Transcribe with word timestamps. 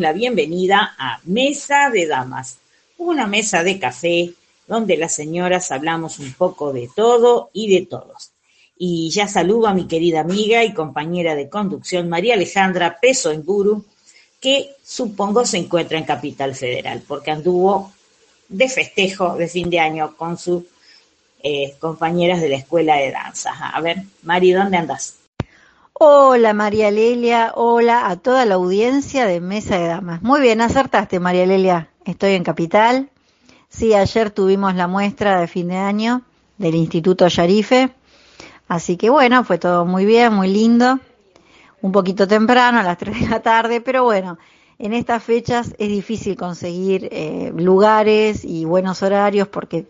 la 0.00 0.12
bienvenida 0.12 0.94
a 0.98 1.20
Mesa 1.24 1.90
de 1.90 2.06
Damas, 2.06 2.58
una 2.98 3.26
mesa 3.26 3.62
de 3.62 3.78
café 3.78 4.32
donde 4.66 4.96
las 4.96 5.14
señoras 5.14 5.70
hablamos 5.70 6.18
un 6.18 6.32
poco 6.32 6.72
de 6.72 6.88
todo 6.94 7.50
y 7.52 7.72
de 7.72 7.86
todos. 7.86 8.32
Y 8.76 9.10
ya 9.10 9.28
saludo 9.28 9.68
a 9.68 9.74
mi 9.74 9.86
querida 9.86 10.20
amiga 10.20 10.64
y 10.64 10.74
compañera 10.74 11.34
de 11.34 11.48
conducción, 11.48 12.08
María 12.08 12.34
Alejandra 12.34 12.98
Peso 13.00 13.30
en 13.30 13.44
Guru, 13.44 13.84
que 14.40 14.70
supongo 14.84 15.46
se 15.46 15.58
encuentra 15.58 15.98
en 15.98 16.04
Capital 16.04 16.54
Federal, 16.54 17.02
porque 17.06 17.30
anduvo 17.30 17.92
de 18.48 18.68
festejo 18.68 19.36
de 19.36 19.48
fin 19.48 19.70
de 19.70 19.80
año 19.80 20.16
con 20.16 20.38
sus 20.38 20.64
eh, 21.42 21.74
compañeras 21.78 22.40
de 22.40 22.48
la 22.48 22.56
escuela 22.56 22.96
de 22.96 23.12
danza. 23.12 23.52
A 23.52 23.80
ver, 23.80 24.02
Mari, 24.22 24.52
¿dónde 24.52 24.76
andas? 24.76 25.16
Hola 25.98 26.52
María 26.52 26.90
Lelia, 26.90 27.52
hola 27.54 28.10
a 28.10 28.16
toda 28.16 28.44
la 28.44 28.56
audiencia 28.56 29.24
de 29.24 29.40
Mesa 29.40 29.78
de 29.78 29.86
Damas. 29.86 30.20
Muy 30.20 30.42
bien, 30.42 30.60
acertaste 30.60 31.20
María 31.20 31.46
Lelia, 31.46 31.88
estoy 32.04 32.32
en 32.32 32.44
Capital. 32.44 33.08
Sí, 33.70 33.94
ayer 33.94 34.28
tuvimos 34.30 34.74
la 34.74 34.88
muestra 34.88 35.40
de 35.40 35.46
fin 35.46 35.68
de 35.68 35.78
año 35.78 36.20
del 36.58 36.74
Instituto 36.74 37.28
Yarife, 37.28 37.94
así 38.68 38.98
que 38.98 39.08
bueno, 39.08 39.42
fue 39.44 39.56
todo 39.56 39.86
muy 39.86 40.04
bien, 40.04 40.34
muy 40.34 40.48
lindo. 40.48 41.00
Un 41.80 41.92
poquito 41.92 42.28
temprano, 42.28 42.80
a 42.80 42.82
las 42.82 42.98
3 42.98 43.18
de 43.18 43.28
la 43.30 43.40
tarde, 43.40 43.80
pero 43.80 44.04
bueno, 44.04 44.36
en 44.78 44.92
estas 44.92 45.22
fechas 45.22 45.74
es 45.78 45.88
difícil 45.88 46.36
conseguir 46.36 47.08
eh, 47.10 47.54
lugares 47.56 48.44
y 48.44 48.66
buenos 48.66 49.02
horarios 49.02 49.48
porque 49.48 49.86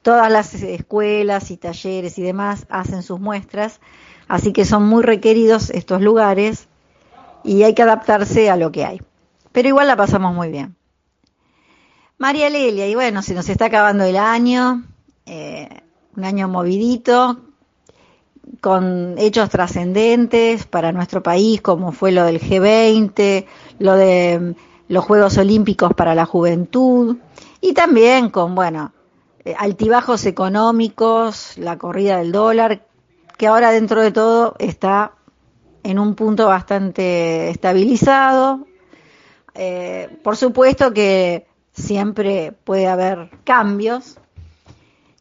todas 0.00 0.32
las 0.32 0.54
escuelas 0.54 1.50
y 1.50 1.58
talleres 1.58 2.16
y 2.16 2.22
demás 2.22 2.64
hacen 2.70 3.02
sus 3.02 3.20
muestras 3.20 3.80
Así 4.28 4.52
que 4.52 4.64
son 4.64 4.84
muy 4.84 5.02
requeridos 5.02 5.70
estos 5.70 6.02
lugares 6.02 6.68
y 7.44 7.62
hay 7.62 7.74
que 7.74 7.82
adaptarse 7.82 8.50
a 8.50 8.56
lo 8.56 8.72
que 8.72 8.84
hay. 8.84 9.00
Pero 9.52 9.68
igual 9.68 9.86
la 9.86 9.96
pasamos 9.96 10.34
muy 10.34 10.50
bien. 10.50 10.76
María 12.18 12.48
Lelia, 12.50 12.88
y 12.88 12.94
bueno, 12.94 13.22
se 13.22 13.34
nos 13.34 13.48
está 13.48 13.66
acabando 13.66 14.04
el 14.04 14.16
año, 14.16 14.84
eh, 15.26 15.68
un 16.16 16.24
año 16.24 16.48
movidito, 16.48 17.38
con 18.60 19.16
hechos 19.18 19.50
trascendentes 19.50 20.66
para 20.66 20.92
nuestro 20.92 21.22
país, 21.22 21.60
como 21.60 21.92
fue 21.92 22.12
lo 22.12 22.24
del 22.24 22.40
G20, 22.40 23.44
lo 23.78 23.94
de 23.96 24.54
los 24.88 25.04
Juegos 25.04 25.36
Olímpicos 25.36 25.92
para 25.94 26.14
la 26.14 26.24
Juventud, 26.24 27.16
y 27.60 27.74
también 27.74 28.30
con, 28.30 28.54
bueno, 28.54 28.92
eh, 29.44 29.54
altibajos 29.58 30.24
económicos, 30.26 31.58
la 31.58 31.76
corrida 31.76 32.18
del 32.18 32.32
dólar, 32.32 32.85
que 33.36 33.46
ahora 33.46 33.70
dentro 33.70 34.02
de 34.02 34.12
todo 34.12 34.56
está 34.58 35.12
en 35.82 35.98
un 35.98 36.14
punto 36.14 36.46
bastante 36.46 37.50
estabilizado. 37.50 38.66
Eh, 39.54 40.18
por 40.22 40.36
supuesto 40.36 40.92
que 40.92 41.46
siempre 41.72 42.52
puede 42.52 42.86
haber 42.86 43.30
cambios. 43.44 44.18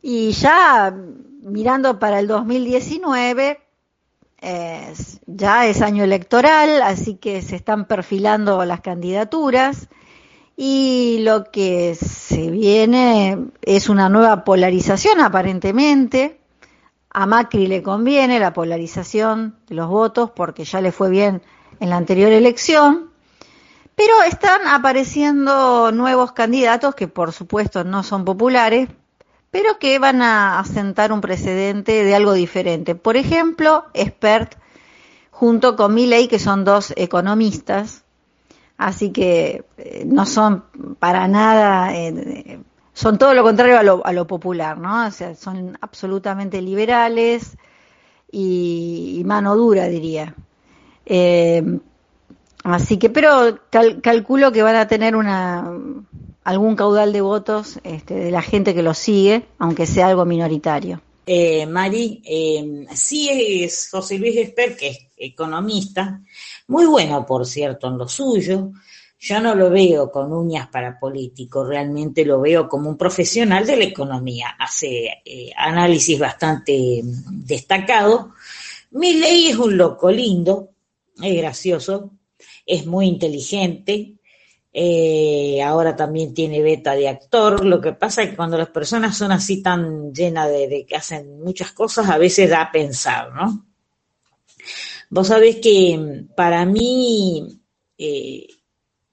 Y 0.01 0.31
ya 0.31 0.95
mirando 1.41 1.99
para 1.99 2.19
el 2.19 2.27
2019, 2.27 3.59
ya 5.25 5.65
es 5.65 5.81
año 5.81 6.03
electoral, 6.03 6.81
así 6.83 7.15
que 7.15 7.41
se 7.41 7.55
están 7.55 7.85
perfilando 7.85 8.63
las 8.65 8.81
candidaturas 8.81 9.87
y 10.57 11.19
lo 11.21 11.45
que 11.51 11.95
se 11.95 12.49
viene 12.49 13.37
es 13.61 13.89
una 13.89 14.07
nueva 14.09 14.43
polarización 14.43 15.19
aparentemente 15.19 16.39
a 17.17 17.25
Macri 17.25 17.67
le 17.67 17.81
conviene 17.81 18.41
la 18.41 18.51
polarización 18.51 19.55
de 19.67 19.75
los 19.75 19.87
votos 19.87 20.31
porque 20.31 20.65
ya 20.65 20.81
le 20.81 20.91
fue 20.91 21.09
bien 21.09 21.41
en 21.79 21.89
la 21.89 21.95
anterior 21.95 22.29
elección, 22.33 23.09
pero 23.95 24.21
están 24.23 24.67
apareciendo 24.67 25.93
nuevos 25.93 26.33
candidatos 26.33 26.93
que 26.93 27.07
por 27.07 27.31
supuesto 27.31 27.85
no 27.85 28.03
son 28.03 28.25
populares, 28.25 28.89
pero 29.49 29.79
que 29.79 29.97
van 29.97 30.21
a 30.21 30.59
asentar 30.59 31.13
un 31.13 31.21
precedente 31.21 32.03
de 32.03 32.15
algo 32.15 32.33
diferente. 32.33 32.95
Por 32.95 33.15
ejemplo, 33.15 33.85
Expert 33.93 34.57
junto 35.31 35.77
con 35.77 35.93
Milley, 35.93 36.27
que 36.27 36.37
son 36.37 36.65
dos 36.65 36.93
economistas, 36.97 38.03
así 38.77 39.11
que 39.11 39.63
eh, 39.77 40.03
no 40.05 40.25
son 40.25 40.65
para 40.99 41.29
nada 41.29 41.95
eh, 41.95 42.59
son 42.95 43.17
todo 43.17 43.33
lo 43.33 43.43
contrario 43.43 43.77
a 43.77 43.83
lo, 43.83 44.05
a 44.05 44.13
lo 44.13 44.25
popular, 44.25 44.77
¿no? 44.77 45.05
O 45.05 45.11
sea, 45.11 45.35
son 45.35 45.77
absolutamente 45.81 46.61
liberales 46.61 47.57
y, 48.31 49.21
mano 49.25 49.55
dura, 49.55 49.87
diría. 49.87 50.33
Eh, 51.05 51.61
así 52.63 52.97
que, 52.97 53.09
pero 53.09 53.59
calculo 54.01 54.51
que 54.53 54.63
van 54.63 54.77
a 54.77 54.87
tener 54.87 55.17
una 55.17 55.69
algún 56.45 56.75
caudal 56.75 57.11
de 57.11 57.21
votos 57.21 57.79
este, 57.83 58.13
de 58.13 58.31
la 58.31 58.41
gente 58.41 58.73
que 58.73 58.83
los 58.83 58.97
sigue, 58.97 59.45
aunque 59.59 59.85
sea 59.85 60.07
algo 60.07 60.23
minoritario. 60.23 61.01
Eh, 61.25 61.65
Mari, 61.65 62.21
eh, 62.23 62.85
sí 62.93 63.29
es 63.29 63.89
José 63.91 64.19
Luis 64.19 64.37
Esper, 64.37 64.77
que 64.77 64.89
es 64.89 64.99
economista, 65.17 66.21
muy 66.67 66.85
bueno, 66.85 67.25
por 67.25 67.45
cierto, 67.45 67.87
en 67.87 67.97
lo 67.97 68.07
suyo, 68.07 68.71
yo 69.25 69.41
no 69.41 69.55
lo 69.55 69.71
veo 69.71 70.11
con 70.11 70.31
uñas 70.31 70.67
para 70.67 70.99
político, 70.99 71.65
realmente 71.65 72.23
lo 72.23 72.39
veo 72.41 72.69
como 72.69 72.91
un 72.91 72.95
profesional 72.95 73.65
de 73.65 73.75
la 73.75 73.85
economía. 73.85 74.55
Hace 74.59 75.23
eh, 75.25 75.51
análisis 75.57 76.19
bastante 76.19 77.01
mm, 77.03 77.43
destacado. 77.43 78.33
Mi 78.91 79.15
ley 79.15 79.47
es 79.47 79.57
un 79.57 79.77
loco 79.77 80.11
lindo, 80.11 80.69
es 81.19 81.35
gracioso, 81.37 82.11
es 82.67 82.85
muy 82.85 83.07
inteligente, 83.07 84.13
eh, 84.71 85.59
ahora 85.63 85.95
también 85.95 86.35
tiene 86.35 86.61
beta 86.61 86.93
de 86.93 87.09
actor. 87.09 87.65
Lo 87.65 87.81
que 87.81 87.93
pasa 87.93 88.21
es 88.21 88.29
que 88.29 88.35
cuando 88.35 88.59
las 88.59 88.69
personas 88.69 89.17
son 89.17 89.31
así 89.31 89.63
tan 89.63 90.13
llenas 90.13 90.49
de, 90.49 90.85
que 90.87 90.95
hacen 90.95 91.41
muchas 91.43 91.71
cosas, 91.71 92.07
a 92.11 92.19
veces 92.19 92.47
da 92.47 92.61
a 92.61 92.71
pensar, 92.71 93.33
¿no? 93.33 93.65
Vos 95.09 95.29
sabés 95.29 95.55
que 95.55 95.97
mm, 95.97 96.35
para 96.35 96.63
mí 96.67 97.59
eh, 97.97 98.47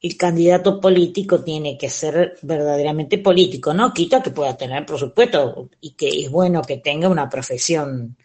el 0.03 0.17
candidato 0.17 0.81
político 0.81 1.45
tiene 1.45 1.79
que 1.79 1.89
ser 1.89 2.37
verdaderamente 2.43 3.19
político, 3.19 3.73
no 3.73 3.95
quita 3.95 4.21
que 4.21 4.33
pueda 4.33 4.57
tener, 4.57 4.85
por 4.85 4.99
supuesto, 4.99 5.71
y 5.81 5.91
que 5.93 6.25
es 6.25 6.31
bueno 6.31 6.61
que 6.63 6.79
tenga 6.79 7.09
una 7.09 7.31
profesión, 7.31 8.17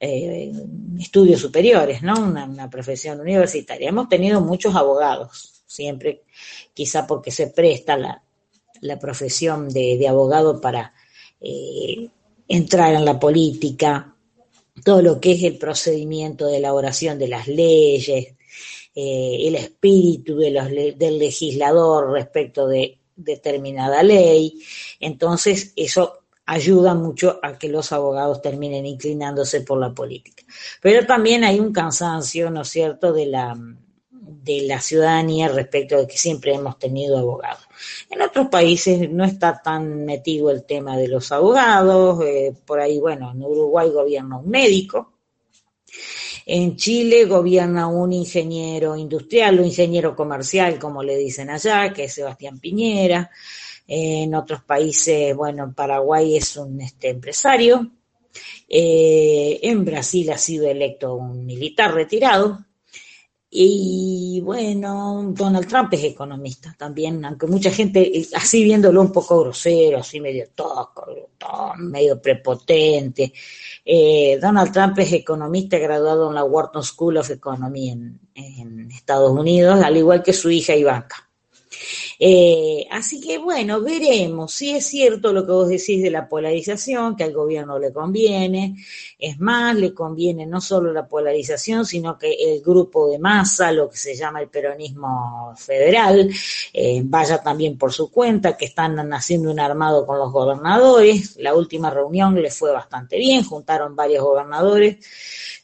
eh, 0.00 0.50
estudios 0.98 1.42
superiores, 1.42 2.02
¿no? 2.02 2.14
Una, 2.14 2.70
profesión 2.70 3.20
universitaria. 3.20 3.90
Hemos 3.90 4.08
tenido 4.08 4.40
muchos 4.40 4.74
abogados, 4.74 5.62
siempre, 5.66 6.22
quizá 6.72 7.06
porque 7.06 7.30
se 7.30 7.48
presta 7.48 7.98
la, 7.98 8.98
profesión 8.98 9.68
de, 9.68 10.08
abogado 10.08 10.58
para 10.58 10.94
eh, 11.38 12.08
entrar 12.48 12.94
en 12.94 13.04
la 13.04 13.20
política, 13.20 14.14
todo 14.82 15.02
lo 15.02 15.20
que 15.20 15.32
es 15.32 15.42
el 15.42 15.58
procedimiento 15.58 16.46
de 16.46 16.56
elaboración 16.56 17.18
de 17.18 17.28
las 17.28 17.46
leyes, 17.46 18.28
eh, 18.94 19.36
el 19.46 19.54
espíritu 19.54 20.36
de 20.36 20.50
los, 20.50 20.68
del 20.68 21.18
legislador 21.18 22.12
respecto 22.12 22.66
de 22.66 22.98
determinada 23.16 24.02
ley. 24.02 24.60
Entonces, 24.98 25.72
eso 25.76 26.20
ayuda 26.46 26.94
mucho 26.94 27.38
a 27.42 27.56
que 27.58 27.68
los 27.68 27.92
abogados 27.92 28.42
terminen 28.42 28.84
inclinándose 28.84 29.60
por 29.60 29.78
la 29.78 29.94
política. 29.94 30.42
Pero 30.82 31.06
también 31.06 31.44
hay 31.44 31.60
un 31.60 31.72
cansancio, 31.72 32.50
¿no 32.50 32.62
es 32.62 32.68
cierto?, 32.68 33.12
de 33.12 33.26
la, 33.26 33.56
de 34.10 34.62
la 34.62 34.80
ciudadanía 34.80 35.48
respecto 35.48 35.96
de 35.96 36.08
que 36.08 36.18
siempre 36.18 36.54
hemos 36.54 36.78
tenido 36.78 37.18
abogados. 37.18 37.62
En 38.10 38.20
otros 38.22 38.48
países 38.48 39.08
no 39.10 39.24
está 39.24 39.60
tan 39.62 40.04
metido 40.04 40.50
el 40.50 40.64
tema 40.64 40.96
de 40.96 41.08
los 41.08 41.30
abogados, 41.30 42.24
eh, 42.24 42.52
por 42.66 42.80
ahí, 42.80 42.98
bueno, 42.98 43.30
en 43.30 43.42
Uruguay 43.42 43.88
gobierna 43.90 44.38
un 44.38 44.48
médico, 44.50 45.12
en 46.52 46.74
Chile 46.74 47.26
gobierna 47.26 47.86
un 47.86 48.12
ingeniero 48.12 48.96
industrial 48.96 49.60
o 49.60 49.64
ingeniero 49.64 50.16
comercial, 50.16 50.80
como 50.80 51.00
le 51.00 51.16
dicen 51.16 51.48
allá, 51.48 51.92
que 51.92 52.04
es 52.04 52.14
Sebastián 52.14 52.58
Piñera. 52.58 53.30
En 53.86 54.34
otros 54.34 54.64
países, 54.64 55.34
bueno, 55.36 55.62
en 55.62 55.74
Paraguay 55.74 56.36
es 56.36 56.56
un 56.56 56.80
este, 56.80 57.10
empresario. 57.10 57.92
Eh, 58.68 59.60
en 59.62 59.84
Brasil 59.84 60.28
ha 60.32 60.38
sido 60.38 60.68
electo 60.68 61.14
un 61.14 61.46
militar 61.46 61.94
retirado. 61.94 62.58
Y 63.48 64.40
bueno, 64.44 65.32
Donald 65.32 65.68
Trump 65.68 65.92
es 65.94 66.02
economista 66.02 66.74
también, 66.76 67.24
aunque 67.24 67.46
mucha 67.46 67.70
gente, 67.70 68.18
eh, 68.18 68.26
así 68.34 68.64
viéndolo 68.64 69.00
un 69.00 69.12
poco 69.12 69.40
grosero, 69.40 69.98
así 69.98 70.20
medio 70.20 70.48
tosco, 70.52 71.06
medio 71.78 72.20
prepotente. 72.20 73.32
Eh, 73.92 74.38
Donald 74.40 74.70
Trump 74.70 74.96
es 75.00 75.12
economista 75.12 75.76
graduado 75.76 76.28
en 76.28 76.36
la 76.36 76.44
Wharton 76.44 76.84
School 76.84 77.16
of 77.16 77.28
Economy 77.28 77.90
en, 77.90 78.88
Estados 78.92 79.32
Unidos, 79.32 79.82
al 79.82 79.96
igual 79.96 80.22
que 80.22 80.32
su 80.32 80.48
hija 80.48 80.76
Ivanka. 80.76 81.28
Eh, 82.22 82.86
así 82.90 83.18
que 83.18 83.38
bueno, 83.38 83.80
veremos. 83.80 84.52
Si 84.52 84.70
es 84.70 84.86
cierto 84.86 85.32
lo 85.32 85.46
que 85.46 85.52
vos 85.52 85.68
decís 85.68 86.02
de 86.02 86.10
la 86.10 86.28
polarización, 86.28 87.16
que 87.16 87.24
al 87.24 87.32
gobierno 87.32 87.78
le 87.78 87.94
conviene. 87.94 88.76
Es 89.18 89.40
más, 89.40 89.74
le 89.74 89.94
conviene 89.94 90.44
no 90.44 90.60
solo 90.60 90.92
la 90.92 91.08
polarización, 91.08 91.86
sino 91.86 92.18
que 92.18 92.30
el 92.32 92.60
grupo 92.60 93.08
de 93.10 93.18
masa, 93.18 93.72
lo 93.72 93.88
que 93.88 93.96
se 93.96 94.14
llama 94.14 94.42
el 94.42 94.48
peronismo 94.48 95.54
federal, 95.56 96.30
eh, 96.74 97.00
vaya 97.04 97.42
también 97.42 97.78
por 97.78 97.90
su 97.92 98.10
cuenta, 98.10 98.54
que 98.56 98.66
están 98.66 98.98
haciendo 99.14 99.50
un 99.50 99.60
armado 99.60 100.04
con 100.04 100.18
los 100.18 100.30
gobernadores. 100.30 101.36
La 101.38 101.54
última 101.54 101.88
reunión 101.88 102.34
le 102.34 102.50
fue 102.50 102.70
bastante 102.70 103.16
bien, 103.16 103.44
juntaron 103.44 103.96
varios 103.96 104.22
gobernadores 104.22 104.98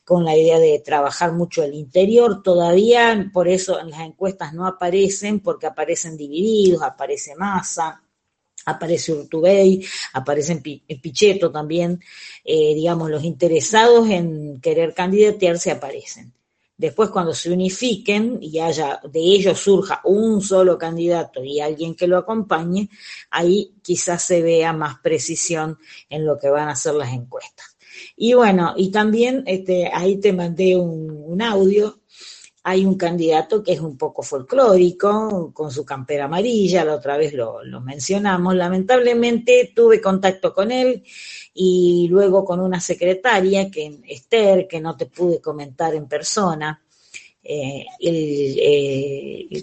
con 0.06 0.24
la 0.24 0.36
idea 0.36 0.60
de 0.60 0.78
trabajar 0.78 1.32
mucho 1.32 1.64
el 1.64 1.74
interior. 1.74 2.40
Todavía 2.40 3.28
por 3.32 3.48
eso 3.48 3.80
en 3.80 3.90
las 3.90 4.02
encuestas 4.02 4.54
no 4.54 4.64
aparecen, 4.64 5.40
porque 5.40 5.66
aparecen 5.66 6.16
divididos, 6.16 6.84
aparece 6.84 7.34
Massa, 7.34 8.00
aparece 8.66 9.12
Urtubey, 9.12 9.84
aparece 10.12 10.62
Pichetto 11.02 11.50
también, 11.50 12.00
eh, 12.44 12.72
digamos, 12.76 13.10
los 13.10 13.24
interesados 13.24 14.08
en 14.08 14.60
querer 14.60 14.94
candidatearse 14.94 15.72
aparecen. 15.72 16.32
Después, 16.76 17.10
cuando 17.10 17.34
se 17.34 17.50
unifiquen 17.50 18.38
y 18.40 18.60
haya 18.60 19.00
de 19.02 19.18
ellos 19.18 19.58
surja 19.58 20.02
un 20.04 20.40
solo 20.40 20.78
candidato 20.78 21.42
y 21.42 21.58
alguien 21.58 21.96
que 21.96 22.06
lo 22.06 22.16
acompañe, 22.16 22.90
ahí 23.30 23.74
quizás 23.82 24.22
se 24.22 24.40
vea 24.40 24.72
más 24.72 25.00
precisión 25.00 25.78
en 26.08 26.24
lo 26.24 26.38
que 26.38 26.48
van 26.48 26.68
a 26.68 26.76
ser 26.76 26.94
las 26.94 27.12
encuestas. 27.12 27.75
Y 28.16 28.34
bueno, 28.34 28.74
y 28.76 28.90
también 28.90 29.42
este, 29.46 29.90
ahí 29.92 30.16
te 30.16 30.32
mandé 30.32 30.76
un, 30.76 31.40
audio. 31.42 32.00
Hay 32.62 32.84
un 32.84 32.96
candidato 32.96 33.62
que 33.62 33.72
es 33.72 33.80
un 33.80 33.96
poco 33.96 34.22
folclórico, 34.22 35.52
con 35.52 35.70
su 35.70 35.84
campera 35.84 36.24
amarilla, 36.24 36.84
la 36.84 36.94
otra 36.94 37.16
vez 37.16 37.32
lo, 37.32 37.60
mencionamos. 37.82 38.56
Lamentablemente 38.56 39.72
tuve 39.74 40.00
contacto 40.00 40.52
con 40.52 40.72
él 40.72 41.04
y 41.54 42.08
luego 42.10 42.44
con 42.44 42.60
una 42.60 42.80
secretaria, 42.80 43.70
que 43.70 44.00
Esther, 44.08 44.66
que 44.66 44.80
no 44.80 44.96
te 44.96 45.06
pude 45.06 45.40
comentar 45.40 45.94
en 45.94 46.08
persona. 46.08 46.82
Eh, 47.44 47.84
el, 48.00 48.56
eh, 48.58 49.46
el, 49.50 49.62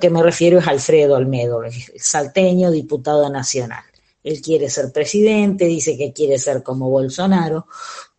que 0.00 0.10
me 0.10 0.22
refiero 0.22 0.60
es 0.60 0.66
Alfredo 0.66 1.16
Almedo, 1.16 1.62
el 1.62 1.72
salteño 1.96 2.70
diputado 2.70 3.28
nacional 3.28 3.84
él 4.22 4.40
quiere 4.42 4.68
ser 4.68 4.92
presidente, 4.92 5.66
dice 5.66 5.96
que 5.96 6.12
quiere 6.12 6.38
ser 6.38 6.62
como 6.62 6.90
Bolsonaro, 6.90 7.66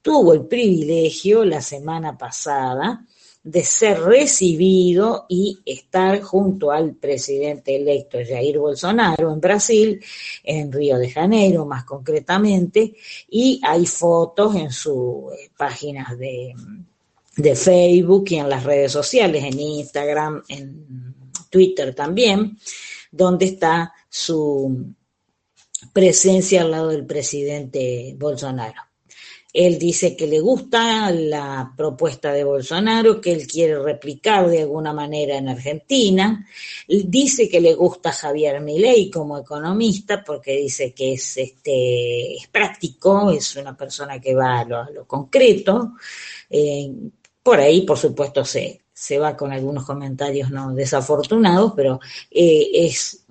tuvo 0.02 0.34
el 0.34 0.46
privilegio 0.46 1.46
la 1.46 1.62
semana 1.62 2.18
pasada 2.18 3.06
de 3.44 3.64
ser 3.64 4.02
recibido 4.02 5.26
y 5.30 5.60
estar 5.66 6.22
junto 6.22 6.72
al 6.72 6.96
presidente 6.96 7.76
electo 7.76 8.18
Jair 8.18 8.60
Bolsonaro 8.60 9.32
en 9.32 9.40
Brasil, 9.40 10.04
en 10.44 10.72
Río 10.72 10.98
de 10.98 11.10
Janeiro 11.10 11.66
más 11.66 11.86
concretamente, 11.86 12.96
y 13.30 13.62
hay 13.64 13.86
fotos 13.86 14.56
en 14.56 14.72
sus 14.72 15.32
eh, 15.34 15.52
páginas 15.58 16.18
de, 16.18 16.54
de 17.38 17.56
Facebook 17.56 18.26
y 18.30 18.36
en 18.36 18.50
las 18.50 18.64
redes 18.64 18.92
sociales, 18.92 19.44
en 19.44 19.60
Instagram, 19.60 20.44
en 20.50 21.16
Twitter 21.50 21.96
también, 21.96 22.58
donde 23.12 23.46
está 23.46 23.94
su 24.10 24.94
presencia 26.00 26.62
al 26.62 26.72
lado 26.72 26.88
del 26.90 27.06
presidente 27.06 28.16
Bolsonaro. 28.18 28.84
Él 29.52 29.78
dice 29.78 30.16
que 30.16 30.28
le 30.28 30.40
gusta 30.40 31.12
la 31.12 31.74
propuesta 31.76 32.32
de 32.32 32.46
Bolsonaro, 32.46 33.20
que 33.20 33.34
él 33.34 33.46
quiere 33.48 33.78
replicar 33.78 34.48
de 34.48 34.62
alguna 34.62 34.94
manera 34.94 35.36
en 35.36 35.50
Argentina. 35.50 36.46
Dice 36.88 37.50
que 37.50 37.60
le 37.60 37.74
gusta 37.74 38.14
Javier 38.14 38.62
Milei 38.62 39.10
como 39.10 39.38
economista 39.38 40.24
porque 40.24 40.56
dice 40.56 40.94
que 40.94 41.14
es, 41.14 41.36
este, 41.36 42.36
es 42.36 42.48
práctico, 42.48 43.32
es 43.32 43.58
una 43.58 43.76
persona 43.76 44.22
que 44.22 44.34
va 44.34 44.62
a 44.62 44.66
lo, 44.66 45.06
concreto. 45.06 45.96
Eh, 46.50 46.90
por 47.44 47.60
ahí, 47.60 47.82
por 47.82 47.98
supuesto, 47.98 48.46
se, 48.46 48.84
se 49.00 49.18
va 49.18 49.38
con 49.38 49.54
algunos 49.54 49.86
comentarios 49.86 50.52
no 50.52 50.74
desafortunados, 50.74 51.72
pero 51.74 52.02
eh, 52.30 52.70
es 52.74 53.24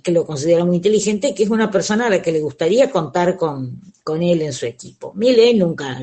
que 0.00 0.12
lo 0.12 0.24
considera 0.24 0.64
muy 0.64 0.76
inteligente, 0.76 1.34
que 1.34 1.42
es 1.42 1.50
una 1.50 1.68
persona 1.68 2.06
a 2.06 2.10
la 2.10 2.22
que 2.22 2.30
le 2.30 2.40
gustaría 2.40 2.92
contar 2.92 3.36
con, 3.36 3.80
con 4.04 4.22
él 4.22 4.42
en 4.42 4.52
su 4.52 4.66
equipo. 4.66 5.12
Mile 5.16 5.52
nunca 5.54 5.98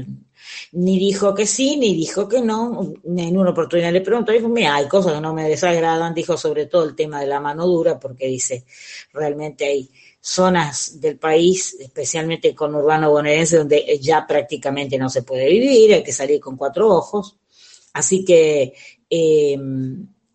ni 0.73 0.99
dijo 0.99 1.33
que 1.33 1.45
sí, 1.45 1.77
ni 1.77 1.95
dijo 1.95 2.27
que 2.27 2.41
no. 2.41 2.93
En 3.05 3.37
una 3.37 3.51
oportunidad 3.51 3.93
le 3.93 4.01
preguntó, 4.01 4.33
dijo, 4.33 4.49
mira, 4.49 4.75
hay 4.75 4.89
cosas 4.89 5.13
que 5.13 5.21
no 5.21 5.33
me 5.33 5.47
desagradan, 5.47 6.13
dijo 6.13 6.35
sobre 6.35 6.65
todo 6.65 6.83
el 6.83 6.93
tema 6.93 7.21
de 7.21 7.27
la 7.27 7.39
mano 7.39 7.65
dura, 7.65 7.97
porque 7.97 8.27
dice, 8.27 8.65
realmente 9.13 9.65
hay 9.65 9.89
zonas 10.19 10.99
del 10.99 11.17
país, 11.17 11.77
especialmente 11.79 12.53
con 12.53 12.75
urbano 12.75 13.09
bonaerense, 13.09 13.55
donde 13.55 13.97
ya 14.01 14.27
prácticamente 14.27 14.97
no 14.97 15.09
se 15.09 15.23
puede 15.23 15.47
vivir, 15.47 15.93
hay 15.93 16.03
que 16.03 16.11
salir 16.11 16.41
con 16.41 16.57
cuatro 16.57 16.89
ojos. 16.89 17.37
Así 17.93 18.25
que 18.25 18.73
eh, 19.15 19.55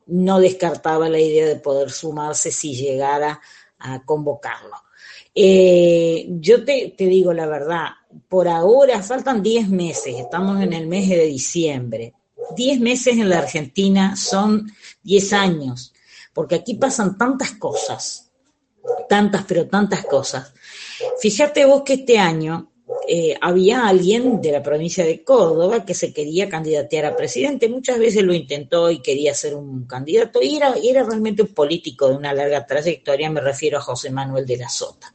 no 0.06 0.38
descartaba 0.38 1.08
la 1.08 1.18
idea 1.18 1.46
de 1.46 1.56
poder 1.56 1.90
sumarse 1.90 2.52
si 2.52 2.76
llegara 2.76 3.40
a 3.80 4.04
convocarlo. 4.04 4.76
Eh, 5.34 6.28
yo 6.38 6.64
te, 6.64 6.94
digo 6.96 7.32
la 7.32 7.46
verdad, 7.46 7.88
por 8.28 8.46
ahora 8.46 9.02
faltan 9.02 9.42
10 9.42 9.68
meses, 9.70 10.14
estamos 10.16 10.62
en 10.62 10.72
el 10.72 10.86
mes 10.86 11.08
de 11.08 11.26
diciembre. 11.26 12.14
10 12.54 12.78
meses 12.78 13.14
en 13.14 13.28
la 13.28 13.38
Argentina 13.38 14.14
son 14.14 14.70
10 15.02 15.32
años, 15.32 15.92
porque 16.32 16.54
aquí 16.54 16.74
pasan 16.74 17.18
tantas 17.18 17.52
cosas, 17.52 18.30
tantas, 19.08 19.42
pero 19.42 19.66
tantas 19.66 20.04
cosas. 20.06 20.54
Fíjate 21.20 21.66
vos 21.66 21.82
que 21.82 21.94
este 21.94 22.16
año 22.16 22.70
eh, 23.06 23.36
había 23.40 23.86
alguien 23.86 24.40
de 24.40 24.52
la 24.52 24.62
provincia 24.62 25.04
de 25.04 25.22
Córdoba 25.22 25.84
que 25.84 25.94
se 25.94 26.12
quería 26.12 26.48
candidatear 26.48 27.06
a 27.06 27.16
presidente. 27.16 27.68
Muchas 27.68 27.98
veces 27.98 28.22
lo 28.22 28.34
intentó 28.34 28.90
y 28.90 29.00
quería 29.00 29.34
ser 29.34 29.54
un 29.54 29.86
candidato 29.86 30.40
y 30.42 30.56
era, 30.56 30.74
era 30.82 31.02
realmente 31.02 31.42
un 31.42 31.54
político 31.54 32.08
de 32.08 32.16
una 32.16 32.32
larga 32.32 32.66
trayectoria, 32.66 33.30
me 33.30 33.40
refiero 33.40 33.78
a 33.78 33.82
José 33.82 34.10
Manuel 34.10 34.46
de 34.46 34.56
la 34.56 34.68
Sota. 34.68 35.14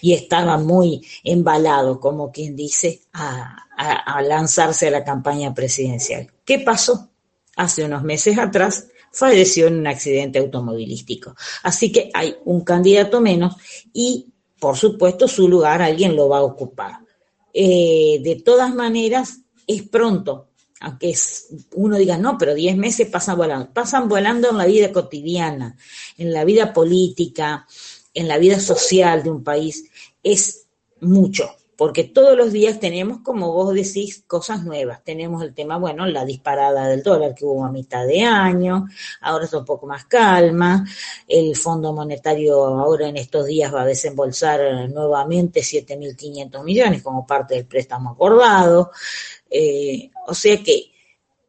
Y 0.00 0.14
estaba 0.14 0.56
muy 0.56 1.06
embalado, 1.24 1.98
como 2.00 2.30
quien 2.30 2.54
dice, 2.54 3.02
a, 3.12 3.66
a 3.76 4.22
lanzarse 4.22 4.88
a 4.88 4.90
la 4.90 5.04
campaña 5.04 5.52
presidencial. 5.52 6.30
¿Qué 6.44 6.60
pasó? 6.60 7.10
Hace 7.56 7.84
unos 7.84 8.02
meses 8.02 8.38
atrás 8.38 8.86
falleció 9.12 9.66
en 9.66 9.78
un 9.78 9.86
accidente 9.86 10.38
automovilístico. 10.38 11.34
Así 11.62 11.90
que 11.90 12.10
hay 12.14 12.36
un 12.44 12.62
candidato 12.62 13.20
menos 13.20 13.56
y 13.92 14.29
por 14.60 14.76
supuesto, 14.76 15.26
su 15.26 15.48
lugar 15.48 15.82
alguien 15.82 16.14
lo 16.14 16.28
va 16.28 16.38
a 16.38 16.42
ocupar. 16.42 17.00
Eh, 17.52 18.20
de 18.22 18.36
todas 18.36 18.74
maneras, 18.74 19.40
es 19.66 19.82
pronto, 19.82 20.50
aunque 20.80 21.14
uno 21.74 21.96
diga, 21.96 22.16
no, 22.16 22.38
pero 22.38 22.54
10 22.54 22.76
meses 22.76 23.08
pasan 23.08 23.36
volando. 23.36 23.72
Pasan 23.72 24.08
volando 24.08 24.50
en 24.50 24.58
la 24.58 24.66
vida 24.66 24.92
cotidiana, 24.92 25.76
en 26.16 26.32
la 26.32 26.44
vida 26.44 26.72
política, 26.72 27.66
en 28.14 28.28
la 28.28 28.38
vida 28.38 28.60
social 28.60 29.22
de 29.22 29.30
un 29.30 29.42
país. 29.42 29.84
Es 30.22 30.66
mucho 31.00 31.50
porque 31.80 32.04
todos 32.04 32.36
los 32.36 32.52
días 32.52 32.78
tenemos, 32.78 33.20
como 33.22 33.54
vos 33.54 33.72
decís, 33.72 34.22
cosas 34.26 34.64
nuevas. 34.64 35.02
Tenemos 35.02 35.42
el 35.42 35.54
tema, 35.54 35.78
bueno, 35.78 36.04
la 36.04 36.26
disparada 36.26 36.86
del 36.86 37.02
dólar 37.02 37.34
que 37.34 37.46
hubo 37.46 37.64
a 37.64 37.72
mitad 37.72 38.06
de 38.06 38.20
año, 38.20 38.86
ahora 39.22 39.46
está 39.46 39.56
un 39.56 39.64
poco 39.64 39.86
más 39.86 40.04
calma, 40.04 40.84
el 41.26 41.56
Fondo 41.56 41.94
Monetario 41.94 42.62
ahora 42.62 43.08
en 43.08 43.16
estos 43.16 43.46
días 43.46 43.74
va 43.74 43.80
a 43.80 43.86
desembolsar 43.86 44.90
nuevamente 44.90 45.60
7.500 45.60 46.62
millones 46.64 47.02
como 47.02 47.26
parte 47.26 47.54
del 47.54 47.64
préstamo 47.64 48.10
acordado. 48.10 48.90
Eh, 49.48 50.10
o 50.26 50.34
sea 50.34 50.62
que 50.62 50.92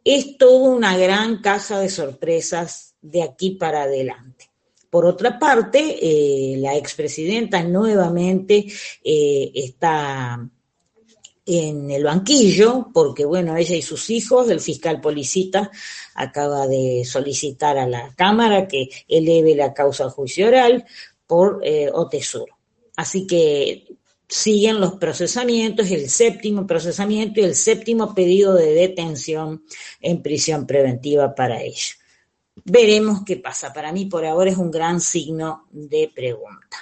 es 0.01 0.37
toda 0.37 0.69
una 0.69 0.95
gran 0.95 1.41
caja 1.41 1.77
de 1.77 1.89
sorpresas 1.89 2.95
de 3.01 3.23
aquí 3.23 3.51
para 3.55 3.83
adelante. 3.83 4.30
Por 4.91 5.05
otra 5.05 5.39
parte, 5.39 5.79
eh, 6.01 6.57
la 6.57 6.75
expresidenta 6.75 7.63
nuevamente 7.63 8.67
eh, 9.01 9.51
está 9.55 10.45
en 11.45 11.89
el 11.89 12.03
banquillo, 12.03 12.89
porque 12.93 13.23
bueno, 13.23 13.55
ella 13.55 13.77
y 13.77 13.81
sus 13.81 14.09
hijos, 14.09 14.49
el 14.49 14.59
fiscal 14.59 14.99
policita, 14.99 15.71
acaba 16.13 16.67
de 16.67 17.03
solicitar 17.05 17.77
a 17.77 17.87
la 17.87 18.13
Cámara 18.17 18.67
que 18.67 18.89
eleve 19.07 19.55
la 19.55 19.73
causa 19.73 20.03
al 20.03 20.09
juicio 20.09 20.47
oral 20.47 20.85
por 21.25 21.61
eh. 21.63 21.89
Así 22.97 23.25
que 23.25 23.87
siguen 24.27 24.81
los 24.81 24.95
procesamientos, 24.95 25.89
el 25.89 26.09
séptimo 26.09 26.67
procesamiento 26.67 27.39
y 27.39 27.43
el 27.43 27.55
séptimo 27.55 28.13
pedido 28.13 28.55
de 28.55 28.73
detención 28.73 29.63
en 30.01 30.21
prisión 30.21 30.67
preventiva 30.67 31.33
para 31.33 31.61
ella. 31.61 31.95
Veremos 32.65 33.23
qué 33.25 33.37
pasa. 33.37 33.73
Para 33.73 33.91
mí 33.91 34.05
por 34.05 34.25
ahora 34.25 34.51
es 34.51 34.57
un 34.57 34.71
gran 34.71 34.99
signo 34.99 35.65
de 35.71 36.11
pregunta. 36.13 36.77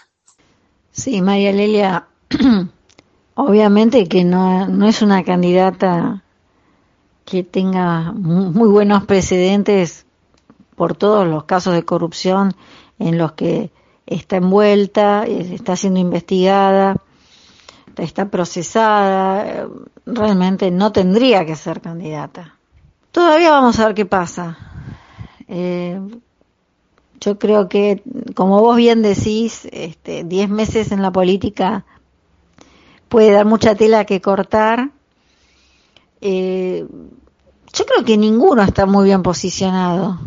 Sí, 0.92 1.22
María 1.22 1.52
Lelia, 1.52 2.08
obviamente 3.36 4.08
que 4.08 4.24
no, 4.24 4.68
no 4.68 4.88
es 4.88 5.02
una 5.02 5.24
candidata 5.24 6.24
que 7.26 7.44
tenga 7.44 8.12
muy 8.12 8.68
buenos 8.68 9.06
precedentes 9.06 10.06
por 10.76 10.96
todos 10.96 11.28
los 11.28 11.44
casos 11.44 11.74
de 11.74 11.86
corrupción 11.86 12.54
en 12.98 13.18
los 13.18 13.34
que 13.34 13.72
está 14.08 14.38
envuelta, 14.38 15.26
está 15.26 15.76
siendo 15.76 16.00
investigada, 16.00 16.98
está 17.98 18.30
procesada, 18.30 19.68
realmente 20.06 20.72
no 20.72 20.92
tendría 20.92 21.46
que 21.46 21.56
ser 21.56 21.82
candidata. 21.82 22.56
Todavía 23.12 23.52
vamos 23.52 23.80
a 23.80 23.88
ver 23.88 23.96
qué 23.96 24.06
pasa. 24.06 24.69
Eh, 25.50 26.00
yo 27.20 27.38
creo 27.38 27.68
que, 27.68 28.02
como 28.36 28.62
vos 28.62 28.78
bien 28.78 29.02
decís, 29.02 29.68
este, 29.72 30.24
10 30.24 30.50
meses 30.50 30.92
en 30.92 31.02
la 31.02 31.12
política 31.12 31.86
puede 33.10 33.32
dar 33.32 33.46
mucha 33.46 33.76
tela 33.76 34.06
que 34.06 34.22
cortar. 34.22 34.92
Eh, 36.22 36.88
yo 37.74 37.86
creo 37.86 38.06
que 38.06 38.18
ninguno 38.18 38.62
está 38.62 38.86
muy 38.86 39.06
bien 39.06 39.24
posicionado, 39.24 40.20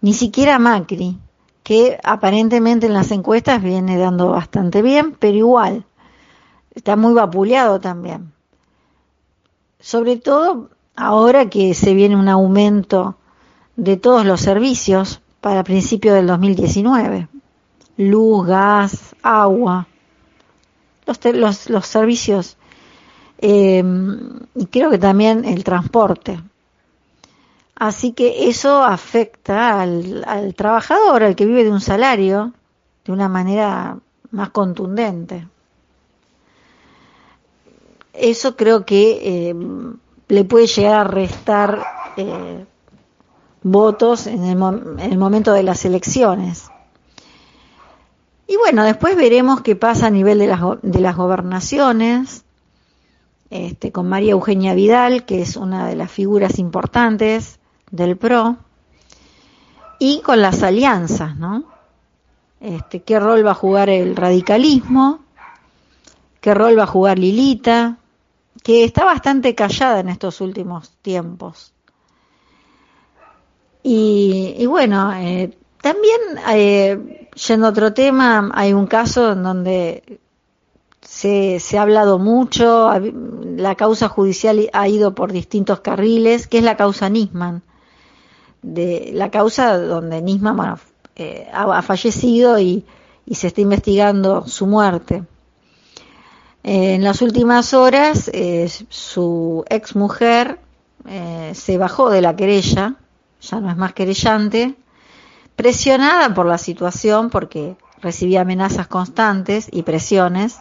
ni 0.00 0.12
siquiera 0.12 0.58
Macri, 0.58 1.18
que 1.62 1.98
aparentemente 2.04 2.86
en 2.86 2.94
las 2.94 3.10
encuestas 3.10 3.62
viene 3.62 3.96
dando 3.98 4.28
bastante 4.30 4.82
bien, 4.82 5.16
pero 5.18 5.36
igual 5.36 5.84
está 6.74 6.96
muy 6.96 7.14
vapuleado 7.14 7.80
también. 7.80 8.32
Sobre 9.80 10.16
todo 10.16 10.70
ahora 10.94 11.48
que 11.48 11.74
se 11.74 11.94
viene 11.94 12.16
un 12.16 12.28
aumento 12.28 13.16
de 13.76 13.96
todos 13.96 14.24
los 14.24 14.40
servicios 14.40 15.20
para 15.40 15.64
principios 15.64 16.14
del 16.14 16.26
2019. 16.26 17.28
Luz, 17.96 18.46
gas, 18.46 19.14
agua, 19.22 19.86
los, 21.06 21.68
los, 21.68 21.86
servicios 21.86 22.56
eh, 23.38 23.82
y 24.54 24.66
creo 24.66 24.90
que 24.90 24.98
también 24.98 25.44
el 25.44 25.64
transporte. 25.64 26.40
Así 27.74 28.12
que 28.12 28.48
eso 28.48 28.84
afecta 28.84 29.80
al, 29.80 30.22
al, 30.26 30.54
trabajador, 30.54 31.24
al 31.24 31.34
que 31.34 31.46
vive 31.46 31.64
de 31.64 31.70
un 31.72 31.80
salario, 31.80 32.52
de 33.04 33.12
una 33.12 33.28
manera 33.28 33.98
más 34.30 34.50
contundente. 34.50 35.48
Eso 38.12 38.56
creo 38.56 38.84
que 38.84 39.50
eh, 39.50 39.54
le 40.28 40.44
puede 40.44 40.66
llegar 40.66 41.00
a 41.00 41.04
restar 41.04 41.82
eh, 42.16 42.64
votos 43.62 44.26
en 44.26 44.44
el, 44.44 44.58
en 44.98 45.12
el 45.12 45.18
momento 45.18 45.52
de 45.52 45.62
las 45.62 45.84
elecciones. 45.84 46.70
Y 48.46 48.56
bueno, 48.56 48.84
después 48.84 49.16
veremos 49.16 49.62
qué 49.62 49.76
pasa 49.76 50.08
a 50.08 50.10
nivel 50.10 50.38
de 50.38 50.46
las, 50.46 50.60
de 50.82 51.00
las 51.00 51.16
gobernaciones, 51.16 52.44
este, 53.50 53.92
con 53.92 54.08
María 54.08 54.32
Eugenia 54.32 54.74
Vidal, 54.74 55.24
que 55.24 55.42
es 55.42 55.56
una 55.56 55.86
de 55.86 55.96
las 55.96 56.10
figuras 56.10 56.58
importantes 56.58 57.60
del 57.90 58.16
PRO, 58.16 58.56
y 59.98 60.20
con 60.20 60.42
las 60.42 60.62
alianzas, 60.62 61.36
¿no? 61.36 61.64
Este, 62.60 63.02
¿Qué 63.02 63.18
rol 63.18 63.46
va 63.46 63.52
a 63.52 63.54
jugar 63.54 63.88
el 63.88 64.16
radicalismo? 64.16 65.20
¿Qué 66.40 66.54
rol 66.54 66.78
va 66.78 66.84
a 66.84 66.86
jugar 66.86 67.18
Lilita? 67.18 67.98
Que 68.62 68.84
está 68.84 69.04
bastante 69.04 69.54
callada 69.54 70.00
en 70.00 70.08
estos 70.08 70.40
últimos 70.40 70.90
tiempos. 71.02 71.72
Y, 73.82 74.54
y 74.58 74.66
bueno, 74.66 75.12
eh, 75.14 75.56
también, 75.80 76.20
eh, 76.52 77.28
yendo 77.34 77.66
a 77.66 77.70
otro 77.70 77.92
tema, 77.92 78.50
hay 78.54 78.72
un 78.72 78.86
caso 78.86 79.32
en 79.32 79.42
donde 79.42 80.20
se, 81.00 81.60
se, 81.60 81.78
ha 81.78 81.82
hablado 81.82 82.18
mucho, 82.18 82.90
la 83.56 83.74
causa 83.74 84.08
judicial 84.08 84.70
ha 84.72 84.88
ido 84.88 85.14
por 85.14 85.32
distintos 85.32 85.80
carriles, 85.80 86.46
que 86.46 86.58
es 86.58 86.64
la 86.64 86.76
causa 86.76 87.08
Nisman. 87.08 87.62
De, 88.62 89.10
la 89.12 89.30
causa 89.30 89.76
donde 89.76 90.22
Nisman 90.22 90.56
bueno, 90.56 90.78
eh, 91.16 91.48
ha, 91.52 91.82
fallecido 91.82 92.58
y, 92.58 92.84
y, 93.26 93.34
se 93.34 93.48
está 93.48 93.60
investigando 93.60 94.46
su 94.46 94.66
muerte. 94.66 95.24
Eh, 96.62 96.94
en 96.94 97.02
las 97.02 97.20
últimas 97.22 97.74
horas, 97.74 98.30
eh, 98.32 98.70
su 98.88 99.64
ex 99.68 99.96
mujer 99.96 100.60
se 101.52 101.78
bajó 101.78 102.10
de 102.10 102.20
la 102.20 102.36
querella, 102.36 102.94
ya 103.42 103.60
no 103.60 103.70
es 103.70 103.76
más 103.76 103.92
querellante, 103.92 104.74
presionada 105.56 106.32
por 106.34 106.46
la 106.46 106.58
situación 106.58 107.30
porque 107.30 107.76
recibía 108.00 108.42
amenazas 108.42 108.86
constantes 108.86 109.68
y 109.70 109.82
presiones. 109.82 110.60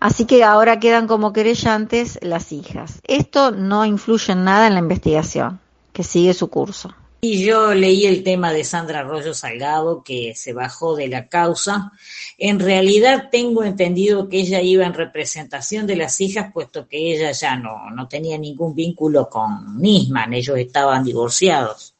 Así 0.00 0.24
que 0.24 0.44
ahora 0.44 0.78
quedan 0.78 1.08
como 1.08 1.32
querellantes 1.32 2.18
las 2.22 2.52
hijas. 2.52 3.00
Esto 3.04 3.50
no 3.50 3.84
influye 3.84 4.32
en 4.32 4.44
nada 4.44 4.68
en 4.68 4.74
la 4.74 4.80
investigación, 4.80 5.60
que 5.92 6.04
sigue 6.04 6.34
su 6.34 6.48
curso. 6.48 6.94
Y 7.20 7.44
yo 7.44 7.74
leí 7.74 8.06
el 8.06 8.22
tema 8.22 8.52
de 8.52 8.62
Sandra 8.62 9.00
Arroyo 9.00 9.34
Salgado, 9.34 10.04
que 10.04 10.34
se 10.36 10.52
bajó 10.52 10.94
de 10.94 11.08
la 11.08 11.28
causa. 11.28 11.90
En 12.36 12.60
realidad 12.60 13.28
tengo 13.32 13.64
entendido 13.64 14.28
que 14.28 14.38
ella 14.40 14.60
iba 14.62 14.86
en 14.86 14.94
representación 14.94 15.88
de 15.88 15.96
las 15.96 16.20
hijas, 16.20 16.52
puesto 16.52 16.86
que 16.86 17.12
ella 17.12 17.32
ya 17.32 17.56
no, 17.56 17.90
no 17.90 18.06
tenía 18.06 18.38
ningún 18.38 18.72
vínculo 18.76 19.28
con 19.28 19.80
Nisman, 19.80 20.32
ellos 20.32 20.58
estaban 20.58 21.02
divorciados. 21.02 21.96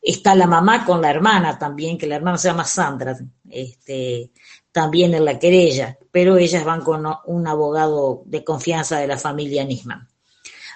Está 0.00 0.36
la 0.36 0.46
mamá 0.46 0.84
con 0.84 1.02
la 1.02 1.10
hermana 1.10 1.58
también, 1.58 1.98
que 1.98 2.06
la 2.06 2.16
hermana 2.16 2.38
se 2.38 2.48
llama 2.48 2.64
Sandra, 2.64 3.18
este, 3.50 4.30
también 4.70 5.12
en 5.12 5.24
la 5.24 5.40
querella, 5.40 5.98
pero 6.12 6.36
ellas 6.36 6.64
van 6.64 6.82
con 6.82 7.04
un 7.26 7.46
abogado 7.48 8.22
de 8.26 8.44
confianza 8.44 9.00
de 9.00 9.08
la 9.08 9.18
familia 9.18 9.64
Nisman. 9.64 10.08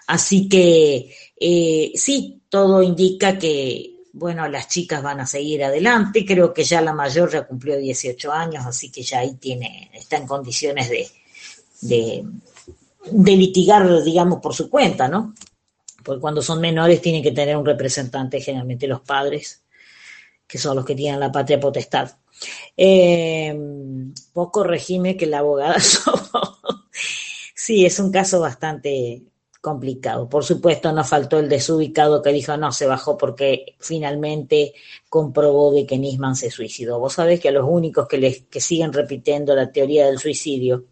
Así 0.06 0.49
que 0.49 1.14
eh, 1.37 1.93
sí, 1.95 2.43
todo 2.49 2.83
indica 2.83 3.38
que, 3.38 4.03
bueno, 4.12 4.49
las 4.49 4.69
chicas 4.69 5.03
van 5.03 5.21
a 5.21 5.26
seguir 5.26 5.64
adelante. 5.64 6.25
Creo 6.25 6.53
que 6.53 6.64
ya 6.64 6.81
la 6.81 6.93
mayor 6.93 7.31
ya 7.31 7.47
cumplió 7.47 7.76
18 7.76 8.33
años, 8.33 8.64
así 8.67 8.91
que 8.91 9.03
ya 9.03 9.21
ahí 9.21 9.35
tiene, 9.35 9.91
está 9.93 10.17
en 10.17 10.26
condiciones 10.26 10.88
de, 10.88 11.09
de, 11.81 13.37
litigar, 13.37 14.03
digamos, 14.03 14.41
por 14.41 14.55
su 14.55 14.71
cuenta, 14.71 15.09
¿no? 15.09 15.35
porque 16.05 16.21
cuando 16.21 16.43
son 16.43 16.61
menores 16.61 17.00
tienen 17.00 17.23
que 17.23 17.33
tener 17.33 17.57
un 17.57 17.64
representante, 17.64 18.41
generalmente 18.41 18.87
los 18.87 19.00
padres, 19.00 19.64
que 20.47 20.59
son 20.59 20.76
los 20.76 20.85
que 20.85 20.95
tienen 20.95 21.19
la 21.19 21.33
patria 21.33 21.59
potestad. 21.59 22.12
Eh, 22.76 23.57
vos 24.35 24.50
corregime 24.53 25.17
que 25.17 25.26
la 25.26 25.38
abogada 25.38 25.76
sí, 27.55 27.87
es 27.87 27.99
un 27.99 28.12
caso 28.12 28.41
bastante 28.41 29.23
complicado. 29.64 30.28
Por 30.28 30.44
supuesto, 30.44 30.92
no 30.92 31.02
faltó 31.04 31.38
el 31.38 31.49
desubicado 31.49 32.21
que 32.21 32.33
dijo 32.33 32.54
no, 32.59 32.71
se 32.71 32.87
bajó 32.87 33.16
porque 33.16 33.76
finalmente 33.80 34.75
comprobó 35.09 35.73
de 35.73 35.87
que 35.87 35.97
Nisman 35.97 36.37
se 36.37 36.50
suicidó. 36.50 37.00
Vos 37.00 37.14
sabés 37.14 37.40
que 37.40 37.49
a 37.49 37.52
los 37.52 37.64
únicos 37.66 38.06
que, 38.06 38.18
les, 38.18 38.42
que 38.42 38.61
siguen 38.61 38.92
repitiendo 38.92 39.56
la 39.56 39.73
teoría 39.73 40.04
del 40.04 40.18
suicidio 40.18 40.85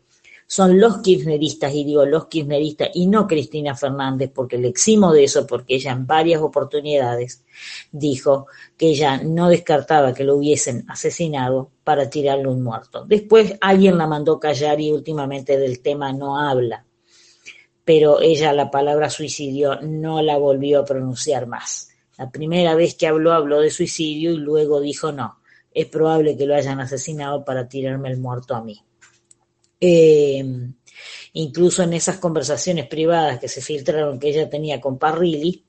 son 0.47 0.81
los 0.81 1.03
kirchneristas, 1.03 1.75
y 1.75 1.85
digo 1.85 2.07
los 2.07 2.27
kirchneristas, 2.29 2.91
y 2.95 3.07
no 3.07 3.27
Cristina 3.27 3.75
Fernández, 3.75 4.31
porque 4.35 4.57
le 4.57 4.69
eximo 4.69 5.13
de 5.13 5.25
eso, 5.25 5.47
porque 5.47 5.75
ella 5.75 5.93
en 5.93 6.07
varias 6.07 6.41
oportunidades 6.41 7.45
dijo 7.91 8.47
que 8.79 8.87
ella 8.87 9.19
no 9.23 9.51
descartaba 9.51 10.15
que 10.15 10.25
lo 10.25 10.37
hubiesen 10.37 10.85
asesinado 10.89 11.71
para 11.85 12.09
tirarle 12.09 12.49
un 12.49 12.63
muerto. 12.63 13.05
Después 13.05 13.55
alguien 13.61 13.99
la 13.99 14.07
mandó 14.07 14.41
callar 14.41 14.81
y 14.81 14.93
últimamente 14.93 15.59
del 15.59 15.81
tema 15.81 16.13
no 16.13 16.39
habla, 16.39 16.87
pero 17.85 18.21
ella 18.21 18.53
la 18.53 18.71
palabra 18.71 19.11
suicidio 19.11 19.81
no 19.83 20.23
la 20.23 20.39
volvió 20.39 20.81
a 20.81 20.85
pronunciar 20.85 21.47
más. 21.47 21.89
La 22.19 22.31
primera 22.31 22.75
vez 22.75 22.95
que 22.95 23.07
habló, 23.07 23.33
habló 23.33 23.61
de 23.61 23.71
suicidio 23.71 24.33
y 24.33 24.37
luego 24.37 24.81
dijo 24.81 25.13
no, 25.13 25.41
es 25.73 25.87
probable 25.87 26.37
que 26.37 26.47
lo 26.47 26.55
hayan 26.55 26.81
asesinado 26.81 27.45
para 27.45 27.69
tirarme 27.69 28.11
el 28.11 28.19
muerto 28.19 28.55
a 28.55 28.63
mí. 28.63 28.81
Eh, 29.81 30.45
incluso 31.33 31.83
en 31.83 31.95
esas 31.95 32.19
conversaciones 32.19 32.87
privadas 32.87 33.41
que 33.41 33.49
se 33.49 33.61
filtraron 33.61 34.19
que 34.21 34.29
ella 34.29 34.49
tenía 34.49 34.81
con 34.81 34.99
Parrilli, 34.99 35.65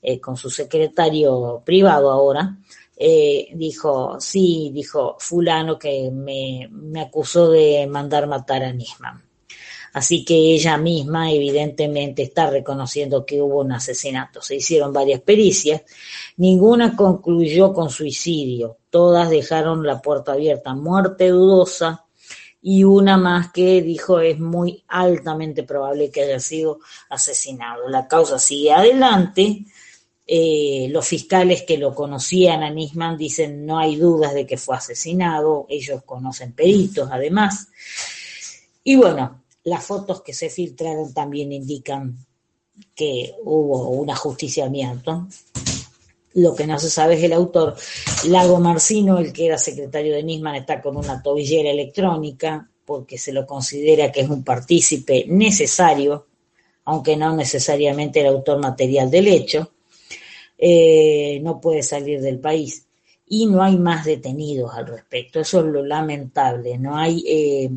eh, 0.00 0.18
con 0.18 0.36
su 0.36 0.50
secretario 0.50 1.62
privado 1.64 2.10
ahora, 2.10 2.58
eh, 2.96 3.48
dijo, 3.54 4.20
sí, 4.20 4.70
dijo 4.74 5.16
fulano 5.18 5.78
que 5.78 6.10
me, 6.12 6.68
me, 6.70 7.00
acusó 7.02 7.50
de 7.50 7.86
mandar 7.86 8.26
matar 8.26 8.64
a 8.64 8.72
Nisman. 8.72 9.22
Así 9.92 10.24
que 10.24 10.34
ella 10.34 10.78
misma 10.78 11.30
evidentemente 11.30 12.22
está 12.22 12.48
reconociendo 12.48 13.26
que 13.26 13.42
hubo 13.42 13.60
un 13.60 13.72
asesinato. 13.72 14.40
Se 14.40 14.56
hicieron 14.56 14.92
varias 14.92 15.20
pericias, 15.20 15.82
ninguna 16.38 16.96
concluyó 16.96 17.74
con 17.74 17.90
suicidio, 17.90 18.78
todas 18.88 19.28
dejaron 19.28 19.86
la 19.86 20.00
puerta 20.00 20.32
abierta, 20.32 20.74
muerte 20.74 21.28
dudosa, 21.28 22.06
y 22.64 22.84
una 22.84 23.16
más 23.16 23.50
que 23.50 23.82
dijo 23.82 24.20
es 24.20 24.38
muy 24.38 24.84
altamente 24.86 25.64
probable 25.64 26.12
que 26.12 26.22
haya 26.22 26.38
sido 26.38 26.78
asesinado. 27.10 27.88
La 27.88 28.06
causa 28.06 28.38
sigue 28.38 28.72
adelante. 28.72 29.64
Eh, 30.24 30.86
los 30.90 31.04
fiscales 31.04 31.62
que 31.62 31.76
lo 31.76 31.92
conocían 31.92 32.62
a 32.62 32.70
Nisman 32.70 33.18
dicen 33.18 33.66
no 33.66 33.80
hay 33.80 33.96
dudas 33.96 34.32
de 34.32 34.46
que 34.46 34.56
fue 34.56 34.76
asesinado. 34.76 35.66
Ellos 35.68 36.04
conocen 36.04 36.52
peritos 36.52 37.08
además. 37.10 37.66
Y 38.84 38.94
bueno, 38.94 39.41
las 39.64 39.84
fotos 39.84 40.22
que 40.22 40.32
se 40.32 40.50
filtraron 40.50 41.12
también 41.12 41.52
indican 41.52 42.18
que 42.94 43.34
hubo 43.44 43.90
un 43.90 44.10
ajusticiamiento. 44.10 45.28
Lo 46.34 46.54
que 46.54 46.66
no 46.66 46.78
se 46.78 46.90
sabe 46.90 47.14
es 47.14 47.22
el 47.22 47.32
autor. 47.32 47.76
Lago 48.28 48.58
Marcino, 48.58 49.18
el 49.18 49.32
que 49.32 49.46
era 49.46 49.58
secretario 49.58 50.14
de 50.14 50.22
Nisman, 50.22 50.56
está 50.56 50.80
con 50.80 50.96
una 50.96 51.22
tobillera 51.22 51.70
electrónica 51.70 52.68
porque 52.84 53.18
se 53.18 53.32
lo 53.32 53.46
considera 53.46 54.10
que 54.10 54.22
es 54.22 54.30
un 54.30 54.42
partícipe 54.42 55.24
necesario, 55.28 56.26
aunque 56.84 57.16
no 57.16 57.36
necesariamente 57.36 58.20
el 58.20 58.26
autor 58.26 58.58
material 58.60 59.10
del 59.10 59.28
hecho. 59.28 59.72
Eh, 60.58 61.40
no 61.42 61.60
puede 61.60 61.82
salir 61.82 62.20
del 62.20 62.38
país 62.38 62.86
y 63.26 63.46
no 63.46 63.62
hay 63.62 63.76
más 63.76 64.04
detenidos 64.04 64.74
al 64.74 64.86
respecto. 64.86 65.40
Eso 65.40 65.60
es 65.60 65.66
lo 65.66 65.84
lamentable. 65.84 66.78
No 66.78 66.96
hay 66.96 67.24
eh, 67.26 67.70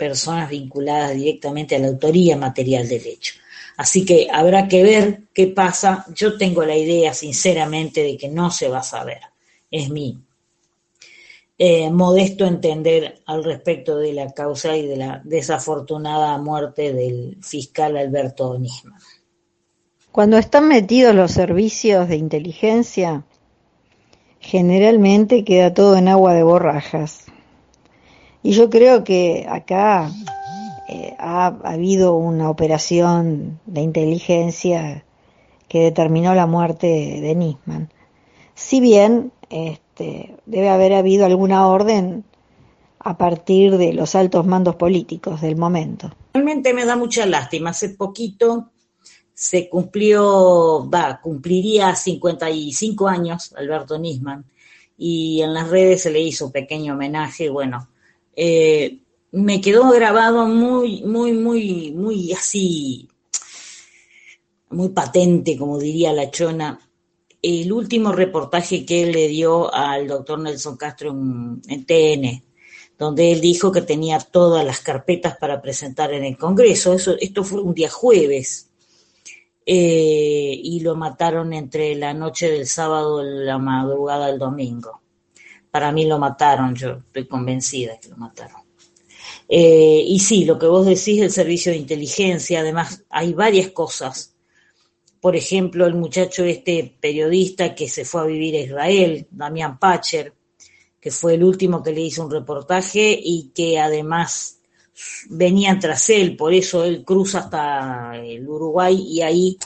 personas 0.00 0.48
vinculadas 0.48 1.14
directamente 1.14 1.76
a 1.76 1.78
la 1.78 1.88
autoría 1.88 2.38
material 2.38 2.88
del 2.88 3.06
hecho. 3.06 3.34
Así 3.76 4.02
que 4.06 4.28
habrá 4.32 4.66
que 4.66 4.82
ver 4.82 5.24
qué 5.34 5.48
pasa. 5.48 6.06
Yo 6.14 6.38
tengo 6.38 6.64
la 6.64 6.74
idea, 6.74 7.12
sinceramente, 7.12 8.02
de 8.02 8.16
que 8.16 8.28
no 8.28 8.50
se 8.50 8.68
va 8.68 8.78
a 8.78 8.82
saber. 8.82 9.20
Es 9.70 9.90
mi 9.90 10.18
eh, 11.58 11.90
modesto 11.90 12.46
entender 12.46 13.20
al 13.26 13.44
respecto 13.44 13.98
de 13.98 14.14
la 14.14 14.32
causa 14.32 14.74
y 14.74 14.86
de 14.86 14.96
la 14.96 15.20
desafortunada 15.22 16.38
muerte 16.38 16.94
del 16.94 17.36
fiscal 17.42 17.98
Alberto 17.98 18.58
Nisman. 18.58 18.98
Cuando 20.10 20.38
están 20.38 20.66
metidos 20.66 21.14
los 21.14 21.30
servicios 21.30 22.08
de 22.08 22.16
inteligencia, 22.16 23.24
generalmente 24.40 25.44
queda 25.44 25.74
todo 25.74 25.96
en 25.96 26.08
agua 26.08 26.32
de 26.32 26.42
borrajas. 26.42 27.19
Y 28.42 28.52
yo 28.52 28.70
creo 28.70 29.04
que 29.04 29.46
acá 29.48 30.10
eh, 30.88 31.14
ha, 31.18 31.46
habido 31.64 32.14
una 32.14 32.48
operación 32.48 33.60
de 33.66 33.82
inteligencia 33.82 35.04
que 35.68 35.80
determinó 35.80 36.34
la 36.34 36.46
muerte 36.46 36.86
de 36.86 37.34
Nisman. 37.34 37.92
Si 38.54 38.80
bien 38.80 39.32
este, 39.50 40.36
debe 40.46 40.68
haber 40.68 40.94
habido 40.94 41.26
alguna 41.26 41.66
orden 41.66 42.24
a 42.98 43.16
partir 43.16 43.78
de 43.78 43.92
los 43.92 44.14
altos 44.14 44.46
mandos 44.46 44.76
políticos 44.76 45.40
del 45.40 45.56
momento. 45.56 46.10
Realmente 46.34 46.74
me 46.74 46.84
da 46.84 46.96
mucha 46.96 47.26
lástima. 47.26 47.70
Hace 47.70 47.90
poquito 47.90 48.70
se 49.32 49.68
cumplió, 49.68 50.88
va, 50.90 51.20
cumpliría 51.22 51.94
55 51.94 53.08
años 53.08 53.54
Alberto 53.56 53.98
Nisman 53.98 54.44
y 54.98 55.40
en 55.40 55.54
las 55.54 55.70
redes 55.70 56.02
se 56.02 56.10
le 56.10 56.20
hizo 56.20 56.46
un 56.46 56.52
pequeño 56.52 56.92
homenaje. 56.92 57.48
Bueno, 57.48 57.88
eh, 58.36 59.00
me 59.32 59.60
quedó 59.60 59.90
grabado 59.90 60.46
muy, 60.46 61.02
muy, 61.02 61.32
muy, 61.32 61.92
muy 61.92 62.32
así, 62.32 63.08
muy 64.70 64.90
patente, 64.90 65.56
como 65.56 65.78
diría 65.78 66.12
la 66.12 66.30
chona, 66.30 66.80
el 67.42 67.72
último 67.72 68.12
reportaje 68.12 68.84
que 68.84 69.02
él 69.04 69.12
le 69.12 69.28
dio 69.28 69.72
al 69.72 70.08
doctor 70.08 70.38
Nelson 70.38 70.76
Castro 70.76 71.10
en, 71.10 71.86
TN, 71.86 72.44
donde 72.98 73.32
él 73.32 73.40
dijo 73.40 73.72
que 73.72 73.82
tenía 73.82 74.18
todas 74.18 74.64
las 74.64 74.80
carpetas 74.80 75.36
para 75.38 75.62
presentar 75.62 76.12
en 76.12 76.24
el 76.24 76.36
Congreso. 76.36 76.92
Eso, 76.92 77.16
esto 77.18 77.44
fue 77.44 77.62
un 77.62 77.74
día 77.74 77.88
jueves. 77.88 78.66
Eh, 79.64 80.60
y 80.62 80.80
lo 80.80 80.96
mataron 80.96 81.52
entre 81.52 81.94
la 81.94 82.12
noche 82.12 82.50
del 82.50 82.66
sábado 82.66 83.22
y 83.22 83.44
la 83.44 83.58
madrugada 83.58 84.26
del 84.26 84.38
domingo. 84.38 85.00
Para 85.70 85.92
mí 85.92 86.06
lo 86.06 86.18
mataron, 86.18 86.74
yo 86.74 86.98
estoy 87.06 87.26
convencida 87.26 87.98
que 88.00 88.08
lo 88.08 88.16
mataron. 88.16 88.62
Eh, 89.48 90.04
y 90.06 90.18
sí, 90.20 90.44
lo 90.44 90.58
que 90.58 90.66
vos 90.66 90.86
decís, 90.86 91.20
el 91.20 91.30
servicio 91.30 91.72
de 91.72 91.78
inteligencia, 91.78 92.60
además 92.60 93.04
hay 93.10 93.34
varias 93.34 93.70
cosas. 93.70 94.34
Por 95.20 95.36
ejemplo, 95.36 95.86
el 95.86 95.94
muchacho 95.94 96.44
este 96.44 96.96
periodista 97.00 97.74
que 97.74 97.88
se 97.88 98.04
fue 98.04 98.22
a 98.22 98.26
vivir 98.26 98.54
a 98.54 98.60
Israel, 98.60 99.26
Damián 99.30 99.78
Pacher, 99.78 100.34
que 101.00 101.10
fue 101.10 101.34
el 101.34 101.44
último 101.44 101.82
que 101.82 101.92
le 101.92 102.02
hizo 102.02 102.24
un 102.24 102.30
reportaje 102.30 103.18
y 103.22 103.50
que 103.54 103.78
además 103.78 104.60
venían 105.30 105.80
tras 105.80 106.10
él, 106.10 106.36
por 106.36 106.52
eso 106.52 106.84
él 106.84 107.04
cruza 107.04 107.40
hasta 107.40 108.16
el 108.16 108.46
Uruguay 108.46 108.96
y 108.96 109.22
ahí 109.22 109.58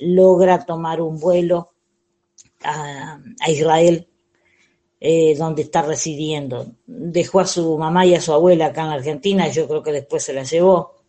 logra 0.00 0.64
tomar 0.64 1.00
un 1.00 1.20
vuelo 1.20 1.72
a 2.62 3.20
Israel 3.48 4.09
eh, 5.00 5.34
donde 5.34 5.62
está 5.62 5.80
residiendo. 5.80 6.66
Dejó 6.86 7.40
a 7.40 7.46
su 7.46 7.78
mamá 7.78 8.04
y 8.04 8.14
a 8.14 8.20
su 8.20 8.34
abuela 8.34 8.66
acá 8.66 8.82
en 8.82 8.88
la 8.88 8.94
Argentina, 8.94 9.48
yo 9.48 9.66
creo 9.66 9.82
que 9.82 9.92
después 9.92 10.22
se 10.22 10.34
la 10.34 10.42
llevó. 10.44 11.00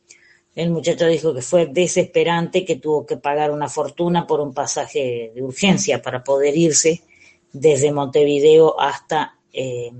El 0.55 0.69
muchacho 0.69 1.07
dijo 1.07 1.33
que 1.33 1.41
fue 1.41 1.65
desesperante, 1.65 2.63
que 2.63 2.77
tuvo 2.77 3.05
que 3.05 3.17
pagar 3.17 3.51
una 3.51 3.67
fortuna 3.67 4.25
por 4.25 4.39
un 4.39 4.53
pasaje 4.53 5.31
de 5.35 5.43
urgencia 5.43 6.01
para 6.01 6.23
poder 6.23 6.57
irse 6.57 7.01
desde 7.51 7.91
Montevideo 7.91 8.79
hasta 8.79 9.37
eh, 9.51 9.91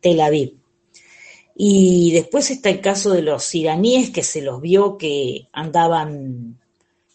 Tel 0.00 0.20
Aviv. 0.20 0.54
Y 1.56 2.12
después 2.12 2.50
está 2.50 2.70
el 2.70 2.80
caso 2.80 3.10
de 3.10 3.22
los 3.22 3.54
iraníes 3.54 4.10
que 4.10 4.22
se 4.22 4.42
los 4.42 4.60
vio 4.60 4.96
que 4.96 5.48
andaban 5.52 6.58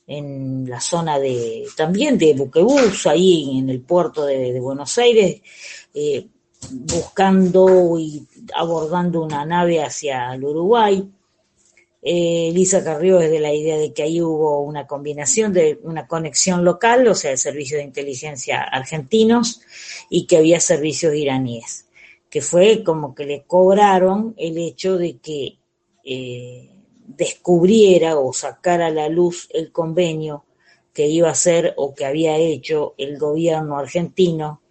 en 0.08 0.70
la 0.70 0.80
zona 0.80 1.18
de 1.18 1.66
también 1.76 2.18
de 2.18 2.34
Buquebus, 2.34 3.08
ahí 3.08 3.58
en 3.58 3.70
el 3.70 3.82
puerto 3.82 4.24
de 4.26 4.60
Buenos 4.60 4.98
Aires, 5.00 5.42
eh, 5.96 6.28
buscando 6.72 7.98
y 7.98 8.28
abordando 8.54 9.24
una 9.24 9.46
nave 9.46 9.82
hacia 9.82 10.34
el 10.34 10.44
Uruguay. 10.44 11.10
Eh, 12.02 12.52
Lisa 12.54 12.84
Carrió 12.84 13.20
es 13.22 13.32
de 13.32 13.40
la 13.40 13.54
idea 13.54 13.78
de 13.78 13.94
que 13.94 14.04
ahí 14.04 14.22
hubo 14.22 14.60
una 14.60 14.86
combinación 14.86 15.54
de 15.54 15.80
una 15.84 16.06
conexión 16.06 16.64
local, 16.66 17.08
o 17.08 17.16
sea, 17.16 17.32
el 17.32 17.38
servicio 17.38 17.78
de 17.78 17.84
inteligencia 17.84 18.62
argentinos, 18.62 19.62
y 20.10 20.28
que 20.28 20.38
había 20.38 20.60
servicios 20.60 21.16
iraníes, 21.16 21.88
que 22.30 22.42
fue 22.42 22.84
como 22.84 23.16
que 23.16 23.26
le 23.26 23.44
cobraron 23.44 24.36
el 24.38 24.58
hecho 24.58 24.98
de 24.98 25.18
que 25.18 25.58
eh, 26.04 26.70
descubriera 27.08 28.20
o 28.20 28.34
sacara 28.34 28.88
a 28.88 28.92
la 28.92 29.08
luz 29.08 29.48
el 29.52 29.72
convenio 29.72 30.44
que 30.94 31.08
iba 31.08 31.30
a 31.30 31.32
hacer 31.32 31.74
o 31.78 31.96
que 31.96 32.06
había 32.06 32.38
hecho 32.38 32.94
el 32.98 33.18
gobierno 33.18 33.78
argentino 33.78 34.62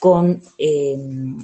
con 0.00 0.42
eh, 0.58 0.96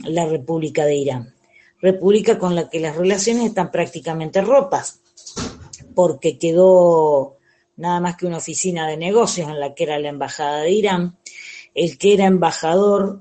la 0.05 0.27
República 0.27 0.85
de 0.85 0.97
Irán. 0.97 1.35
República 1.81 2.39
con 2.39 2.55
la 2.55 2.69
que 2.69 2.81
las 2.81 2.97
relaciones 2.97 3.45
están 3.45 3.71
prácticamente 3.71 4.41
rotas, 4.41 5.01
porque 5.95 6.39
quedó 6.39 7.37
nada 7.77 8.01
más 8.01 8.17
que 8.17 8.27
una 8.27 8.39
oficina 8.39 8.89
de 8.89 8.97
negocios 8.97 9.49
en 9.49 9.61
la 9.61 9.75
que 9.75 9.85
era 9.85 9.99
la 9.99 10.09
Embajada 10.09 10.63
de 10.63 10.71
Irán. 10.71 11.19
El 11.75 11.99
que 11.99 12.15
era 12.15 12.25
embajador 12.25 13.21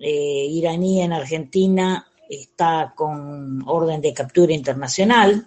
eh, 0.00 0.46
iraní 0.50 1.02
en 1.02 1.12
Argentina 1.12 2.06
está 2.28 2.94
con 2.96 3.62
orden 3.66 4.00
de 4.00 4.14
captura 4.14 4.54
internacional. 4.54 5.46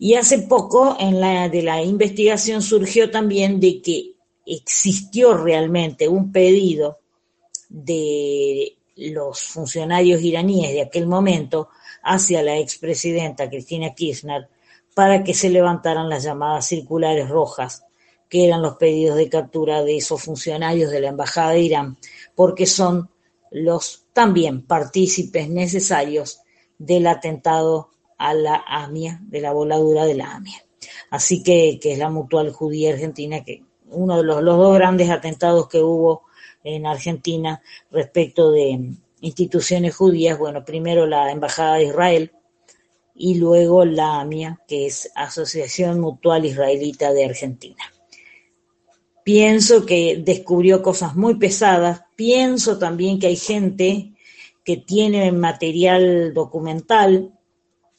Y 0.00 0.14
hace 0.14 0.40
poco 0.40 0.96
en 0.98 1.20
la 1.20 1.48
de 1.48 1.62
la 1.62 1.80
investigación 1.80 2.60
surgió 2.62 3.12
también 3.12 3.60
de 3.60 3.80
que 3.80 4.16
existió 4.44 5.36
realmente 5.36 6.08
un 6.08 6.32
pedido 6.32 7.01
de 7.72 8.76
los 8.96 9.40
funcionarios 9.40 10.22
iraníes 10.22 10.72
de 10.72 10.82
aquel 10.82 11.06
momento 11.06 11.70
hacia 12.02 12.42
la 12.42 12.58
expresidenta 12.58 13.48
Cristina 13.48 13.94
Kirchner 13.94 14.48
para 14.94 15.24
que 15.24 15.32
se 15.32 15.48
levantaran 15.48 16.10
las 16.10 16.22
llamadas 16.22 16.66
circulares 16.66 17.30
rojas, 17.30 17.84
que 18.28 18.46
eran 18.46 18.60
los 18.60 18.76
pedidos 18.76 19.16
de 19.16 19.30
captura 19.30 19.82
de 19.82 19.96
esos 19.96 20.22
funcionarios 20.22 20.90
de 20.90 21.00
la 21.00 21.08
Embajada 21.08 21.52
de 21.52 21.60
Irán, 21.60 21.96
porque 22.34 22.66
son 22.66 23.08
los 23.50 24.04
también 24.12 24.66
partícipes 24.66 25.48
necesarios 25.48 26.42
del 26.78 27.06
atentado 27.06 27.90
a 28.18 28.34
la 28.34 28.62
AMIA, 28.66 29.18
de 29.22 29.40
la 29.40 29.52
voladura 29.52 30.04
de 30.04 30.14
la 30.14 30.34
AMIA. 30.34 30.62
Así 31.10 31.42
que, 31.42 31.78
que 31.80 31.92
es 31.92 31.98
la 31.98 32.10
mutual 32.10 32.52
judía 32.52 32.92
argentina, 32.92 33.42
que 33.42 33.64
uno 33.88 34.18
de 34.18 34.24
los, 34.24 34.42
los 34.42 34.58
dos 34.58 34.74
grandes 34.74 35.08
atentados 35.08 35.68
que 35.68 35.80
hubo 35.80 36.24
en 36.64 36.86
Argentina 36.86 37.62
respecto 37.90 38.50
de 38.50 38.94
instituciones 39.20 39.94
judías, 39.94 40.38
bueno, 40.38 40.64
primero 40.64 41.06
la 41.06 41.30
Embajada 41.30 41.76
de 41.76 41.84
Israel 41.84 42.32
y 43.14 43.36
luego 43.36 43.84
la 43.84 44.20
AMIA, 44.20 44.60
que 44.66 44.86
es 44.86 45.10
Asociación 45.14 46.00
Mutual 46.00 46.44
Israelita 46.44 47.12
de 47.12 47.24
Argentina. 47.24 47.84
Pienso 49.24 49.86
que 49.86 50.20
descubrió 50.24 50.82
cosas 50.82 51.14
muy 51.14 51.36
pesadas, 51.36 52.02
pienso 52.16 52.78
también 52.78 53.20
que 53.20 53.28
hay 53.28 53.36
gente 53.36 54.12
que 54.64 54.76
tiene 54.76 55.30
material 55.30 56.34
documental 56.34 57.32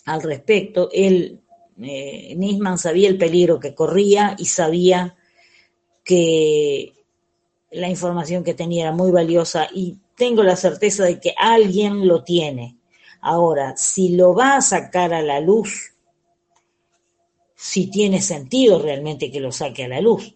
al 0.05 0.21
respecto. 0.21 0.89
Él, 0.91 1.39
eh, 1.81 2.33
Nisman 2.35 2.77
sabía 2.77 3.07
el 3.07 3.17
peligro 3.17 3.59
que 3.59 3.73
corría 3.73 4.35
y 4.37 4.45
sabía 4.45 5.15
que 6.03 6.93
la 7.73 7.89
información 7.89 8.43
que 8.43 8.53
tenía 8.53 8.83
era 8.83 8.91
muy 8.91 9.11
valiosa 9.11 9.67
y 9.73 9.97
tengo 10.15 10.43
la 10.43 10.55
certeza 10.55 11.03
de 11.03 11.19
que 11.19 11.33
alguien 11.37 12.07
lo 12.07 12.23
tiene. 12.23 12.77
Ahora, 13.21 13.75
si 13.77 14.15
lo 14.15 14.33
va 14.33 14.57
a 14.57 14.61
sacar 14.61 15.13
a 15.13 15.21
la 15.21 15.39
luz, 15.39 15.93
si 17.55 17.87
tiene 17.89 18.21
sentido 18.21 18.81
realmente 18.81 19.31
que 19.31 19.39
lo 19.39 19.51
saque 19.51 19.85
a 19.85 19.87
la 19.87 20.01
luz, 20.01 20.35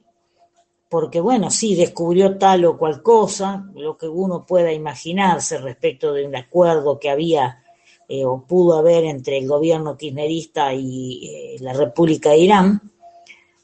porque 0.89 1.19
bueno, 1.19 1.51
sí, 1.51 1.75
descubrió 1.75 2.37
tal 2.37 2.65
o 2.65 2.77
cual 2.77 3.03
cosa, 3.03 3.65
lo 3.75 3.97
que 3.97 4.07
uno 4.07 4.45
pueda 4.45 4.71
imaginarse 4.71 5.57
respecto 5.57 6.13
de 6.13 6.25
un 6.25 6.35
acuerdo 6.35 6.97
que 6.97 7.09
había 7.09 7.61
eh, 8.07 8.23
o 8.23 8.41
pudo 8.47 8.77
haber 8.77 9.03
entre 9.03 9.37
el 9.37 9.47
gobierno 9.47 9.97
kirchnerista 9.97 10.73
y 10.73 11.27
eh, 11.27 11.55
la 11.59 11.73
República 11.73 12.29
de 12.29 12.37
Irán, 12.37 12.91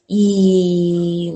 y 0.06 1.34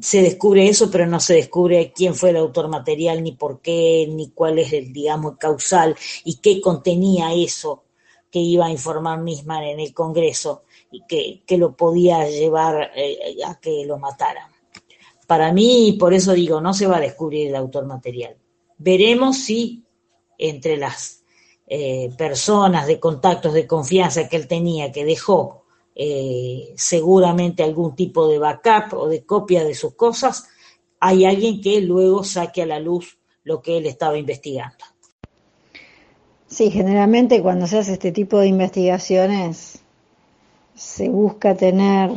se 0.00 0.22
descubre 0.22 0.68
eso, 0.68 0.90
pero 0.90 1.06
no 1.06 1.20
se 1.20 1.34
descubre 1.34 1.92
quién 1.94 2.14
fue 2.14 2.30
el 2.30 2.36
autor 2.36 2.68
material, 2.68 3.22
ni 3.22 3.32
por 3.32 3.60
qué, 3.60 4.06
ni 4.10 4.30
cuál 4.30 4.58
es 4.58 4.72
el, 4.72 4.92
digamos, 4.92 5.36
causal, 5.38 5.96
y 6.24 6.36
qué 6.36 6.60
contenía 6.60 7.32
eso 7.34 7.84
que 8.30 8.38
iba 8.38 8.66
a 8.66 8.70
informar 8.70 9.20
Nisman 9.20 9.64
en 9.64 9.80
el 9.80 9.92
Congreso 9.92 10.62
y 10.90 11.04
que, 11.06 11.42
que 11.46 11.58
lo 11.58 11.76
podía 11.76 12.28
llevar 12.28 12.92
eh, 12.94 13.36
a 13.44 13.58
que 13.58 13.84
lo 13.84 13.98
mataran. 13.98 14.50
Para 15.26 15.52
mí, 15.52 15.96
por 15.98 16.14
eso 16.14 16.32
digo, 16.32 16.60
no 16.60 16.74
se 16.74 16.86
va 16.86 16.96
a 16.96 17.00
descubrir 17.00 17.48
el 17.48 17.56
autor 17.56 17.86
material. 17.86 18.36
Veremos 18.78 19.38
si 19.38 19.84
entre 20.38 20.76
las 20.76 21.22
eh, 21.66 22.10
personas 22.16 22.86
de 22.86 22.98
contactos 22.98 23.52
de 23.52 23.66
confianza 23.66 24.28
que 24.28 24.36
él 24.36 24.48
tenía, 24.48 24.90
que 24.90 25.04
dejó 25.04 25.59
eh, 26.02 26.72
seguramente 26.76 27.62
algún 27.62 27.94
tipo 27.94 28.26
de 28.26 28.38
backup 28.38 28.94
o 28.94 29.06
de 29.06 29.26
copia 29.26 29.64
de 29.64 29.74
sus 29.74 29.92
cosas, 29.96 30.48
hay 30.98 31.26
alguien 31.26 31.60
que 31.60 31.82
luego 31.82 32.24
saque 32.24 32.62
a 32.62 32.66
la 32.66 32.80
luz 32.80 33.18
lo 33.44 33.60
que 33.60 33.76
él 33.76 33.84
estaba 33.84 34.16
investigando. 34.16 34.82
Sí, 36.46 36.70
generalmente 36.70 37.42
cuando 37.42 37.66
se 37.66 37.76
hace 37.76 37.92
este 37.92 38.12
tipo 38.12 38.38
de 38.38 38.46
investigaciones 38.46 39.80
se 40.74 41.10
busca 41.10 41.54
tener 41.54 42.10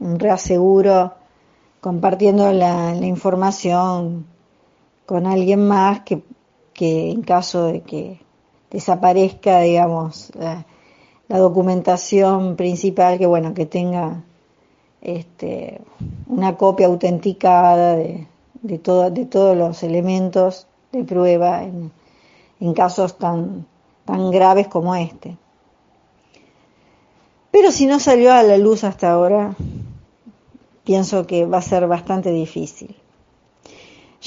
un 0.00 0.18
reaseguro 0.18 1.14
compartiendo 1.80 2.52
la, 2.52 2.96
información 2.96 4.26
con 5.06 5.28
alguien 5.28 5.64
más 5.64 6.00
que, 6.00 6.24
en 6.80 7.22
caso 7.22 7.66
de 7.66 7.82
que 7.82 8.20
desaparezca, 8.68 9.60
digamos, 9.60 10.32
la, 10.34 10.66
documentación 11.28 12.56
principal, 12.56 13.18
que 13.18 13.26
bueno, 13.26 13.54
que 13.54 13.66
tenga 13.66 14.22
este, 15.00 15.80
una 16.26 16.56
copia 16.56 16.86
autenticada 16.86 17.96
de, 17.96 18.26
de, 18.62 18.78
de 19.10 19.26
todos 19.26 19.56
los 19.56 19.82
elementos 19.82 20.66
de 20.92 21.04
prueba 21.04 21.62
en, 21.62 21.90
en 22.60 22.74
casos 22.74 23.18
tan, 23.18 23.66
tan 24.04 24.30
graves 24.30 24.68
como 24.68 24.94
este. 24.94 25.36
Pero 27.50 27.70
si 27.70 27.86
no 27.86 28.00
salió 28.00 28.32
a 28.32 28.42
la 28.42 28.56
luz 28.56 28.82
hasta 28.84 29.12
ahora, 29.12 29.54
pienso 30.84 31.26
que 31.26 31.46
va 31.46 31.58
a 31.58 31.62
ser 31.62 31.86
bastante 31.86 32.30
difícil. 32.30 32.96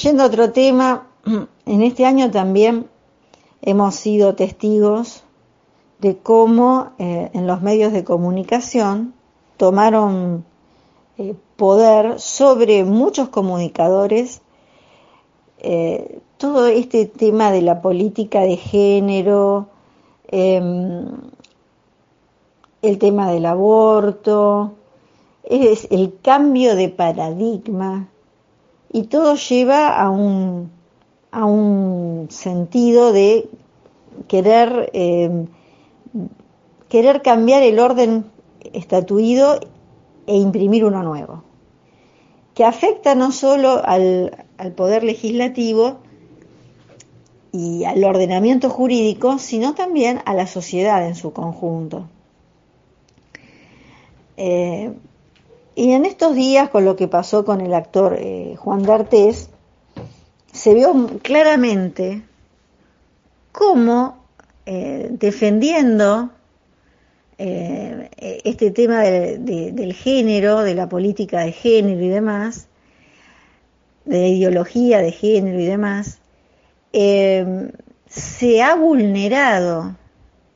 Yendo 0.01 0.23
a 0.23 0.27
otro 0.27 0.51
tema, 0.51 1.07
en 1.65 1.81
este 1.81 2.05
año 2.05 2.29
también 2.31 2.87
hemos 3.61 3.95
sido 3.95 4.35
testigos 4.35 5.23
de 5.99 6.17
cómo 6.17 6.91
eh, 6.99 7.29
en 7.33 7.47
los 7.47 7.61
medios 7.61 7.93
de 7.93 8.03
comunicación 8.03 9.13
tomaron 9.57 10.45
eh, 11.17 11.35
poder 11.55 12.19
sobre 12.19 12.83
muchos 12.83 13.29
comunicadores 13.29 14.41
eh, 15.59 16.19
todo 16.37 16.67
este 16.67 17.05
tema 17.05 17.51
de 17.51 17.61
la 17.61 17.81
política 17.81 18.41
de 18.41 18.57
género, 18.57 19.67
em, 20.27 21.05
el 22.81 22.97
tema 22.99 23.31
del 23.31 23.45
aborto, 23.45 24.73
el 25.43 26.17
cambio 26.21 26.75
de 26.75 26.89
paradigma 26.89 28.09
y 28.91 29.03
todo 29.03 29.35
lleva 29.35 29.89
a 29.99 30.09
un, 30.09 30.71
a 31.31 31.45
un 31.45 32.27
sentido 32.29 33.11
de 33.11 33.49
querer, 34.27 34.89
em, 34.93 35.47
querer 36.89 37.21
cambiar 37.21 37.63
el 37.63 37.79
orden 37.79 38.25
estatuido 38.73 39.59
e 40.27 40.35
imprimir 40.35 40.85
uno 40.85 41.03
nuevo, 41.03 41.43
que 42.53 42.65
afecta 42.65 43.15
no 43.15 43.31
solo 43.31 43.81
al, 43.83 44.45
poder 44.75 45.03
legislativo 45.03 45.97
y 47.51 47.83
al 47.85 48.03
ordenamiento 48.03 48.69
jurídico, 48.69 49.39
sino 49.39 49.75
también 49.75 50.21
a 50.25 50.33
la 50.33 50.47
sociedad 50.47 51.05
en 51.05 51.15
su 51.15 51.31
conjunto. 51.33 52.07
Eh, 54.37 54.93
y 55.75 55.91
en 55.91 56.05
estos 56.05 56.35
días, 56.35 56.69
con 56.69 56.85
lo 56.85 56.95
que 56.95 57.07
pasó 57.07 57.45
con 57.45 57.61
el 57.61 57.73
actor 57.73 58.15
eh, 58.17 58.55
Juan 58.57 58.83
D'Artés, 58.83 59.49
se 60.51 60.73
vio 60.73 60.93
claramente 61.21 62.23
cómo 63.51 64.24
eh, 64.65 65.07
defendiendo 65.11 66.31
eh, 67.37 68.09
este 68.43 68.71
tema 68.71 69.01
del 69.01 69.93
género, 69.93 70.61
de 70.61 70.75
la 70.75 70.87
política 70.89 71.41
de 71.41 71.51
género 71.51 72.01
y 72.01 72.07
demás, 72.07 72.67
de 74.05 74.21
la 74.21 74.27
ideología 74.27 74.99
de 74.99 75.11
género 75.11 75.59
y 75.59 75.65
demás, 75.65 76.19
se 78.07 78.63
ha 78.63 78.75
vulnerado 78.75 79.95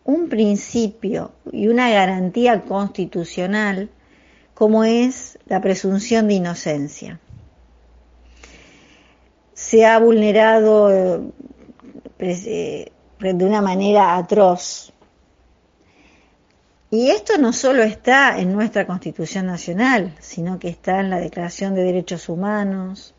un 0.05 0.29
principio 0.29 1.33
y 1.51 1.67
una 1.67 1.89
garantía 1.91 2.61
constitucional 2.61 3.89
como 4.53 4.83
es 4.83 5.37
la 5.45 5.61
presunción 5.61 6.27
de 6.27 6.33
inocencia. 6.33 7.19
Se 9.53 9.85
ha 9.85 9.99
vulnerado 9.99 10.89
eh, 12.19 12.91
de 13.19 13.45
una 13.45 13.61
manera 13.61 14.15
atroz. 14.15 14.93
Y 16.91 17.09
esto 17.09 17.37
no 17.37 17.53
solo 17.53 17.83
está 17.83 18.39
en 18.39 18.51
nuestra 18.53 18.87
Constitución 18.87 19.45
Nacional, 19.45 20.15
sino 20.19 20.57
que 20.57 20.69
está 20.69 21.01
en 21.01 21.09
la 21.09 21.19
Declaración 21.19 21.75
de 21.75 21.83
Derechos 21.83 22.29
Humanos, 22.29 23.13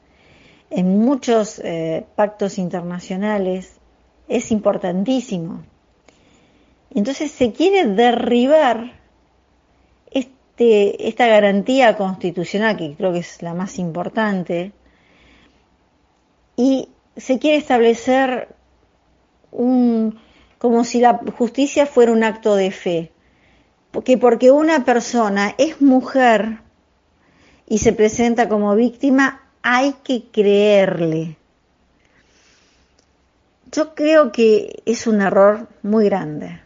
en 0.70 0.98
muchos 0.98 1.60
eh, 1.60 2.06
pactos 2.16 2.58
internacionales, 2.58 3.78
es 4.28 4.50
importantísimo. 4.50 5.62
Entonces 6.92 7.30
se 7.30 7.52
quiere 7.52 7.86
derribar 7.86 8.98
este, 10.10 11.08
esta 11.08 11.26
garantía 11.26 11.96
constitucional, 11.96 12.76
que 12.76 12.94
creo 12.94 13.12
que 13.12 13.20
es 13.20 13.42
la 13.42 13.54
más 13.54 13.78
importante, 13.78 14.72
y 16.56 16.88
se 17.16 17.38
quiere 17.38 17.58
establecer 17.58 18.48
un, 19.52 20.18
como 20.58 20.84
si 20.84 21.00
la 21.00 21.20
justicia 21.36 21.86
fuera 21.86 22.12
un 22.12 22.24
acto 22.24 22.56
de 22.56 22.70
fe, 22.70 23.12
porque 23.90 24.18
porque 24.18 24.50
una 24.50 24.84
persona 24.84 25.54
es 25.58 25.80
mujer 25.80 26.60
y 27.66 27.78
se 27.78 27.92
presenta 27.92 28.48
como 28.48 28.74
víctima, 28.74 29.42
hay 29.62 29.94
que 30.04 30.24
creerle. 30.30 31.36
Yo 33.72 33.94
creo 33.94 34.32
que 34.32 34.82
es 34.84 35.06
un 35.06 35.20
error 35.20 35.68
muy 35.82 36.06
grande. 36.06 36.60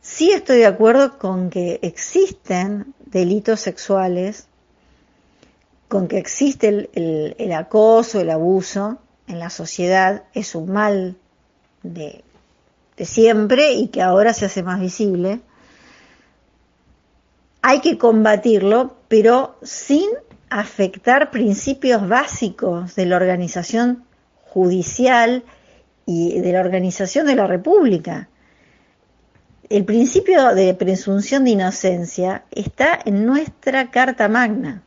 Sí 0.00 0.30
estoy 0.32 0.58
de 0.58 0.66
acuerdo 0.66 1.18
con 1.18 1.50
que 1.50 1.80
existen 1.82 2.94
delitos 3.04 3.60
sexuales, 3.60 4.48
con 5.88 6.08
que 6.08 6.18
existe 6.18 6.88
el, 6.94 7.52
acoso, 7.52 8.20
el 8.20 8.30
abuso 8.30 8.98
en 9.26 9.38
la 9.38 9.50
sociedad, 9.50 10.24
es 10.32 10.54
un 10.54 10.72
mal 10.72 11.16
de, 11.82 12.24
siempre 12.98 13.72
y 13.72 13.88
que 13.88 14.02
ahora 14.02 14.32
se 14.32 14.46
hace 14.46 14.62
más 14.62 14.80
visible. 14.80 15.40
Hay 17.62 17.80
que 17.80 17.98
combatirlo, 17.98 18.96
pero 19.08 19.56
sin 19.62 20.08
afectar 20.50 21.30
principios 21.30 22.08
básicos 22.08 22.94
de 22.94 23.06
la 23.06 23.16
organización 23.16 24.04
judicial 24.44 25.44
y 26.06 26.40
de 26.40 26.52
la 26.52 26.60
organización 26.60 27.26
de 27.26 27.34
la 27.34 27.46
República 27.46 28.28
el 29.68 29.84
principio 29.84 30.54
de 30.54 30.72
presunción 30.74 31.44
de 31.44 31.50
inocencia 31.50 32.44
está 32.50 32.98
en 33.04 33.26
nuestra 33.26 33.90
Carta 33.90 34.28
Magna. 34.28 34.82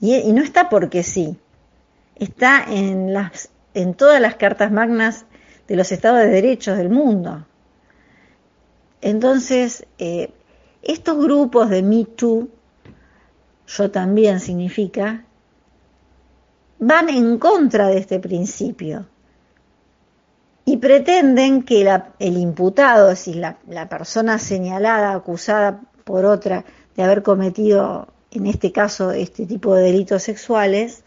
Y, 0.00 0.32
no 0.32 0.42
está 0.42 0.70
porque 0.70 1.02
sí. 1.02 1.36
Está 2.16 2.64
en, 2.66 3.12
las, 3.12 3.50
en 3.74 3.94
todas 3.94 4.20
las 4.20 4.36
cartas 4.36 4.72
magnas 4.72 5.26
de 5.70 5.76
los 5.76 5.92
estados 5.92 6.18
de 6.18 6.26
derechos 6.26 6.76
del 6.76 6.90
mundo. 6.90 7.46
Entonces, 9.00 9.86
eh, 9.98 10.32
estos 10.82 11.16
grupos 11.16 11.70
de 11.70 11.84
Me 11.84 12.04
Too, 12.06 12.48
yo 13.68 13.90
también 13.92 14.40
significa, 14.40 15.24
van 16.80 17.08
en 17.08 17.38
contra 17.38 17.86
de 17.86 17.98
este 17.98 18.18
principio 18.18 19.06
y 20.64 20.78
pretenden 20.78 21.62
que 21.62 21.88
el 22.18 22.36
imputado, 22.36 23.08
es 23.08 23.24
decir, 23.24 23.36
la, 23.36 23.88
persona 23.88 24.40
señalada, 24.40 25.12
acusada 25.12 25.82
por 26.02 26.24
otra 26.24 26.64
de 26.96 27.04
haber 27.04 27.22
cometido 27.22 28.08
en 28.32 28.46
este 28.46 28.72
caso 28.72 29.12
este 29.12 29.46
tipo 29.46 29.76
de 29.76 29.84
delitos 29.84 30.24
sexuales, 30.24 31.04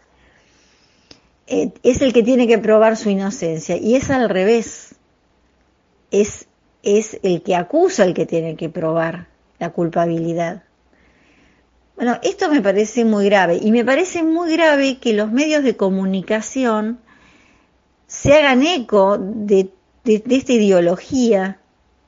es 1.46 2.00
el 2.02 2.12
que 2.12 2.22
tiene 2.22 2.46
que 2.46 2.58
probar 2.58 2.96
su 2.96 3.10
inocencia. 3.10 3.76
Y 3.76 3.96
es 3.96 4.10
al 4.10 4.28
revés, 4.28 4.94
es, 6.10 6.46
es 6.82 7.18
el 7.22 7.42
que 7.42 7.56
acusa 7.56 8.04
el 8.04 8.14
que 8.14 8.26
tiene 8.26 8.56
que 8.56 8.68
probar 8.68 9.28
la 9.58 9.70
culpabilidad. 9.70 10.62
Bueno, 11.96 12.18
esto 12.22 12.50
me 12.50 12.60
parece 12.60 13.04
muy 13.04 13.26
grave. 13.26 13.58
Y 13.62 13.70
me 13.70 13.84
parece 13.84 14.22
muy 14.22 14.52
grave 14.52 14.98
que 14.98 15.12
los 15.12 15.30
medios 15.30 15.62
de 15.62 15.76
comunicación 15.76 16.98
se 18.06 18.34
hagan 18.34 18.62
eco 18.62 19.18
de, 19.18 19.70
esta 20.04 20.52
ideología 20.52 21.58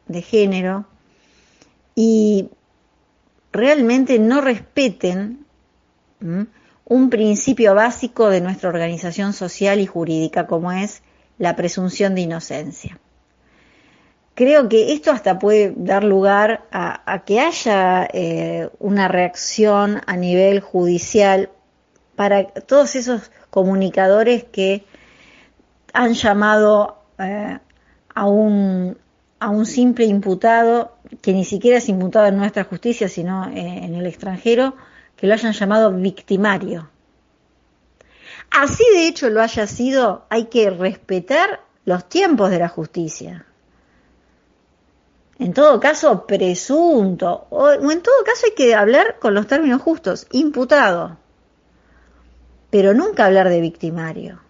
de 0.06 0.22
género 0.22 0.86
y 1.94 2.50
realmente 3.52 4.18
no 4.18 4.40
respeten 4.40 5.46
un 6.86 7.10
principio 7.10 7.74
básico 7.74 8.30
de 8.30 8.40
nuestra 8.40 8.68
organización 8.68 9.32
social 9.32 9.80
y 9.80 9.86
jurídica 9.86 10.46
como 10.46 10.70
es 10.72 11.02
la 11.36 11.56
presunción 11.56 12.14
de 12.14 12.22
inocencia. 12.22 12.98
Creo 14.34 14.68
que 14.68 14.92
esto 14.92 15.10
hasta 15.10 15.38
puede 15.38 15.72
dar 15.76 16.04
lugar 16.04 16.64
a, 16.70 17.22
que 17.24 17.40
haya 17.40 18.06
eh, 18.12 18.68
una 18.78 19.08
reacción 19.08 20.00
a 20.06 20.16
nivel 20.16 20.60
judicial 20.60 21.50
para 22.14 22.46
todos 22.46 22.94
esos 22.96 23.32
comunicadores 23.50 24.44
que 24.44 24.84
han 25.92 26.14
llamado 26.14 27.02
eh, 27.18 27.58
a, 28.14 28.26
un, 28.26 28.96
a 29.40 29.50
un 29.50 29.66
simple 29.66 30.04
imputado, 30.04 30.96
que 31.22 31.32
ni 31.32 31.44
siquiera 31.44 31.78
es 31.78 31.88
imputado 31.88 32.26
en 32.26 32.36
nuestra 32.36 32.64
justicia, 32.64 33.08
sino 33.08 33.48
eh, 33.48 33.84
en 33.84 33.94
el 33.94 34.06
extranjero, 34.06 34.76
que 35.16 35.26
lo 35.26 35.34
hayan 35.34 35.52
llamado 35.52 35.92
victimario. 35.92 36.90
Así 38.50 38.84
de 38.92 39.08
hecho 39.08 39.28
lo 39.30 39.42
haya 39.42 39.66
sido, 39.66 40.26
hay 40.28 40.46
que 40.46 40.70
respetar 40.70 41.60
los 41.84 42.08
tiempos 42.08 42.50
de 42.50 42.58
la 42.58 42.68
justicia 42.68 43.46
en 45.38 45.52
todo 45.52 45.78
caso 45.80 46.26
presunto, 46.26 47.46
o, 47.50 47.70
en 47.70 48.02
todo 48.02 48.24
caso 48.24 48.46
hay 48.46 48.54
que 48.54 48.74
hablar 48.74 49.18
con 49.18 49.34
los 49.34 49.46
términos 49.46 49.82
justos, 49.82 50.26
imputado, 50.32 51.18
pero 52.70 52.94
nunca 52.94 53.26
hablar 53.26 53.48
de 53.50 53.60
victimario. 53.60 54.40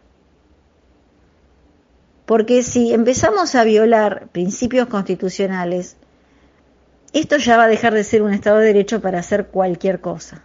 Porque 2.24 2.62
si 2.62 2.92
empezamos 2.92 3.54
a 3.54 3.64
violar 3.64 4.28
principios 4.28 4.88
constitucionales, 4.88 5.96
esto 7.12 7.36
ya 7.36 7.56
va 7.56 7.64
a 7.64 7.68
dejar 7.68 7.94
de 7.94 8.04
ser 8.04 8.22
un 8.22 8.32
Estado 8.32 8.58
de 8.58 8.66
Derecho 8.66 9.00
para 9.00 9.20
hacer 9.20 9.46
cualquier 9.48 10.00
cosa. 10.00 10.42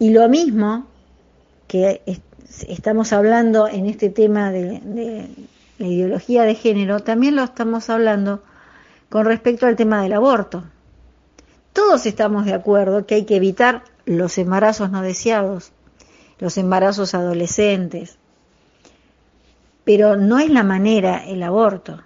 Y 0.00 0.10
lo 0.10 0.26
mismo 0.30 0.86
que 1.68 2.00
estamos 2.66 3.12
hablando 3.12 3.68
en 3.68 3.84
este 3.84 4.08
tema 4.08 4.50
de, 4.50 4.80
de 4.80 5.28
la 5.76 5.86
ideología 5.86 6.44
de 6.44 6.54
género, 6.54 7.00
también 7.00 7.36
lo 7.36 7.44
estamos 7.44 7.90
hablando 7.90 8.42
con 9.10 9.26
respecto 9.26 9.66
al 9.66 9.76
tema 9.76 10.02
del 10.02 10.14
aborto. 10.14 10.64
Todos 11.74 12.06
estamos 12.06 12.46
de 12.46 12.54
acuerdo 12.54 13.04
que 13.04 13.16
hay 13.16 13.24
que 13.26 13.36
evitar 13.36 13.84
los 14.06 14.38
embarazos 14.38 14.90
no 14.90 15.02
deseados, 15.02 15.70
los 16.38 16.56
embarazos 16.56 17.12
adolescentes, 17.12 18.16
pero 19.84 20.16
no 20.16 20.38
es 20.38 20.48
la 20.48 20.62
manera 20.62 21.26
el 21.26 21.42
aborto. 21.42 22.00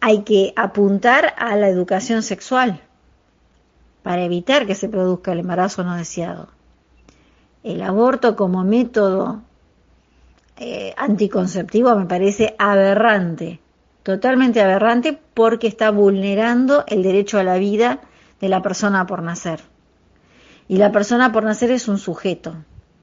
Hay 0.00 0.22
que 0.22 0.54
apuntar 0.56 1.34
a 1.38 1.54
la 1.54 1.68
educación 1.68 2.24
sexual 2.24 2.82
para 4.02 4.22
evitar 4.22 4.66
que 4.66 4.74
se 4.74 4.88
produzca 4.88 5.32
el 5.32 5.40
embarazo 5.40 5.84
no 5.84 5.96
deseado. 5.96 6.48
El 7.62 7.82
aborto 7.82 8.36
como 8.36 8.64
método 8.64 9.42
eh, 10.56 10.94
anticonceptivo 10.96 11.94
me 11.96 12.06
parece 12.06 12.54
aberrante 12.58 13.60
totalmente 14.08 14.62
aberrante 14.62 15.18
porque 15.34 15.66
está 15.66 15.90
vulnerando 15.90 16.82
el 16.86 17.02
derecho 17.02 17.38
a 17.38 17.44
la 17.44 17.58
vida 17.58 18.00
de 18.40 18.48
la 18.48 18.62
persona 18.62 19.06
por 19.06 19.22
nacer. 19.22 19.60
Y 20.66 20.78
la 20.78 20.92
persona 20.92 21.30
por 21.30 21.44
nacer 21.44 21.70
es 21.72 21.88
un 21.88 21.98
sujeto, 21.98 22.54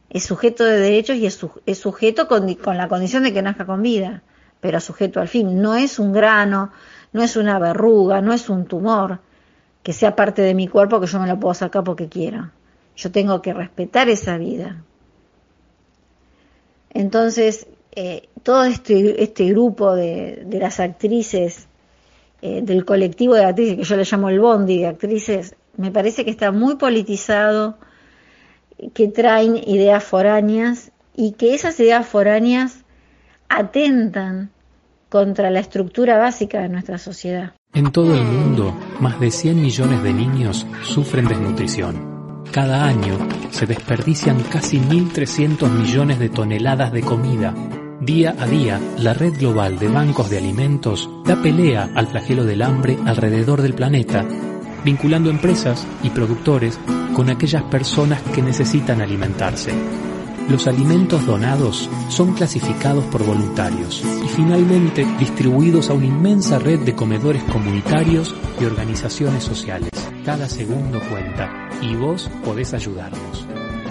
es 0.10 0.24
sujeto 0.24 0.64
de 0.64 0.80
derechos 0.80 1.18
y 1.18 1.28
es, 1.28 1.78
sujeto 1.78 2.28
con, 2.28 2.48
la 2.76 2.88
condición 2.88 3.22
de 3.22 3.34
que 3.34 3.44
nazca 3.44 3.68
con 3.68 3.84
vida, 3.84 4.24
pero 4.62 4.80
sujeto 4.80 5.22
al 5.22 5.28
fin. 5.28 5.62
No 5.62 5.76
es 5.76 6.00
un 6.00 6.12
grano, 6.12 6.72
no 7.14 7.22
es 7.22 7.36
una 7.36 7.60
verruga, 7.60 8.22
no 8.22 8.34
es 8.34 8.50
un 8.50 8.66
tumor 8.66 9.20
que 9.86 9.94
sea 9.94 10.16
parte 10.16 10.42
de 10.42 10.56
mi 10.56 10.68
cuerpo 10.68 11.00
que 11.00 11.06
yo 11.06 11.20
me 11.20 11.28
lo 11.28 11.40
puedo 11.40 11.54
sacar 11.54 11.84
porque 11.84 12.10
quiero. 12.10 12.50
Yo 12.96 13.12
tengo 13.12 13.44
que 13.44 13.54
respetar 13.54 14.10
esa 14.10 14.36
vida. 14.40 14.84
Entonces, 16.90 17.68
eh, 17.92 18.28
todo 18.42 18.64
este, 18.64 19.22
este 19.22 19.46
grupo 19.46 19.94
de, 19.94 20.44
las 20.50 20.80
actrices, 20.80 21.68
eh, 22.42 22.64
del 22.64 22.84
colectivo 22.84 23.36
de 23.36 23.46
actrices, 23.46 23.78
que 23.78 23.84
yo 23.84 23.96
le 23.96 24.06
llamo 24.06 24.30
el 24.30 24.40
bondi 24.40 24.80
de 24.80 24.88
actrices, 24.88 25.56
me 25.78 25.92
parece 25.92 26.26
que 26.26 26.32
está 26.32 26.52
muy 26.52 26.78
politizado, 26.78 27.78
que 28.96 29.08
traen 29.08 29.56
ideas 29.56 30.04
foráneas 30.04 30.92
y 31.16 31.34
que 31.34 31.54
esas 31.54 31.80
ideas 31.80 32.08
foráneas 32.08 32.84
atentan 33.50 34.50
contra 35.10 35.52
la 35.52 35.60
estructura 35.60 36.18
básica 36.18 36.62
de 36.62 36.70
nuestra 36.70 36.98
sociedad. 36.98 37.54
En 37.76 37.92
todo 37.92 38.16
el 38.16 38.26
mundo, 38.26 38.74
más 39.00 39.20
de 39.20 39.30
100 39.30 39.62
millones 39.62 40.02
de 40.02 40.14
niños 40.14 40.66
sufren 40.84 41.28
desnutrición. 41.28 42.44
Cada 42.52 42.86
año 42.86 43.18
se 43.52 43.68
desperdician 43.68 44.42
casi 44.50 44.80
1.300 44.80 45.70
millones 45.70 46.18
de 46.20 46.30
toneladas 46.30 46.92
de 46.92 47.02
comida 47.02 47.54
Día 48.06 48.36
a 48.38 48.46
día, 48.46 48.80
la 49.00 49.14
red 49.14 49.34
global 49.40 49.80
de 49.80 49.88
bancos 49.88 50.30
de 50.30 50.38
alimentos 50.38 51.10
da 51.24 51.42
pelea 51.42 51.90
al 51.96 52.08
flagelo 52.08 52.44
del 52.44 52.62
hambre 52.62 53.00
alrededor 53.04 53.62
del 53.64 53.74
planeta, 53.74 54.24
vinculando 54.84 55.30
empresas 55.32 55.88
y 56.04 56.12
productores 56.12 56.78
con 57.16 57.30
aquellas 57.30 57.64
personas 57.64 58.22
que 58.22 58.44
necesitan 58.44 59.02
alimentarse. 59.02 59.72
Los 60.50 60.68
alimentos 60.68 61.26
donados 61.26 61.90
son 62.10 62.34
clasificados 62.34 63.06
por 63.06 63.26
voluntarios 63.26 64.04
y 64.24 64.28
finalmente 64.28 65.04
distribuidos 65.18 65.90
a 65.90 65.94
una 65.94 66.06
inmensa 66.06 66.60
red 66.60 66.82
de 66.82 66.94
comedores 66.94 67.42
comunitarios 67.46 68.36
y 68.60 68.66
organizaciones 68.66 69.44
sociales. 69.44 69.90
Cada 70.24 70.48
segundo 70.48 71.00
cuenta 71.10 71.68
y 71.82 71.96
vos 71.96 72.30
podés 72.44 72.76
ayudarnos. 72.76 73.48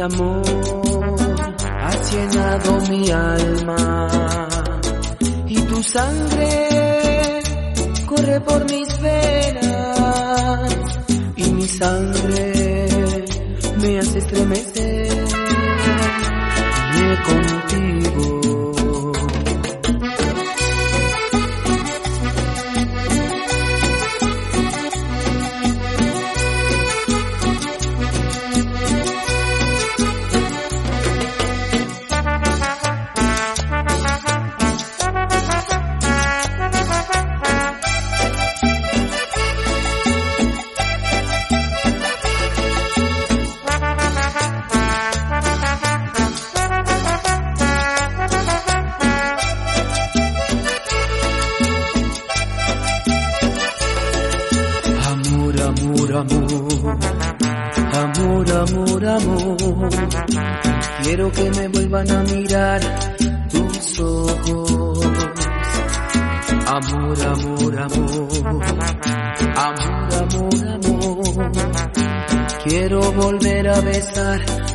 Amor 0.00 0.42
has 1.84 2.12
llenado 2.12 2.80
mi 2.88 3.10
alma 3.10 4.48
y 5.46 5.56
tu 5.56 5.82
sangre 5.82 7.40
corre 8.06 8.40
por 8.40 8.64
mis 8.70 9.00
venas 9.00 10.72
y 11.36 11.50
mi 11.50 11.68
sangre 11.68 13.24
me 13.80 13.98
hace 13.98 14.18
estremecer 14.18 15.24
me 16.94 17.22
contigo. 17.22 18.63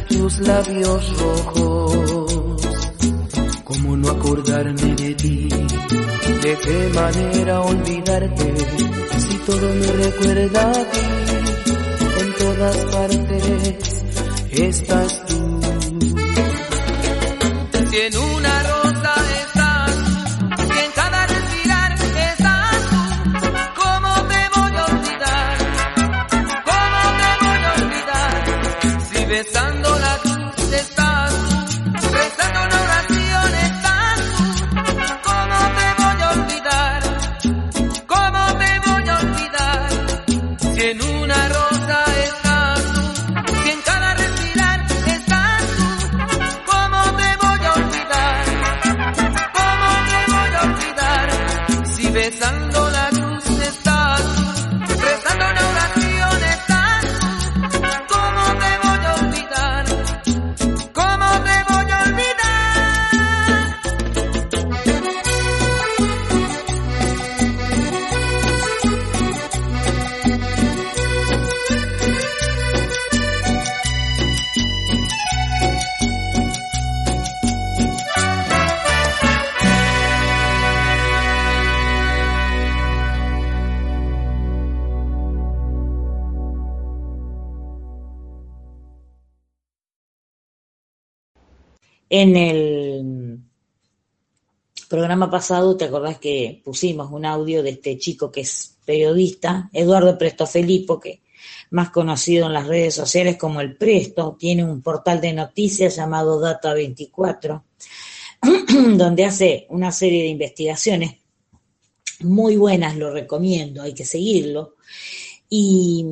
Tus 0.07 0.39
labios 0.39 1.19
rojos. 1.19 2.61
¿Cómo 3.63 3.97
no 3.97 4.09
acordarme 4.09 4.95
de 4.95 5.15
ti? 5.15 5.49
¿De 5.49 6.57
qué 6.57 6.91
manera 6.93 7.61
olvidarte? 7.61 8.53
Si 9.19 9.37
todo 9.45 9.73
me 9.75 9.87
recuerda 10.03 10.71
a 10.71 10.91
ti, 10.91 10.99
en 12.21 12.33
todas 12.33 12.77
partes 12.85 14.03
estás 14.51 15.18
En 92.21 92.35
el 92.35 93.39
programa 94.89 95.31
pasado, 95.31 95.77
¿te 95.77 95.85
acordás 95.85 96.19
que 96.19 96.61
pusimos 96.65 97.09
un 97.13 97.25
audio 97.25 97.63
de 97.63 97.69
este 97.69 97.97
chico 97.97 98.29
que 98.29 98.41
es 98.41 98.75
periodista, 98.83 99.69
Eduardo 99.71 100.17
Presto 100.17 100.45
Felipo, 100.45 100.99
que 100.99 101.21
más 101.69 101.91
conocido 101.91 102.47
en 102.47 102.53
las 102.55 102.67
redes 102.67 102.93
sociales 102.93 103.37
como 103.37 103.61
el 103.61 103.77
Presto, 103.77 104.35
tiene 104.37 104.65
un 104.65 104.81
portal 104.81 105.21
de 105.21 105.31
noticias 105.31 105.95
llamado 105.95 106.41
Data 106.41 106.73
24, 106.73 107.63
donde 108.97 109.23
hace 109.23 109.65
una 109.69 109.93
serie 109.93 110.23
de 110.23 110.27
investigaciones 110.27 111.19
muy 112.19 112.57
buenas, 112.57 112.97
lo 112.97 113.13
recomiendo, 113.13 113.81
hay 113.81 113.93
que 113.93 114.03
seguirlo. 114.03 114.75
Y 115.49 116.05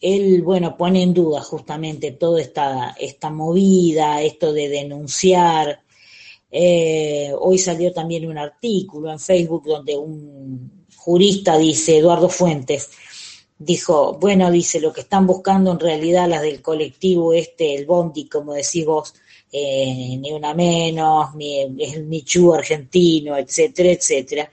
él, 0.00 0.42
bueno, 0.42 0.76
pone 0.76 1.02
en 1.02 1.14
duda 1.14 1.40
justamente 1.42 2.12
toda 2.12 2.40
esta, 2.40 2.94
esta 2.98 3.30
movida, 3.30 4.22
esto 4.22 4.52
de 4.52 4.68
denunciar. 4.68 5.82
Eh, 6.50 7.32
hoy 7.38 7.58
salió 7.58 7.92
también 7.92 8.26
un 8.26 8.38
artículo 8.38 9.10
en 9.10 9.18
Facebook 9.18 9.64
donde 9.66 9.96
un 9.96 10.86
jurista 10.96 11.58
dice, 11.58 11.98
Eduardo 11.98 12.28
Fuentes, 12.28 12.90
dijo, 13.58 14.18
bueno, 14.20 14.50
dice, 14.50 14.80
lo 14.80 14.92
que 14.92 15.00
están 15.00 15.26
buscando 15.26 15.72
en 15.72 15.80
realidad 15.80 16.28
las 16.28 16.42
del 16.42 16.62
colectivo 16.62 17.32
este, 17.32 17.74
el 17.74 17.86
Bondi, 17.86 18.28
como 18.28 18.54
decís 18.54 18.86
vos, 18.86 19.14
eh, 19.50 20.16
ni 20.18 20.32
una 20.32 20.54
menos, 20.54 21.34
ni 21.34 21.60
el 21.60 22.24
argentino, 22.54 23.36
etcétera, 23.36 23.90
etcétera, 23.90 24.50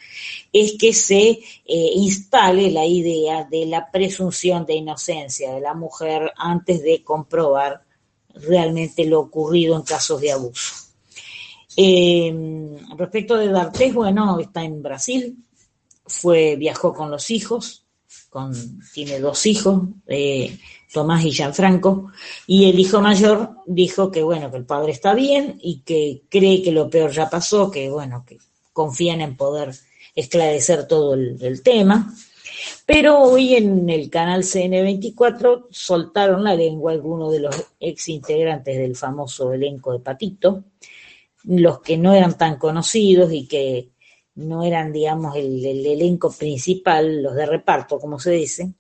es 0.52 0.74
que 0.80 0.94
se 0.94 1.30
eh, 1.30 1.40
instale 1.66 2.72
la 2.72 2.86
idea 2.86 3.44
de 3.44 3.66
la 3.66 3.90
presunción 3.92 4.66
de 4.66 4.76
inocencia 4.76 5.54
de 5.54 5.62
la 5.62 5.74
mujer 5.74 6.32
antes 6.38 6.82
de 6.82 7.04
comprobar 7.04 7.84
realmente 8.36 9.06
lo 9.06 9.22
ocurrido 9.22 9.76
en 9.76 9.84
casos 9.84 10.22
de 10.22 10.32
abuso. 10.32 10.74
Eh, 11.78 12.34
respecto 12.98 13.36
de 13.38 13.50
D'Artés, 13.50 13.94
bueno, 13.94 14.40
está 14.40 14.64
en 14.64 14.82
Brasil, 14.82 15.38
fue, 16.06 16.56
viajó 16.56 16.94
con 16.94 17.12
los 17.12 17.32
hijos, 17.32 17.85
tiene 18.94 19.20
dos 19.20 19.46
hijos, 19.46 19.84
eh, 20.08 20.58
Tomás 20.92 21.26
y 21.26 21.32
Gianfranco, 21.32 22.12
y 22.48 22.70
el 22.70 22.80
hijo 22.80 23.02
mayor 23.02 23.52
dijo 23.66 24.12
que 24.12 24.24
bueno, 24.24 24.52
que 24.52 24.58
el 24.58 24.66
padre 24.66 24.92
está 24.92 25.14
bien 25.14 25.58
y 25.62 25.82
que 25.82 26.24
cree 26.30 26.62
que 26.62 26.72
lo 26.72 26.90
peor 26.90 27.12
ya 27.12 27.30
pasó, 27.30 27.70
que 27.70 27.90
bueno, 27.90 28.24
que 28.26 28.38
confían 28.74 29.22
en 29.22 29.36
poder 29.36 29.74
esclarecer 30.16 30.88
todo 30.88 31.14
el, 31.14 31.38
el 31.42 31.62
tema. 31.62 32.14
Pero 32.86 33.20
hoy 33.20 33.56
en 33.56 33.90
el 33.90 34.10
canal 34.10 34.44
CN24 34.44 35.68
soltaron 35.70 36.44
la 36.44 36.56
lengua 36.56 36.92
algunos 36.92 37.32
de 37.32 37.40
los 37.40 37.56
ex 37.80 38.10
integrantes 38.10 38.78
del 38.78 38.96
famoso 38.96 39.54
elenco 39.54 39.92
de 39.92 40.00
Patito, 40.00 40.64
los 41.44 41.82
que 41.82 41.98
no 41.98 42.14
eran 42.14 42.38
tan 42.38 42.58
conocidos 42.58 43.32
y 43.32 43.48
que 43.48 43.90
no 44.36 44.64
eran, 44.64 44.92
digamos, 44.92 45.36
el, 45.36 45.66
el 45.66 45.86
elenco 45.86 46.32
principal, 46.32 47.24
los 47.24 47.36
de 47.36 47.46
reparto, 47.46 48.00
como 48.00 48.20
se 48.20 48.32
dice, 48.32 48.74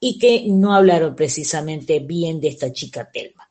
y 0.00 0.18
que 0.18 0.44
no 0.46 0.74
hablaron 0.74 1.14
precisamente 1.14 2.00
bien 2.00 2.40
de 2.40 2.48
esta 2.48 2.72
chica 2.72 3.10
Telma. 3.10 3.50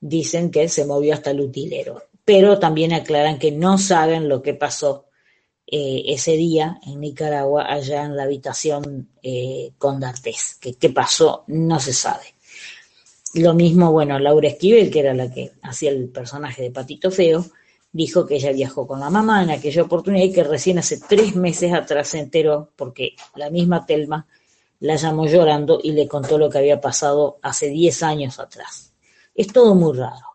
Dicen 0.00 0.50
que 0.50 0.68
se 0.68 0.84
movió 0.84 1.14
hasta 1.14 1.30
el 1.30 1.40
utilero, 1.40 2.02
pero 2.24 2.58
también 2.58 2.92
aclaran 2.92 3.38
que 3.38 3.52
no 3.52 3.78
saben 3.78 4.28
lo 4.28 4.42
que 4.42 4.54
pasó 4.54 5.06
eh, 5.66 6.04
ese 6.06 6.32
día 6.32 6.78
en 6.86 7.00
Nicaragua, 7.00 7.66
allá 7.72 8.04
en 8.04 8.16
la 8.16 8.24
habitación 8.24 9.08
eh, 9.22 9.72
con 9.78 9.98
D'Artés. 9.98 10.58
Que 10.60 10.74
qué 10.74 10.90
pasó 10.90 11.44
no 11.48 11.80
se 11.80 11.92
sabe. 11.92 12.34
Lo 13.34 13.52
mismo, 13.54 13.92
bueno, 13.92 14.18
Laura 14.18 14.48
Esquivel, 14.48 14.90
que 14.90 15.00
era 15.00 15.12
la 15.12 15.32
que 15.32 15.52
hacía 15.62 15.90
el 15.90 16.08
personaje 16.08 16.62
de 16.62 16.70
Patito 16.70 17.10
Feo, 17.10 17.44
dijo 17.96 18.26
que 18.26 18.36
ella 18.36 18.52
viajó 18.52 18.86
con 18.86 19.00
la 19.00 19.08
mamá 19.08 19.42
en 19.42 19.50
aquella 19.50 19.82
oportunidad 19.82 20.26
y 20.26 20.32
que 20.32 20.44
recién 20.44 20.78
hace 20.78 21.00
tres 21.00 21.34
meses 21.34 21.72
atrás 21.72 22.08
se 22.08 22.18
enteró, 22.18 22.70
porque 22.76 23.16
la 23.34 23.48
misma 23.48 23.86
Telma 23.86 24.26
la 24.80 24.96
llamó 24.96 25.26
llorando 25.26 25.80
y 25.82 25.92
le 25.92 26.06
contó 26.06 26.36
lo 26.36 26.50
que 26.50 26.58
había 26.58 26.78
pasado 26.78 27.38
hace 27.40 27.70
diez 27.70 28.02
años 28.02 28.38
atrás. 28.38 28.92
Es 29.34 29.46
todo 29.48 29.74
muy 29.74 29.96
raro, 29.96 30.26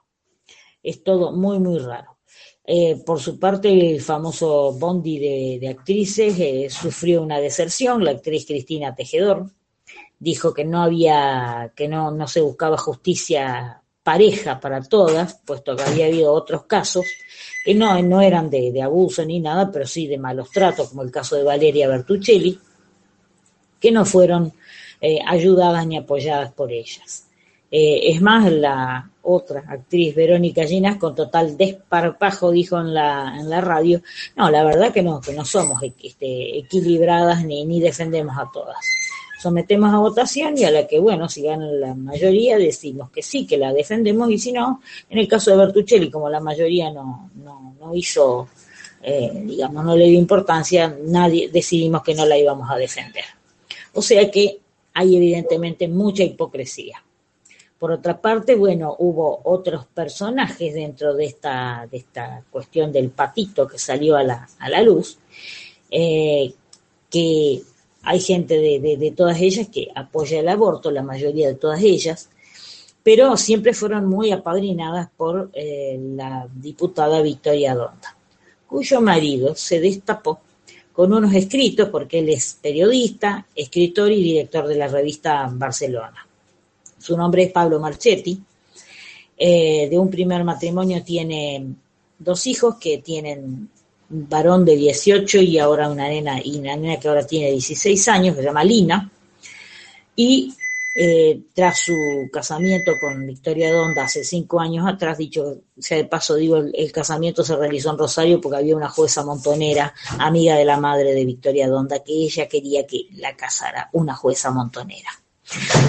es 0.82 1.04
todo 1.04 1.32
muy, 1.32 1.60
muy 1.60 1.78
raro. 1.78 2.18
Eh, 2.64 2.96
por 3.06 3.20
su 3.20 3.40
parte, 3.40 3.70
el 3.92 4.02
famoso 4.02 4.74
Bondi 4.74 5.20
de, 5.20 5.58
de 5.60 5.68
actrices 5.70 6.40
eh, 6.40 6.68
sufrió 6.70 7.22
una 7.22 7.40
deserción, 7.40 8.04
la 8.04 8.12
actriz 8.12 8.46
Cristina 8.48 8.96
Tejedor 8.96 9.52
dijo 10.18 10.54
que 10.54 10.66
no 10.66 10.82
había, 10.82 11.74
que 11.76 11.88
no, 11.88 12.12
no 12.12 12.28
se 12.28 12.42
buscaba 12.42 12.78
justicia 12.78 13.82
pareja 14.04 14.60
para 14.60 14.82
todas, 14.82 15.40
puesto 15.46 15.76
que 15.76 15.84
había 15.84 16.08
habido 16.08 16.34
otros 16.34 16.66
casos 16.66 17.06
que 17.64 17.76
no, 17.76 18.02
no 18.02 18.22
eran 18.22 18.50
de, 18.50 18.72
de 18.72 18.82
abuso 18.82 19.24
ni 19.26 19.40
nada, 19.40 19.72
pero 19.72 19.86
sí 19.86 20.08
de 20.08 20.18
malos 20.18 20.50
tratos, 20.52 20.90
como 20.90 21.04
el 21.04 21.12
caso 21.12 21.36
de 21.36 21.44
Valeria 21.44 21.88
Bertuccelli, 21.88 22.60
que 23.80 23.92
no 23.92 24.06
fueron 24.06 24.54
eh, 25.00 25.20
ayudadas 25.26 25.86
ni 25.88 25.98
apoyadas 25.98 26.52
por 26.54 26.72
ellas. 26.72 27.28
Eh, 27.72 28.12
es 28.12 28.22
más, 28.22 28.52
la 28.52 29.10
otra 29.24 29.64
actriz, 29.68 30.14
Verónica 30.14 30.66
Ginas, 30.66 30.98
con 30.98 31.16
total 31.16 31.58
desparpajo 31.58 32.52
dijo 32.52 32.80
en 32.80 32.94
la, 32.94 33.36
en 33.40 33.50
la 33.50 33.62
radio, 33.62 34.02
no, 34.36 34.50
la 34.52 34.64
verdad 34.64 34.92
que 34.92 35.02
no, 35.02 35.22
que 35.22 35.34
no 35.34 35.46
somos 35.46 35.82
este, 35.84 36.58
equilibradas 36.58 37.46
ni, 37.46 37.66
ni 37.66 37.80
defendemos 37.80 38.38
a 38.38 38.50
todas. 38.52 38.78
Sometemos 39.42 39.92
a 39.92 39.98
votación 39.98 40.56
y 40.56 40.66
a 40.66 40.70
la 40.70 40.86
que, 40.86 41.00
bueno, 41.00 41.28
si 41.28 41.42
gana 41.42 41.66
la 41.66 41.96
mayoría, 41.96 42.60
decimos 42.60 43.10
que 43.10 43.24
sí, 43.24 43.48
que 43.48 43.58
la 43.58 43.74
defendemos 43.74 44.30
y 44.30 44.38
si 44.38 44.52
no, 44.52 44.82
en 45.10 45.18
el 45.18 45.28
caso 45.28 45.50
de 45.50 45.58
Bertuccelli, 45.58 46.12
como 46.12 46.30
la 46.30 46.40
mayoría 46.40 46.92
no, 46.92 47.32
no, 47.44 47.76
no 47.80 47.96
hizo, 47.96 48.50
eh, 49.02 49.32
digamos, 49.34 49.84
no 49.84 49.96
le 49.96 50.10
dio 50.10 50.20
importancia, 50.20 50.96
nadie 51.06 51.50
decidimos 51.50 52.04
que 52.04 52.14
no 52.14 52.24
la 52.28 52.38
íbamos 52.38 52.70
a 52.70 52.76
defender. 52.76 53.24
O 53.94 54.04
sea 54.04 54.30
que 54.30 54.60
hay 54.94 55.18
evidentemente 55.18 55.88
mucha 55.88 56.22
hipocresía. 56.22 57.04
Por 57.80 57.94
otra 57.94 58.22
parte, 58.22 58.54
bueno, 58.54 58.96
hubo 59.00 59.42
otros 59.46 59.88
personajes 59.88 60.76
dentro 60.76 61.16
de 61.16 61.26
esta, 61.26 61.88
de 61.90 61.98
esta 61.98 62.44
cuestión 62.52 62.92
del 62.92 63.10
patito 63.10 63.68
que 63.68 63.80
salió 63.80 64.18
a 64.18 64.24
la, 64.24 64.48
a 64.60 64.70
la 64.70 64.84
luz, 64.84 65.18
eh, 65.90 66.54
que 67.10 67.64
hay 68.04 68.20
gente 68.20 68.58
de, 68.58 69.14
todas 69.16 69.40
ellas 69.40 69.68
que 69.68 69.90
apoya 69.96 70.40
el 70.40 70.48
aborto, 70.48 70.92
la 70.92 71.04
mayoría 71.04 71.48
de 71.48 71.56
todas 71.56 71.82
ellas, 71.82 72.30
pero 73.04 73.38
siempre 73.38 73.74
fueron 73.74 74.08
muy 74.08 74.32
apadrinadas 74.32 75.10
por 75.16 75.50
eh, 75.54 76.00
la 76.16 76.48
diputada 76.54 77.22
Victoria 77.22 77.76
Donda, 77.76 78.16
cuyo 78.68 79.02
marido 79.02 79.56
se 79.56 79.80
destapó 79.80 80.40
con 80.94 81.14
unos 81.14 81.34
escritos, 81.34 81.90
porque 81.90 82.20
él 82.20 82.30
es 82.30 82.58
periodista, 82.62 83.46
escritor 83.56 84.12
y 84.12 84.24
director 84.24 84.68
de 84.68 84.76
la 84.76 84.88
revista 84.88 85.50
Barcelona. 85.52 86.28
Su 86.98 87.18
nombre 87.18 87.44
es 87.44 87.52
Pablo 87.52 87.80
Marchetti. 87.80 88.40
Eh, 89.38 89.88
de 89.90 89.98
un 89.98 90.10
primer 90.10 90.44
matrimonio 90.44 91.04
tiene 91.04 91.66
dos 92.20 92.46
hijos 92.46 92.76
que 92.76 93.00
tienen 93.00 93.70
varón 94.12 94.66
de 94.66 94.76
18 94.76 95.40
y 95.42 95.58
ahora 95.58 95.90
una 95.90 96.08
nena, 96.08 96.40
y 96.44 96.60
una 96.60 96.76
nena 96.76 97.00
que 97.00 97.08
ahora 97.08 97.26
tiene 97.26 97.52
16 97.52 98.08
años, 98.10 98.36
que 98.36 98.42
se 98.42 98.48
llama 98.48 98.64
Lina. 98.64 99.10
Y 100.16 100.54
eh, 100.94 101.44
tras 101.54 101.80
su 101.80 101.96
casamiento 102.34 102.92
con 103.00 103.26
Victoria 103.26 103.74
Donda 103.74 104.04
hace 104.04 104.26
cinco 104.26 104.60
años 104.60 104.86
atrás, 104.86 105.18
dicho 105.18 105.62
sea 105.80 105.98
de 105.98 106.06
paso, 106.06 106.36
digo, 106.36 106.58
el, 106.58 106.74
el, 106.76 106.92
casamiento 106.92 107.46
se 107.46 107.56
realizó 107.56 107.92
en 107.92 107.98
Rosario 107.98 108.42
porque 108.42 108.58
había 108.58 108.76
una 108.76 108.90
jueza 108.90 109.24
montonera, 109.24 109.94
amiga 110.20 110.56
de 110.56 110.66
la 110.66 110.78
madre 110.78 111.14
de 111.14 111.24
Victoria 111.24 111.70
Donda, 111.70 112.04
que 112.04 112.12
ella 112.12 112.48
quería 112.50 112.86
que 112.86 113.08
la 113.14 113.38
casara 113.38 113.90
una 113.94 114.14
jueza 114.16 114.52
montonera. 114.52 115.10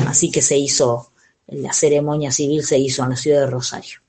Así 0.06 0.30
que 0.30 0.40
se 0.40 0.56
hizo, 0.56 1.10
la 1.48 1.72
ceremonia 1.72 2.30
civil 2.30 2.64
se 2.64 2.78
hizo 2.78 3.02
en 3.02 3.10
la 3.10 3.16
ciudad 3.16 3.40
de 3.40 3.46
Rosario. 3.46 4.01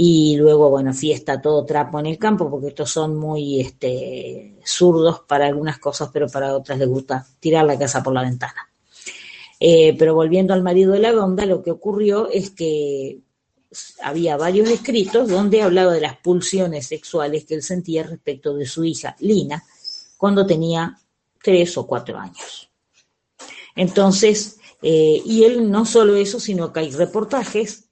Y 0.00 0.36
luego, 0.36 0.70
bueno, 0.70 0.94
fiesta 0.94 1.42
todo 1.42 1.64
trapo 1.64 1.98
en 1.98 2.06
el 2.06 2.18
campo, 2.18 2.48
porque 2.48 2.68
estos 2.68 2.88
son 2.88 3.16
muy 3.16 3.60
este, 3.60 4.54
zurdos 4.64 5.22
para 5.26 5.46
algunas 5.46 5.80
cosas, 5.80 6.10
pero 6.12 6.28
para 6.28 6.56
otras 6.56 6.78
les 6.78 6.86
gusta 6.86 7.26
tirar 7.40 7.64
la 7.64 7.76
casa 7.76 8.00
por 8.00 8.14
la 8.14 8.22
ventana. 8.22 8.70
Eh, 9.58 9.96
pero 9.98 10.14
volviendo 10.14 10.54
al 10.54 10.62
marido 10.62 10.92
de 10.92 11.00
la 11.00 11.10
Donda, 11.10 11.46
lo 11.46 11.64
que 11.64 11.72
ocurrió 11.72 12.30
es 12.30 12.50
que 12.50 13.18
había 14.00 14.36
varios 14.36 14.70
escritos 14.70 15.28
donde 15.28 15.62
hablaba 15.62 15.92
de 15.94 16.02
las 16.02 16.16
pulsiones 16.18 16.86
sexuales 16.86 17.44
que 17.44 17.54
él 17.54 17.64
sentía 17.64 18.04
respecto 18.04 18.54
de 18.54 18.66
su 18.66 18.84
hija 18.84 19.16
Lina 19.18 19.64
cuando 20.16 20.46
tenía 20.46 20.96
tres 21.42 21.76
o 21.76 21.88
cuatro 21.88 22.16
años. 22.18 22.70
Entonces, 23.74 24.60
eh, 24.80 25.20
y 25.24 25.42
él 25.42 25.68
no 25.68 25.84
solo 25.84 26.14
eso, 26.14 26.38
sino 26.38 26.72
que 26.72 26.78
hay 26.78 26.92
reportajes, 26.92 27.87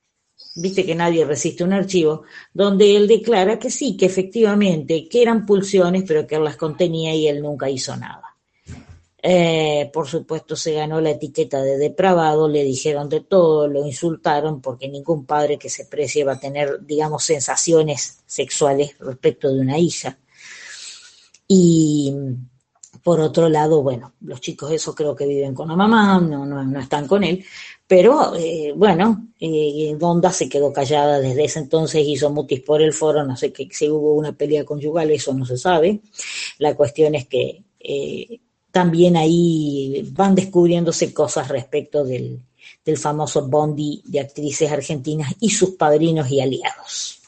viste 0.57 0.85
que 0.85 0.95
nadie 0.95 1.25
resiste 1.25 1.63
un 1.63 1.73
archivo, 1.73 2.23
donde 2.53 2.97
él 2.97 3.07
declara 3.07 3.59
que 3.59 3.71
sí, 3.71 3.97
que 3.97 4.07
efectivamente, 4.07 5.07
que 5.09 5.23
eran 5.23 5.47
pulsiones, 5.47 6.05
pero 6.07 6.27
que 6.27 6.37
él 6.37 6.45
las 6.45 6.57
contenía 6.57 7.15
y 7.15 7.29
él 7.29 7.43
nunca 7.43 7.71
hizo 7.71 7.97
nada. 7.97 8.35
Eh, 9.23 9.91
por 9.93 10.07
supuesto 10.07 10.55
se 10.55 10.75
ganó 10.75 11.01
la 11.01 11.11
etiqueta 11.11 11.61
de 11.61 11.79
depravado, 11.79 12.49
le 12.49 12.63
dijeron 12.63 13.09
de 13.09 13.21
todo, 13.21 13.67
lo 13.67 13.85
insultaron 13.85 14.61
porque 14.61 14.89
ningún 14.89 15.27
padre 15.27 15.59
que 15.59 15.69
se 15.69 15.85
precie 15.85 16.25
va 16.25 16.35
a 16.35 16.41
tener, 16.41 16.85
digamos, 16.87 17.25
sensaciones 17.25 18.21
sexuales 18.25 18.97
respecto 19.01 19.53
de 19.53 19.61
una 19.61 19.79
hija. 19.79 20.17
Y 21.49 22.15
por 23.03 23.21
otro 23.21 23.49
lado, 23.49 23.83
bueno, 23.83 24.15
los 24.21 24.41
chicos 24.41 24.71
eso 24.71 24.95
creo 24.95 25.15
que 25.15 25.27
viven 25.27 25.55
con 25.55 25.69
la 25.69 25.77
mamá, 25.77 26.21
no, 26.21 26.47
no, 26.47 26.65
no 26.65 26.81
están 26.81 27.07
con 27.07 27.25
él, 27.25 27.45
pero 27.87 28.35
eh, 28.35 28.73
bueno, 28.75 29.29
eh, 29.39 29.97
se 30.33 30.49
quedó 30.49 30.73
callada 30.73 31.21
desde 31.21 31.45
ese 31.45 31.61
entonces, 31.61 32.07
hizo 32.07 32.31
mutis 32.31 32.61
por 32.61 32.83
el 32.83 32.93
foro, 32.93 33.25
no 33.25 33.37
sé 33.37 33.53
si 33.71 33.89
hubo 33.89 34.15
una 34.15 34.33
pelea 34.33 34.65
conyugal, 34.65 35.11
eso 35.11 35.33
no 35.35 35.47
se 35.47 35.57
sabe. 35.57 36.01
La 36.59 36.75
cuestión 36.75 37.15
es 37.15 37.27
que 37.29 37.63
eh, 37.79 38.41
también 38.73 39.17
ahí 39.17 40.09
van 40.13 40.35
descubriéndose 40.35 41.15
cosas 41.15 41.49
respecto 41.49 42.05
del, 42.05 42.41
del, 42.85 42.99
famoso 42.99 43.47
Bondi 43.47 44.03
de 44.05 44.21
actrices 44.21 44.71
argentinas 44.73 45.35
y 45.39 45.51
sus 45.51 45.71
padrinos 45.71 46.29
y 46.31 46.41
aliados. 46.41 47.21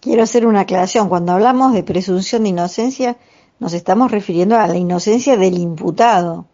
Quiero 0.00 0.24
hacer 0.24 0.44
una 0.44 0.60
aclaración. 0.60 1.08
Cuando 1.08 1.32
hablamos 1.32 1.72
de 1.72 1.84
presunción 1.84 2.42
de 2.42 2.50
inocencia, 2.50 3.16
nos 3.60 3.72
estamos 3.72 4.10
refiriendo 4.10 4.56
a 4.56 4.66
la 4.66 4.76
inocencia 4.76 5.36
del 5.36 5.56
imputado. 5.56 6.46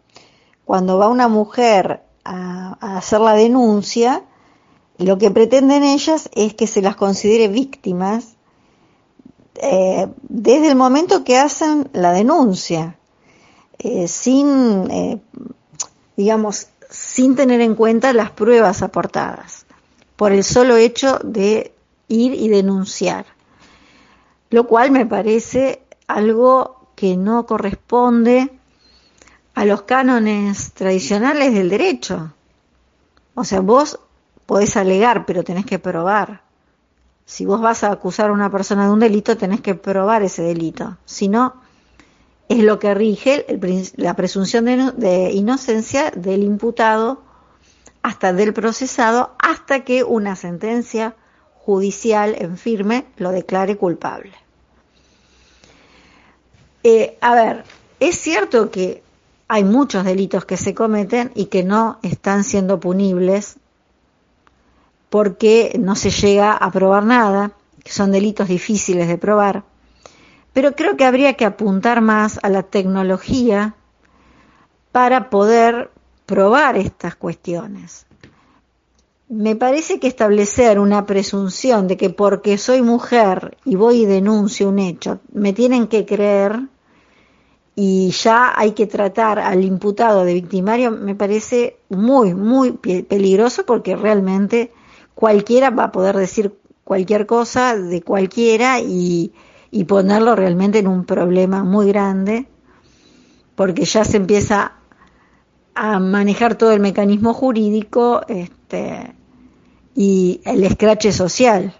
Cuando 0.63 0.99
va 0.99 1.09
una 1.09 1.27
mujer 1.27 2.01
a, 2.23 2.97
hacer 2.97 3.19
la 3.19 3.33
denuncia, 3.33 4.23
lo 4.97 5.17
que 5.17 5.31
pretenden 5.31 5.83
ellas 5.83 6.29
es 6.33 6.53
que 6.53 6.67
se 6.67 6.81
las 6.81 6.95
considere 6.95 7.47
víctimas 7.47 8.35
eh, 9.55 10.07
desde 10.21 10.69
el 10.69 10.75
momento 10.75 11.23
que 11.23 11.37
hacen 11.37 11.89
la 11.93 12.11
denuncia 12.13 12.97
eh, 13.79 14.07
sin, 14.07 14.89
eh, 14.91 15.19
digamos, 16.15 16.67
sin 16.89 17.35
tener 17.35 17.61
en 17.61 17.75
cuenta 17.75 18.13
las 18.13 18.31
pruebas 18.31 18.81
aportadas, 18.83 19.65
por 20.15 20.31
el 20.31 20.43
solo 20.43 20.77
hecho 20.77 21.19
de 21.23 21.73
ir 22.07 22.33
y 22.33 22.49
denunciar. 22.49 23.25
Lo 24.51 24.67
cual 24.67 24.91
me 24.91 25.05
parece 25.05 25.81
algo 26.07 26.87
que 26.95 27.17
no 27.17 27.45
corresponde 27.45 28.51
a 29.53 29.65
los 29.65 29.83
cánones 29.83 30.73
tradicionales 30.73 31.53
del 31.53 31.69
derecho. 31.69 32.33
O 33.33 33.43
sea, 33.43 33.59
vos 33.59 33.99
podés 34.45 34.77
alegar, 34.77 35.25
pero 35.25 35.43
tenés 35.43 35.65
que 35.65 35.79
probar. 35.79 36.41
Si 37.25 37.45
vos 37.45 37.61
vas 37.61 37.83
a 37.83 37.91
acusar 37.91 38.29
a 38.29 38.33
una 38.33 38.49
persona 38.49 38.85
de 38.85 38.91
un 38.91 38.99
delito, 38.99 39.37
tenés 39.37 39.61
que 39.61 39.75
probar 39.75 40.23
ese 40.23 40.41
delito. 40.41 40.97
Si 41.05 41.27
no, 41.27 41.55
es 42.49 42.59
lo 42.59 42.79
que 42.79 42.93
rige 42.93 43.45
la 43.95 44.15
presunción 44.15 44.65
de, 44.65 44.91
de, 44.97 45.31
inocencia 45.31 46.11
del 46.11 46.43
imputado 46.43 47.21
hasta 48.01 48.33
del 48.33 48.53
procesado 48.53 49.35
hasta 49.39 49.85
que 49.85 50.03
una 50.03 50.35
sentencia 50.35 51.15
judicial 51.55 52.35
en 52.37 52.57
firme 52.57 53.05
lo 53.17 53.31
declare 53.31 53.77
culpable. 53.77 54.33
Eh, 56.83 57.17
a 57.21 57.35
ver, 57.35 57.63
es 57.99 58.17
cierto 58.19 58.71
que 58.71 59.03
hay 59.51 59.63
muchos 59.63 60.05
delitos 60.05 60.45
que 60.45 60.57
se 60.57 60.73
cometen 60.73 61.31
y 61.35 61.45
que 61.45 61.63
no 61.63 61.99
están 62.03 62.43
siendo 62.43 62.79
punibles 62.79 63.57
porque 65.09 65.75
no 65.79 65.95
se 65.95 66.09
llega 66.09 66.53
a 66.53 66.71
probar 66.71 67.03
nada, 67.03 67.51
que 67.83 67.91
son 67.91 68.11
delitos 68.11 68.47
difíciles 68.47 69.07
de 69.07 69.17
probar 69.17 69.63
pero 70.53 70.75
creo 70.75 70.97
que 70.97 71.05
habría 71.05 71.33
que 71.35 71.45
apuntar 71.45 72.01
más 72.01 72.39
a 72.43 72.49
la 72.49 72.63
tecnología 72.63 73.75
para 74.91 75.29
poder 75.29 75.91
probar 76.25 76.77
estas 76.77 77.15
cuestiones. 77.15 78.05
Me 79.29 79.55
parece 79.55 79.99
que 79.99 80.07
establecer 80.07 80.77
una 80.77 81.05
presunción 81.05 81.87
de 81.87 81.95
que 81.95 82.09
porque 82.09 82.57
soy 82.57 82.81
mujer 82.81 83.57
y 83.63 83.75
voy 83.75 84.01
y 84.01 84.05
denuncio 84.05 84.67
un 84.67 84.79
hecho, 84.79 85.19
me 85.31 85.53
tienen 85.53 85.87
que 85.87 86.05
creer 86.05 86.59
y 87.83 88.11
ya 88.11 88.53
hay 88.55 88.73
que 88.73 88.85
tratar 88.85 89.39
al 89.39 89.63
imputado 89.63 90.23
de 90.23 90.35
victimario 90.35 90.91
me 90.91 91.15
parece 91.15 91.77
muy, 91.89 92.35
muy 92.35 92.73
peligroso 92.73 93.65
porque 93.65 93.95
realmente 93.95 94.71
cualquiera 95.15 95.71
va 95.71 95.85
a 95.85 95.91
poder 95.91 96.15
decir 96.15 96.53
cualquier 96.83 97.25
cosa 97.25 97.75
de 97.75 98.03
cualquiera 98.03 98.79
y, 98.79 99.33
y 99.71 99.85
ponerlo 99.85 100.35
realmente 100.35 100.77
en 100.77 100.87
un 100.87 101.05
problema 101.05 101.63
muy 101.63 101.87
grande, 101.87 102.45
porque 103.55 103.85
ya 103.85 104.05
se 104.05 104.17
empieza 104.17 104.73
a 105.73 105.99
manejar 105.99 106.53
todo 106.53 106.73
el 106.73 106.81
mecanismo 106.81 107.33
jurídico 107.33 108.21
este, 108.27 109.15
y 109.95 110.39
el 110.45 110.63
escrache 110.63 111.11
social, 111.11 111.73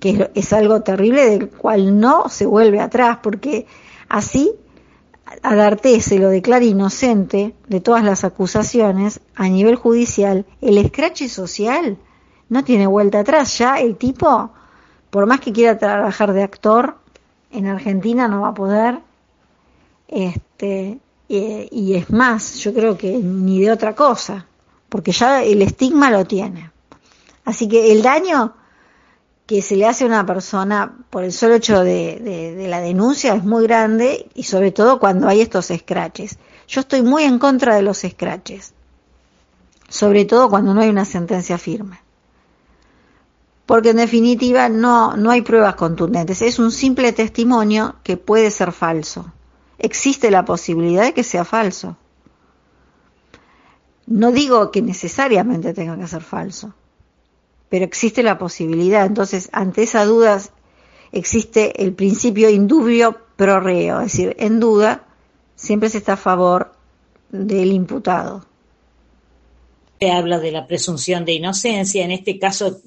que 0.00 0.08
es, 0.08 0.30
es 0.34 0.52
algo 0.54 0.80
terrible 0.80 1.28
del 1.28 1.50
cual 1.50 2.00
no 2.00 2.30
se 2.30 2.46
vuelve 2.46 2.80
atrás, 2.80 3.18
porque 3.22 3.66
así 4.08 4.50
a 5.44 5.54
D'Arte 5.54 6.00
se 6.00 6.18
lo 6.18 6.30
declara 6.30 6.64
inocente 6.64 7.54
de 7.68 7.80
todas 7.80 8.02
las 8.02 8.24
acusaciones 8.24 9.20
a 9.34 9.46
nivel 9.46 9.76
judicial, 9.76 10.46
el 10.62 10.78
escrache 10.78 11.28
social 11.28 11.98
no 12.48 12.64
tiene 12.64 12.86
vuelta 12.86 13.20
atrás. 13.20 13.58
Ya 13.58 13.78
el 13.78 13.96
tipo, 13.96 14.50
por 15.10 15.26
más 15.26 15.40
que 15.40 15.52
quiera 15.52 15.76
trabajar 15.76 16.32
de 16.32 16.42
actor, 16.42 16.96
en 17.50 17.66
Argentina 17.66 18.26
no 18.26 18.40
va 18.40 18.48
a 18.48 18.54
poder. 18.54 19.00
Este, 20.08 20.98
eh, 21.28 21.68
y 21.70 21.94
es 21.94 22.08
más, 22.08 22.54
yo 22.56 22.72
creo 22.72 22.96
que 22.96 23.18
ni 23.18 23.60
de 23.60 23.70
otra 23.70 23.94
cosa, 23.94 24.46
porque 24.88 25.12
ya 25.12 25.42
el 25.42 25.60
estigma 25.60 26.10
lo 26.10 26.24
tiene. 26.24 26.70
Así 27.44 27.68
que 27.68 27.92
el 27.92 28.00
daño 28.00 28.54
que 29.46 29.60
se 29.60 29.76
le 29.76 29.86
hace 29.86 30.04
a 30.04 30.06
una 30.06 30.24
persona 30.24 30.96
por 31.10 31.24
el 31.24 31.32
solo 31.32 31.54
hecho 31.54 31.80
de, 31.80 32.66
la 32.68 32.80
denuncia 32.80 33.34
es 33.34 33.44
muy 33.44 33.64
grande 33.64 34.30
y 34.34 34.44
sobre 34.44 34.72
todo 34.72 34.98
cuando 34.98 35.28
hay 35.28 35.42
estos 35.42 35.70
escraches. 35.70 36.38
Yo 36.66 36.80
estoy 36.80 37.02
muy 37.02 37.24
en 37.24 37.38
contra 37.38 37.74
de 37.74 37.82
los 37.82 38.04
escraches, 38.04 38.72
sobre 39.88 40.24
todo 40.24 40.48
cuando 40.48 40.72
no 40.72 40.80
hay 40.80 40.88
una 40.88 41.04
sentencia 41.04 41.58
firme. 41.58 42.00
Porque 43.66 43.90
en 43.90 43.96
definitiva 43.96 44.68
no, 44.68 45.16
no 45.16 45.30
hay 45.30 45.42
pruebas 45.42 45.74
contundentes, 45.74 46.40
es 46.40 46.58
un 46.58 46.72
simple 46.72 47.12
testimonio 47.12 47.96
que 48.02 48.16
puede 48.16 48.50
ser 48.50 48.72
falso. 48.72 49.32
Existe 49.78 50.30
la 50.30 50.44
posibilidad 50.44 51.02
de 51.02 51.12
que 51.12 51.24
sea 51.24 51.44
falso. 51.44 51.96
No 54.06 54.32
digo 54.32 54.70
que 54.70 54.82
necesariamente 54.82 55.74
tenga 55.74 55.98
que 55.98 56.06
ser 56.06 56.22
falso, 56.22 56.74
pero 57.74 57.86
existe 57.86 58.22
la 58.22 58.38
posibilidad. 58.38 59.04
Entonces, 59.04 59.48
ante 59.50 59.82
esas 59.82 60.06
dudas 60.06 60.52
existe 61.10 61.82
el 61.82 61.92
principio 61.92 62.48
indubio 62.48 63.18
pro 63.34 63.58
reo, 63.58 64.00
es 64.00 64.12
decir, 64.12 64.36
en 64.38 64.60
duda 64.60 65.08
siempre 65.56 65.88
se 65.88 65.98
está 65.98 66.12
a 66.12 66.16
favor 66.16 66.70
del 67.30 67.72
imputado. 67.72 68.46
Se 69.98 70.08
habla 70.08 70.38
de 70.38 70.52
la 70.52 70.68
presunción 70.68 71.24
de 71.24 71.32
inocencia, 71.32 72.04
en 72.04 72.12
este 72.12 72.38
caso, 72.38 72.80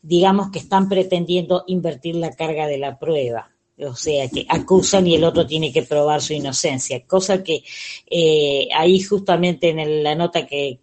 digamos 0.00 0.50
que 0.50 0.60
están 0.60 0.88
pretendiendo 0.88 1.64
invertir 1.66 2.16
la 2.16 2.34
carga 2.34 2.66
de 2.66 2.78
la 2.78 2.98
prueba. 2.98 3.50
O 3.76 3.94
sea, 3.94 4.26
que 4.30 4.46
acusan 4.48 5.06
y 5.06 5.16
el 5.16 5.24
otro 5.24 5.46
tiene 5.46 5.70
que 5.70 5.82
probar 5.82 6.22
su 6.22 6.32
inocencia, 6.32 7.04
cosa 7.06 7.44
que 7.44 7.62
eh, 8.06 8.68
ahí 8.74 9.02
justamente 9.02 9.68
en 9.68 10.02
la 10.02 10.14
nota 10.14 10.46
que 10.46 10.78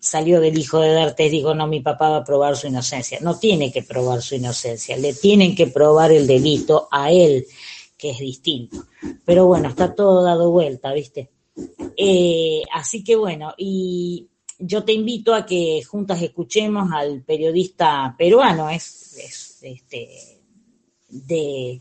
salió 0.00 0.40
del 0.40 0.58
hijo 0.58 0.80
de 0.80 0.92
D'Artes, 0.92 1.30
digo, 1.30 1.54
no, 1.54 1.66
mi 1.66 1.80
papá 1.80 2.10
va 2.10 2.16
a 2.18 2.24
probar 2.24 2.56
su 2.56 2.66
inocencia. 2.66 3.18
No 3.20 3.38
tiene 3.38 3.72
que 3.72 3.82
probar 3.82 4.22
su 4.22 4.34
inocencia, 4.34 4.96
le 4.96 5.14
tienen 5.14 5.54
que 5.54 5.66
probar 5.66 6.12
el 6.12 6.26
delito 6.26 6.88
a 6.90 7.10
él, 7.10 7.46
que 7.96 8.10
es 8.10 8.18
distinto. 8.18 8.86
Pero 9.24 9.46
bueno, 9.46 9.68
está 9.68 9.94
todo 9.94 10.22
dado 10.22 10.50
vuelta, 10.50 10.92
¿viste? 10.92 11.30
Eh, 11.96 12.62
así 12.72 13.04
que 13.04 13.16
bueno, 13.16 13.54
y 13.56 14.28
yo 14.58 14.84
te 14.84 14.92
invito 14.92 15.34
a 15.34 15.46
que 15.46 15.82
juntas 15.84 16.22
escuchemos 16.22 16.90
al 16.92 17.22
periodista 17.22 18.14
peruano, 18.18 18.70
es, 18.70 19.16
es 19.18 19.58
este, 19.62 20.08
de 21.08 21.80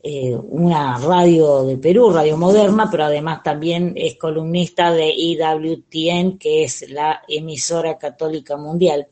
eh, 0.00 0.32
una 0.34 0.96
radio 0.98 1.64
de 1.64 1.76
Perú, 1.76 2.10
Radio 2.10 2.36
Moderna, 2.36 2.88
pero 2.90 3.04
además 3.04 3.42
también 3.42 3.94
es 3.96 4.16
columnista 4.16 4.92
de 4.92 5.12
IWTN, 5.12 6.38
que 6.38 6.62
es 6.62 6.88
la 6.88 7.22
emisora 7.26 7.98
católica 7.98 8.56
mundial, 8.56 9.08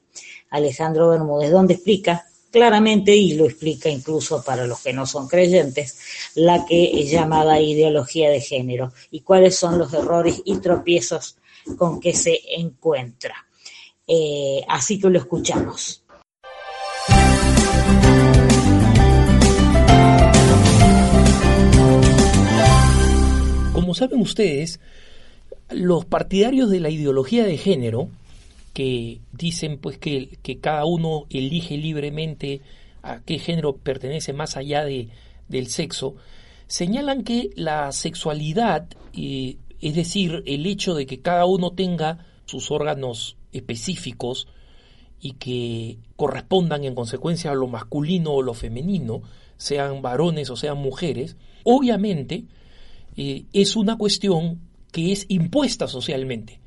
Alejandro 0.51 1.09
Bermúdez, 1.09 1.51
donde 1.51 1.75
explica 1.75 2.25
claramente, 2.53 3.15
y 3.15 3.35
lo 3.35 3.45
explica 3.45 3.89
incluso 3.89 4.43
para 4.43 4.67
los 4.67 4.81
que 4.81 4.93
no 4.93 5.07
son 5.07 5.27
creyentes, 5.29 5.99
la 6.37 6.65
que 6.65 7.01
es 7.01 7.11
llamada 7.11 7.61
ideología 7.61 8.31
de 8.31 8.41
género 8.41 8.93
y 9.11 9.21
cuáles 9.21 9.57
son 9.57 9.79
los 9.79 9.93
errores 9.93 10.41
y 10.45 10.57
tropiezos 10.59 11.37
con 11.77 12.01
que 12.01 12.15
se 12.15 12.41
encuentra. 12.57 13.35
Eh, 14.07 14.65
así 14.69 15.01
que 15.01 15.11
lo 15.11 15.19
escuchamos. 15.19 16.06
Como 23.77 23.93
saben 23.93 24.23
ustedes, 24.23 24.81
los 25.69 26.07
partidarios 26.07 26.71
de 26.71 26.81
la 26.81 26.89
ideología 26.89 27.45
de 27.45 27.59
género, 27.59 28.09
que 28.73 29.21
dicen 29.33 29.77
pues 29.77 29.99
que, 29.99 30.39
cada 30.63 30.87
uno 30.87 31.27
elige 31.29 31.77
libremente 31.77 32.63
a 33.03 33.21
qué 33.21 33.39
género 33.39 33.77
pertenece 33.77 34.33
más 34.33 34.57
allá 34.57 34.83
de, 34.83 35.11
del 35.49 35.67
sexo, 35.67 36.17
señalan 36.67 37.23
que 37.23 37.51
la 37.55 37.93
sexualidad, 37.93 38.87
eh, 39.13 39.59
es 39.83 39.95
decir, 39.95 40.43
el 40.47 40.65
hecho 40.65 40.95
de 40.95 41.05
que 41.05 41.21
cada 41.21 41.45
uno 41.45 41.73
tenga 41.73 42.25
sus 42.47 42.71
órganos 42.71 43.37
específicos 43.53 44.49
y 45.21 45.33
que 45.33 45.99
correspondan 46.17 46.85
en 46.85 46.95
consecuencia 46.95 47.51
a 47.51 47.55
lo 47.55 47.67
masculino 47.67 48.33
o 48.33 48.41
lo 48.41 48.55
femenino, 48.55 49.21
sean 49.59 50.01
varones 50.01 50.49
o 50.49 50.57
sean 50.57 50.79
mujeres, 50.79 51.37
obviamente 51.63 52.47
eh, 53.17 53.47
es 53.53 53.77
una 53.77 53.97
cuestión 53.97 54.61
que 54.93 55.13
es 55.13 55.27
impuesta 55.29 55.89
socialmente 55.89 56.61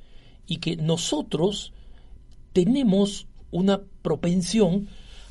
y 0.47 0.57
que 0.57 0.75
nosotros 0.75 1.73
tenemos 2.53 3.27
una 3.51 3.81
propensión 4.01 4.87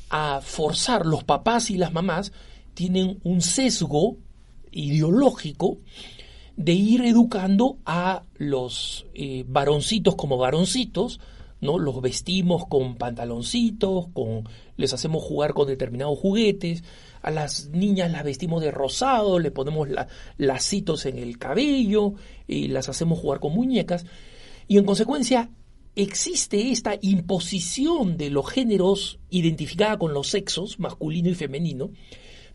a 0.09 0.41
forzar, 0.41 1.05
los 1.05 1.23
papás 1.23 1.69
y 1.69 1.77
las 1.77 1.93
mamás 1.93 2.31
tienen 2.73 3.19
un 3.23 3.41
sesgo 3.41 4.17
ideológico 4.71 5.79
de 6.55 6.73
ir 6.73 7.01
educando 7.05 7.77
a 7.85 8.23
los 8.35 9.05
eh, 9.13 9.45
varoncitos 9.47 10.15
como 10.15 10.37
varoncitos, 10.37 11.19
¿no? 11.61 11.77
Los 11.77 12.01
vestimos 12.01 12.65
con 12.67 12.95
pantaloncitos, 12.95 14.07
con, 14.13 14.43
les 14.75 14.93
hacemos 14.93 15.23
jugar 15.23 15.53
con 15.53 15.67
determinados 15.67 16.19
juguetes, 16.19 16.83
a 17.21 17.31
las 17.31 17.69
niñas 17.69 18.11
las 18.11 18.23
vestimos 18.23 18.61
de 18.61 18.71
rosado, 18.71 19.39
le 19.39 19.51
ponemos 19.51 19.89
la, 19.89 20.07
lacitos 20.37 21.05
en 21.05 21.17
el 21.17 21.37
cabello 21.37 22.13
y 22.47 22.67
las 22.67 22.89
hacemos 22.89 23.19
jugar 23.19 23.39
con 23.39 23.53
muñecas. 23.53 24.05
Y 24.67 24.77
en 24.77 24.85
consecuencia 24.85 25.49
existe 25.95 26.71
esta 26.71 26.95
imposición 27.01 28.17
de 28.17 28.29
los 28.29 28.49
géneros 28.49 29.19
identificada 29.29 29.97
con 29.97 30.13
los 30.13 30.27
sexos, 30.27 30.79
masculino 30.79 31.29
y 31.29 31.35
femenino, 31.35 31.89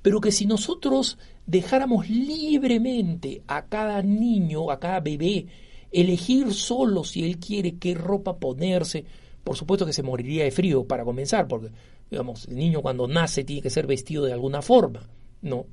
pero 0.03 0.21
que 0.21 0.33
si 0.33 0.47
nosotros 0.47 1.19
dejáramos 1.47 2.09
libremente 2.09 3.43
a 3.47 3.67
cada 3.67 4.03
niño, 4.03 4.71
a 4.71 4.79
cada 4.79 5.01
bebé, 5.01 5.47
elegir 5.93 6.53
solo 6.53 7.05
si 7.05 7.25
él 7.25 7.39
quiere 7.39 7.77
qué 7.77 7.95
ropa 7.95 8.39
ponerse, 8.39 9.05
por 9.45 9.57
supuesto 9.57 9.87
que 9.87 9.93
se 9.93 10.03
moriría 10.03 10.45
de 10.45 10.51
frío 10.51 10.87
para 10.87 11.05
comenzar, 11.05 11.47
porque 11.47 11.71
digamos, 12.15 12.47
el 12.47 12.55
niño 12.55 12.81
cuando 12.81 13.09
nace 13.09 13.43
tiene 13.43 13.61
que 13.61 13.71
ser 13.71 13.89
vestido 13.89 14.25
de 14.25 14.33
alguna 14.33 14.63
forma, 14.63 15.09
¿no? 15.43 15.67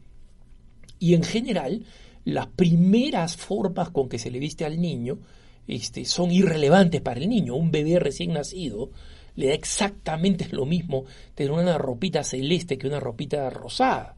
Y 0.98 1.14
en 1.14 1.22
general, 1.22 1.86
las 2.26 2.48
primeras 2.48 3.38
formas 3.38 3.92
con 3.92 4.10
que 4.10 4.18
se 4.18 4.32
le 4.32 4.40
viste 4.40 4.66
al 4.66 4.82
niño 4.82 5.20
este, 5.68 6.04
son 6.06 6.32
irrelevantes 6.32 7.00
para 7.02 7.20
el 7.20 7.30
niño. 7.30 7.54
Un 7.54 7.70
bebé 7.70 8.00
recién 8.00 8.34
nacido 8.34 8.90
le 9.36 9.48
da 9.48 9.54
exactamente 9.54 10.48
lo 10.52 10.66
mismo 10.66 11.06
tener 11.36 11.52
una 11.52 11.78
ropita 11.78 12.24
celeste 12.24 12.80
que 12.80 12.88
una 12.88 13.00
ropita 13.00 13.48
rosada. 13.52 14.16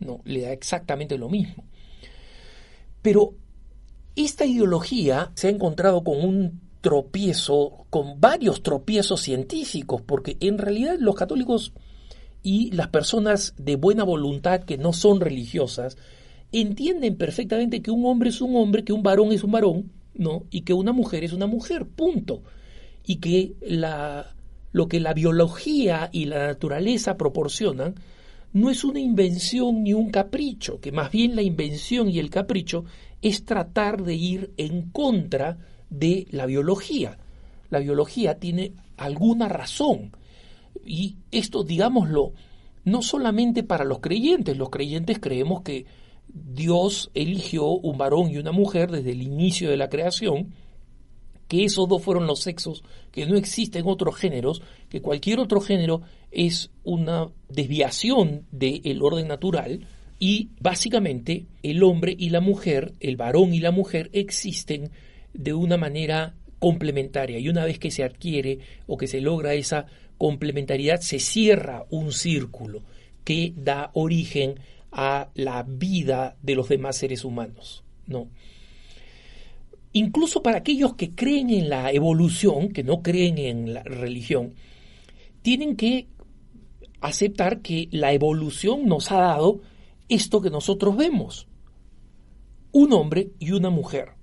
No, 0.00 0.22
le 0.24 0.40
da 0.42 0.52
exactamente 0.52 1.18
lo 1.18 1.28
mismo. 1.28 1.62
Pero 3.02 3.34
esta 4.14 4.46
ideología 4.46 5.30
se 5.34 5.48
ha 5.48 5.50
encontrado 5.50 6.02
con 6.02 6.24
un 6.24 6.65
tropiezo, 6.86 7.84
con 7.90 8.20
varios 8.20 8.62
tropiezos 8.62 9.20
científicos, 9.20 10.02
porque 10.06 10.36
en 10.38 10.56
realidad 10.56 10.98
los 11.00 11.16
católicos 11.16 11.72
y 12.44 12.70
las 12.70 12.86
personas 12.86 13.54
de 13.58 13.74
buena 13.74 14.04
voluntad 14.04 14.60
que 14.60 14.78
no 14.78 14.92
son 14.92 15.20
religiosas 15.20 15.96
entienden 16.52 17.16
perfectamente 17.16 17.82
que 17.82 17.90
un 17.90 18.06
hombre 18.06 18.28
es 18.30 18.40
un 18.40 18.54
hombre, 18.54 18.84
que 18.84 18.92
un 18.92 19.02
varón 19.02 19.32
es 19.32 19.42
un 19.42 19.50
varón, 19.50 19.90
¿no? 20.14 20.44
Y 20.52 20.60
que 20.60 20.74
una 20.74 20.92
mujer 20.92 21.24
es 21.24 21.32
una 21.32 21.48
mujer, 21.48 21.86
punto. 21.86 22.44
Y 23.04 23.16
que 23.16 23.54
la, 23.62 24.36
lo 24.70 24.86
que 24.86 25.00
la 25.00 25.12
biología 25.12 26.08
y 26.12 26.26
la 26.26 26.46
naturaleza 26.46 27.16
proporcionan 27.16 27.96
no 28.52 28.70
es 28.70 28.84
una 28.84 29.00
invención 29.00 29.82
ni 29.82 29.92
un 29.92 30.10
capricho, 30.10 30.78
que 30.80 30.92
más 30.92 31.10
bien 31.10 31.34
la 31.34 31.42
invención 31.42 32.08
y 32.08 32.20
el 32.20 32.30
capricho 32.30 32.84
es 33.22 33.44
tratar 33.44 34.04
de 34.04 34.14
ir 34.14 34.52
en 34.56 34.90
contra 34.90 35.58
de 35.90 36.26
la 36.30 36.46
biología. 36.46 37.18
La 37.70 37.78
biología 37.78 38.38
tiene 38.38 38.72
alguna 38.96 39.48
razón. 39.48 40.12
Y 40.84 41.16
esto, 41.30 41.64
digámoslo, 41.64 42.32
no 42.84 43.02
solamente 43.02 43.62
para 43.62 43.84
los 43.84 44.00
creyentes, 44.00 44.56
los 44.56 44.70
creyentes 44.70 45.18
creemos 45.18 45.62
que 45.62 45.86
Dios 46.28 47.10
eligió 47.14 47.66
un 47.66 47.98
varón 47.98 48.30
y 48.30 48.38
una 48.38 48.52
mujer 48.52 48.90
desde 48.90 49.12
el 49.12 49.22
inicio 49.22 49.70
de 49.70 49.76
la 49.76 49.88
creación, 49.88 50.52
que 51.48 51.64
esos 51.64 51.88
dos 51.88 52.02
fueron 52.02 52.26
los 52.26 52.40
sexos, 52.40 52.82
que 53.12 53.26
no 53.26 53.36
existen 53.36 53.84
otros 53.86 54.16
géneros, 54.16 54.62
que 54.88 55.00
cualquier 55.00 55.38
otro 55.38 55.60
género 55.60 56.02
es 56.30 56.70
una 56.84 57.28
desviación 57.48 58.46
del 58.50 59.02
orden 59.02 59.28
natural 59.28 59.86
y 60.18 60.50
básicamente 60.60 61.46
el 61.62 61.82
hombre 61.82 62.14
y 62.18 62.30
la 62.30 62.40
mujer, 62.40 62.92
el 63.00 63.16
varón 63.16 63.54
y 63.54 63.60
la 63.60 63.70
mujer 63.70 64.10
existen 64.12 64.90
de 65.38 65.54
una 65.54 65.76
manera 65.76 66.34
complementaria 66.58 67.38
y 67.38 67.48
una 67.48 67.64
vez 67.64 67.78
que 67.78 67.90
se 67.90 68.02
adquiere 68.02 68.58
o 68.86 68.96
que 68.96 69.06
se 69.06 69.20
logra 69.20 69.54
esa 69.54 69.86
complementariedad 70.18 71.00
se 71.00 71.18
cierra 71.18 71.84
un 71.90 72.12
círculo 72.12 72.82
que 73.24 73.52
da 73.56 73.90
origen 73.94 74.60
a 74.92 75.28
la 75.34 75.62
vida 75.62 76.36
de 76.42 76.54
los 76.54 76.68
demás 76.68 76.96
seres 76.96 77.24
humanos, 77.24 77.84
¿no? 78.06 78.28
Incluso 79.92 80.42
para 80.42 80.58
aquellos 80.58 80.94
que 80.94 81.14
creen 81.14 81.50
en 81.50 81.68
la 81.68 81.90
evolución, 81.90 82.68
que 82.68 82.82
no 82.82 83.02
creen 83.02 83.38
en 83.38 83.74
la 83.74 83.82
religión, 83.82 84.54
tienen 85.42 85.76
que 85.76 86.08
aceptar 87.00 87.60
que 87.60 87.88
la 87.90 88.12
evolución 88.12 88.86
nos 88.86 89.10
ha 89.10 89.18
dado 89.18 89.60
esto 90.08 90.40
que 90.40 90.50
nosotros 90.50 90.96
vemos, 90.96 91.48
un 92.72 92.92
hombre 92.92 93.30
y 93.38 93.52
una 93.52 93.70
mujer. 93.70 94.15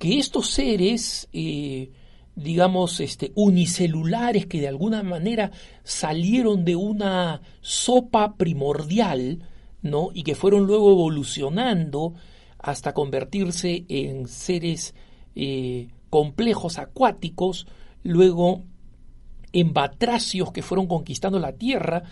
Que 0.00 0.18
estos 0.18 0.48
seres, 0.48 1.28
eh, 1.34 1.90
digamos, 2.34 3.00
este, 3.00 3.32
unicelulares 3.34 4.46
que 4.46 4.62
de 4.62 4.68
alguna 4.68 5.02
manera 5.02 5.50
salieron 5.84 6.64
de 6.64 6.74
una 6.74 7.42
sopa 7.60 8.36
primordial, 8.36 9.46
¿no? 9.82 10.08
Y 10.14 10.22
que 10.22 10.34
fueron 10.34 10.66
luego 10.66 10.90
evolucionando 10.90 12.14
hasta 12.58 12.94
convertirse 12.94 13.84
en 13.88 14.26
seres 14.26 14.94
eh, 15.36 15.88
complejos 16.08 16.78
acuáticos, 16.78 17.66
luego 18.02 18.62
en 19.52 19.74
batracios 19.74 20.50
que 20.50 20.62
fueron 20.62 20.86
conquistando 20.86 21.38
la 21.38 21.52
tierra, 21.52 22.04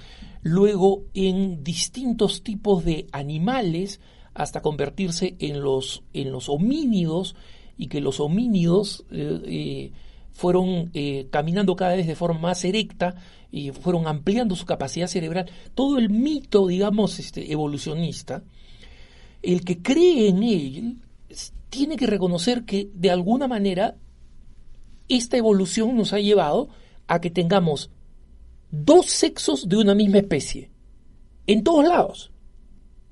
luego 0.43 1.05
en 1.15 1.65
distintos 1.65 2.43
tipos 2.43 2.85
de 2.85 3.07
animales 3.13 3.99
hasta 4.35 4.61
convertirse 4.61 5.37
en 5.39 5.63
los, 5.63 6.03
en 6.13 6.33
los 6.33 6.51
homínidos 6.51 7.35
y 7.79 7.87
que 7.87 8.01
los 8.01 8.21
homínidos 8.21 9.05
eh, 9.11 9.41
eh, 9.47 9.93
fueron 10.33 10.91
eh, 10.93 11.29
caminando 11.31 11.77
cada 11.77 11.95
vez 11.95 12.07
de 12.07 12.17
forma 12.17 12.41
más 12.41 12.65
erecta 12.65 13.15
y 13.51 13.71
fueron 13.71 14.07
ampliando 14.07 14.57
su 14.57 14.67
capacidad 14.67 15.07
cerebral. 15.07 15.49
Todo 15.75 15.97
el 15.99 16.11
mito, 16.11 16.67
digamos, 16.67 17.19
este, 17.21 17.51
evolucionista, 17.51 18.43
el 19.43 19.65
que 19.65 19.81
cree 19.81 20.29
en 20.29 20.43
él 20.43 20.97
tiene 21.71 21.97
que 21.97 22.07
reconocer 22.07 22.65
que 22.65 22.91
de 22.93 23.11
alguna 23.11 23.47
manera 23.47 23.97
esta 25.09 25.37
evolución 25.37 25.97
nos 25.97 26.13
ha 26.13 26.19
llevado 26.19 26.69
a 27.07 27.21
que 27.21 27.31
tengamos 27.31 27.91
dos 28.71 29.07
sexos 29.07 29.69
de 29.69 29.77
una 29.77 29.95
misma 29.95 30.19
especie, 30.19 30.71
en 31.47 31.63
todos 31.63 31.87
lados. 31.87 32.33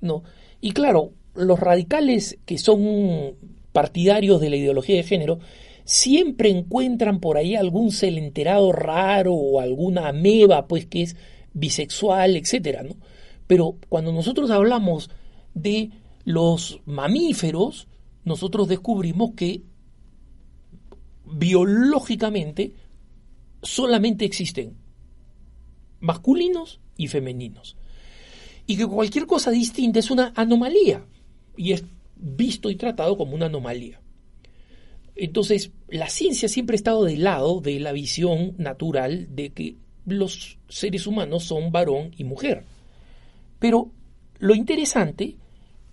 ¿no? 0.00 0.24
Y 0.60 0.72
claro, 0.72 1.12
los 1.34 1.58
radicales 1.58 2.38
que 2.44 2.58
son 2.58 3.36
partidarios 3.77 4.41
de 4.41 4.49
la 4.49 4.57
ideología 4.57 4.97
de 4.97 5.03
género 5.03 5.39
siempre 5.85 6.49
encuentran 6.49 7.20
por 7.20 7.37
ahí 7.37 7.57
algún 7.57 7.93
celenterado 7.93 8.72
raro 8.72 9.35
o 9.35 9.61
alguna 9.61 10.09
ameba, 10.09 10.66
pues 10.66 10.87
que 10.87 11.03
es 11.03 11.16
bisexual, 11.53 12.39
etcétera. 12.39 12.87
Pero 13.47 13.77
cuando 13.91 14.12
nosotros 14.12 14.51
hablamos 14.51 15.11
de 15.53 15.91
los 16.24 16.81
mamíferos, 16.87 17.87
nosotros 18.24 18.66
descubrimos 18.66 19.33
que 19.37 19.61
biológicamente 21.27 22.72
solamente 23.62 24.24
existen 24.24 24.79
masculinos 26.01 26.81
y 26.97 27.09
femeninos. 27.09 27.77
Y 28.66 28.79
que 28.79 28.87
cualquier 28.87 29.27
cosa 29.27 29.51
distinta 29.51 29.99
es 29.99 30.11
una 30.11 30.33
anomalía 30.35 31.05
y 31.59 31.72
es 31.72 31.85
visto 32.16 32.70
y 32.70 32.76
tratado 32.76 33.16
como 33.16 33.34
una 33.34 33.46
anomalía. 33.46 34.00
Entonces, 35.14 35.70
la 35.88 36.08
ciencia 36.08 36.48
siempre 36.48 36.74
ha 36.74 36.76
estado 36.76 37.04
del 37.04 37.24
lado 37.24 37.60
de 37.60 37.80
la 37.80 37.92
visión 37.92 38.54
natural 38.58 39.28
de 39.34 39.50
que 39.50 39.76
los 40.04 40.58
seres 40.68 41.06
humanos 41.06 41.44
son 41.44 41.72
varón 41.72 42.12
y 42.16 42.24
mujer. 42.24 42.64
Pero 43.58 43.90
lo 44.38 44.54
interesante 44.54 45.36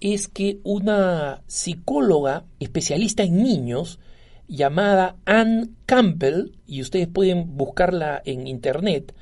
es 0.02 0.28
que 0.28 0.60
una 0.64 1.42
psicóloga 1.48 2.46
especialista 2.60 3.24
en 3.24 3.42
niños 3.42 4.00
llamada 4.48 5.16
Anne 5.26 5.70
Campbell, 5.86 6.52
y 6.68 6.82
ustedes 6.82 7.08
pueden 7.08 7.56
buscarla 7.56 8.22
en 8.26 8.46
internet, 8.46 9.16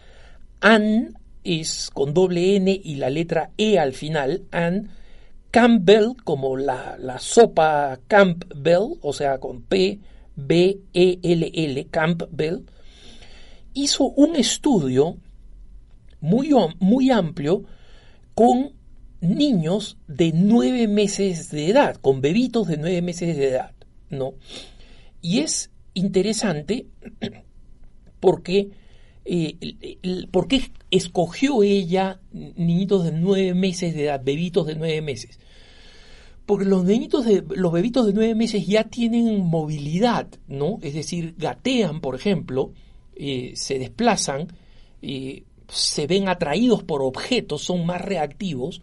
Anne 0.59 1.11
es 1.43 1.89
con 1.93 2.13
doble 2.13 2.55
N 2.55 2.81
y 2.83 2.95
la 2.95 3.09
letra 3.11 3.51
E 3.57 3.77
al 3.77 3.93
final, 3.93 4.43
Anne 4.51 4.89
Campbell, 5.51 6.15
como 6.23 6.57
la, 6.57 6.97
la 6.97 7.19
sopa 7.19 7.99
Campbell, 8.07 8.97
o 9.01 9.13
sea, 9.13 9.39
con 9.39 9.61
P, 9.63 9.99
B, 10.35 10.79
E, 10.93 11.19
L, 11.21 11.51
L, 11.53 11.87
Campbell, 11.87 12.63
hizo 13.73 14.05
un 14.05 14.35
estudio 14.35 15.17
muy, 16.21 16.51
muy 16.79 17.11
amplio 17.11 17.63
con 18.33 18.73
niños 19.19 19.97
de 20.07 20.31
nueve 20.33 20.87
meses 20.87 21.51
de 21.51 21.69
edad, 21.69 21.95
con 21.95 22.21
bebitos 22.21 22.67
de 22.67 22.77
nueve 22.77 23.01
meses 23.01 23.35
de 23.37 23.49
edad, 23.49 23.71
¿no? 24.09 24.33
Y 25.21 25.39
es 25.39 25.69
interesante 25.93 26.87
porque, 28.19 28.71
¿por 30.32 30.47
qué 30.47 30.72
escogió 30.89 31.63
ella 31.63 32.19
niñitos 32.32 33.03
de 33.05 33.11
nueve 33.11 33.53
meses 33.53 33.93
de 33.93 34.05
edad, 34.05 34.22
bebitos 34.24 34.67
de 34.67 34.76
nueve 34.76 35.01
meses? 35.01 35.39
Porque 36.45 36.65
los 36.65 36.84
niñitos 36.84 37.26
de, 37.26 37.43
los 37.55 37.72
bebitos 37.72 38.07
de 38.07 38.13
nueve 38.13 38.36
meses 38.36 38.65
ya 38.65 38.86
tienen 38.86 39.45
movilidad, 39.45 40.28
¿no? 40.47 40.80
Es 40.82 40.93
decir, 40.93 41.36
gatean, 41.38 42.01
por 42.01 42.15
ejemplo, 42.15 42.74
se 43.15 43.80
desplazan, 43.80 44.47
se 45.01 46.07
ven 46.07 46.28
atraídos 46.28 46.84
por 46.84 47.01
objetos, 47.03 47.63
son 47.63 47.86
más 47.86 48.01
reactivos, 48.01 48.82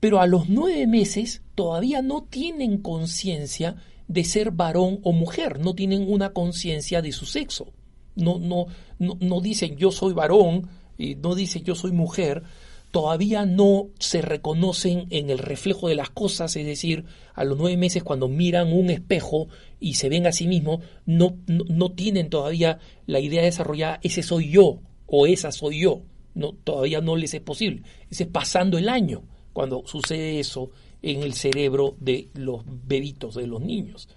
pero 0.00 0.20
a 0.20 0.26
los 0.26 0.48
nueve 0.48 0.86
meses 0.86 1.42
todavía 1.54 2.02
no 2.02 2.24
tienen 2.24 2.78
conciencia 2.78 3.76
de 4.06 4.24
ser 4.24 4.50
varón 4.50 5.00
o 5.02 5.12
mujer, 5.12 5.60
no 5.60 5.74
tienen 5.74 6.10
una 6.10 6.32
conciencia 6.32 7.02
de 7.02 7.12
su 7.12 7.26
sexo. 7.26 7.72
No, 8.18 8.38
no, 8.38 8.66
no, 8.98 9.40
dicen 9.40 9.76
yo 9.76 9.90
soy 9.90 10.12
varón, 10.12 10.68
y 10.98 11.14
no 11.14 11.34
dicen 11.34 11.64
yo 11.64 11.74
soy 11.74 11.92
mujer, 11.92 12.42
todavía 12.90 13.46
no 13.46 13.88
se 13.98 14.22
reconocen 14.22 15.06
en 15.10 15.30
el 15.30 15.38
reflejo 15.38 15.88
de 15.88 15.94
las 15.94 16.10
cosas, 16.10 16.56
es 16.56 16.66
decir, 16.66 17.04
a 17.34 17.44
los 17.44 17.56
nueve 17.56 17.76
meses 17.76 18.02
cuando 18.02 18.28
miran 18.28 18.72
un 18.72 18.90
espejo 18.90 19.48
y 19.78 19.94
se 19.94 20.08
ven 20.08 20.26
a 20.26 20.32
sí 20.32 20.46
mismos, 20.46 20.80
no, 21.06 21.36
no, 21.46 21.64
no 21.68 21.92
tienen 21.92 22.30
todavía 22.30 22.78
la 23.06 23.20
idea 23.20 23.42
desarrollada, 23.42 24.00
ese 24.02 24.22
soy 24.22 24.50
yo 24.50 24.80
o 25.06 25.26
esa 25.26 25.52
soy 25.52 25.80
yo. 25.80 26.02
No, 26.34 26.52
todavía 26.52 27.00
no 27.00 27.16
les 27.16 27.34
es 27.34 27.40
posible. 27.40 27.82
Ese 28.10 28.24
es 28.24 28.28
pasando 28.28 28.78
el 28.78 28.88
año 28.88 29.24
cuando 29.52 29.82
sucede 29.86 30.38
eso 30.38 30.70
en 31.02 31.22
el 31.22 31.34
cerebro 31.34 31.96
de 31.98 32.28
los 32.34 32.62
bebitos, 32.64 33.34
de 33.34 33.46
los 33.46 33.60
niños. 33.60 34.08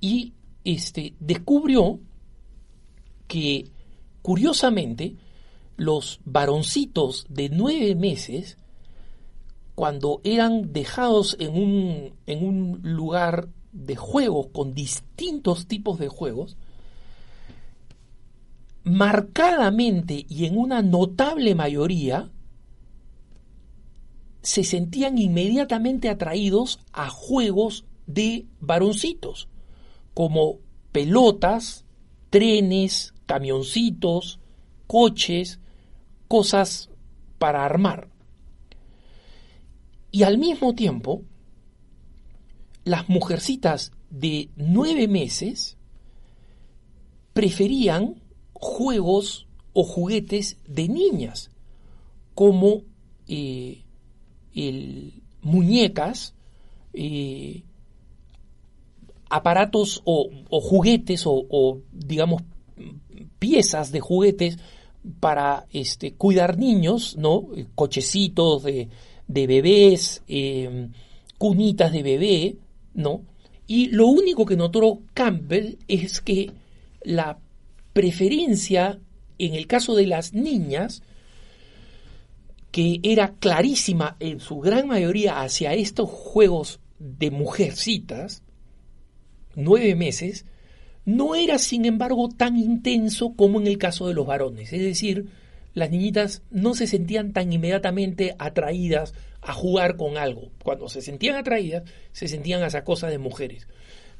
Y 0.00 0.34
este, 0.64 1.14
descubrió 1.18 1.98
que, 3.30 3.70
curiosamente, 4.22 5.14
los 5.76 6.18
varoncitos 6.24 7.26
de 7.28 7.48
nueve 7.48 7.94
meses, 7.94 8.58
cuando 9.76 10.20
eran 10.24 10.72
dejados 10.72 11.36
en 11.38 11.54
un, 11.54 12.14
en 12.26 12.44
un 12.44 12.80
lugar 12.82 13.48
de 13.70 13.94
juegos 13.94 14.48
con 14.52 14.74
distintos 14.74 15.68
tipos 15.68 16.00
de 16.00 16.08
juegos, 16.08 16.56
marcadamente 18.82 20.26
y 20.28 20.46
en 20.46 20.58
una 20.58 20.82
notable 20.82 21.54
mayoría, 21.54 22.32
se 24.42 24.64
sentían 24.64 25.18
inmediatamente 25.18 26.08
atraídos 26.08 26.80
a 26.92 27.10
juegos 27.10 27.84
de 28.08 28.46
varoncitos, 28.58 29.46
como 30.14 30.58
pelotas, 30.90 31.84
trenes, 32.30 33.12
camioncitos, 33.30 34.40
coches, 34.88 35.60
cosas 36.26 36.90
para 37.38 37.64
armar. 37.64 38.08
Y 40.10 40.24
al 40.24 40.36
mismo 40.36 40.74
tiempo, 40.74 41.22
las 42.82 43.08
mujercitas 43.08 43.92
de 44.10 44.48
nueve 44.56 45.06
meses 45.06 45.76
preferían 47.32 48.20
juegos 48.52 49.46
o 49.74 49.84
juguetes 49.84 50.56
de 50.66 50.88
niñas, 50.88 51.52
como 52.34 52.82
eh, 53.28 53.84
muñecas, 55.40 56.34
eh, 56.94 57.62
aparatos 59.28 60.02
o, 60.04 60.28
o 60.48 60.60
juguetes 60.60 61.28
o, 61.28 61.46
o, 61.48 61.78
digamos 61.92 62.42
piezas 63.40 63.90
de 63.90 63.98
juguetes 63.98 64.58
para 65.18 65.66
este, 65.72 66.12
cuidar 66.12 66.56
niños, 66.58 67.16
¿no? 67.16 67.48
Cochecitos 67.74 68.62
de, 68.62 68.88
de 69.26 69.46
bebés, 69.48 70.22
eh, 70.28 70.88
cunitas 71.38 71.90
de 71.90 72.02
bebé, 72.04 72.56
¿no? 72.94 73.22
Y 73.66 73.88
lo 73.88 74.06
único 74.06 74.46
que 74.46 74.56
notó 74.56 75.00
Campbell 75.14 75.78
es 75.88 76.20
que 76.20 76.52
la 77.02 77.40
preferencia 77.92 79.00
en 79.40 79.54
el 79.54 79.66
caso 79.66 79.94
de 79.94 80.06
las 80.06 80.34
niñas, 80.34 81.02
que 82.70 83.00
era 83.02 83.34
clarísima 83.40 84.16
en 84.20 84.38
su 84.38 84.60
gran 84.60 84.86
mayoría 84.86 85.40
hacia 85.40 85.72
estos 85.72 86.10
juegos 86.10 86.78
de 86.98 87.30
mujercitas, 87.30 88.42
nueve 89.54 89.94
meses, 89.96 90.44
no 91.10 91.34
era 91.34 91.58
sin 91.58 91.84
embargo 91.84 92.28
tan 92.28 92.56
intenso 92.56 93.34
como 93.34 93.60
en 93.60 93.66
el 93.66 93.78
caso 93.78 94.06
de 94.06 94.14
los 94.14 94.26
varones. 94.26 94.72
Es 94.72 94.80
decir, 94.80 95.26
las 95.74 95.90
niñitas 95.90 96.42
no 96.50 96.74
se 96.74 96.86
sentían 96.86 97.32
tan 97.32 97.52
inmediatamente 97.52 98.34
atraídas 98.38 99.14
a 99.42 99.52
jugar 99.52 99.96
con 99.96 100.16
algo. 100.16 100.50
Cuando 100.62 100.88
se 100.88 101.02
sentían 101.02 101.36
atraídas, 101.36 101.84
se 102.12 102.28
sentían 102.28 102.62
a 102.62 102.66
esa 102.66 102.84
cosa 102.84 103.08
de 103.08 103.18
mujeres. 103.18 103.66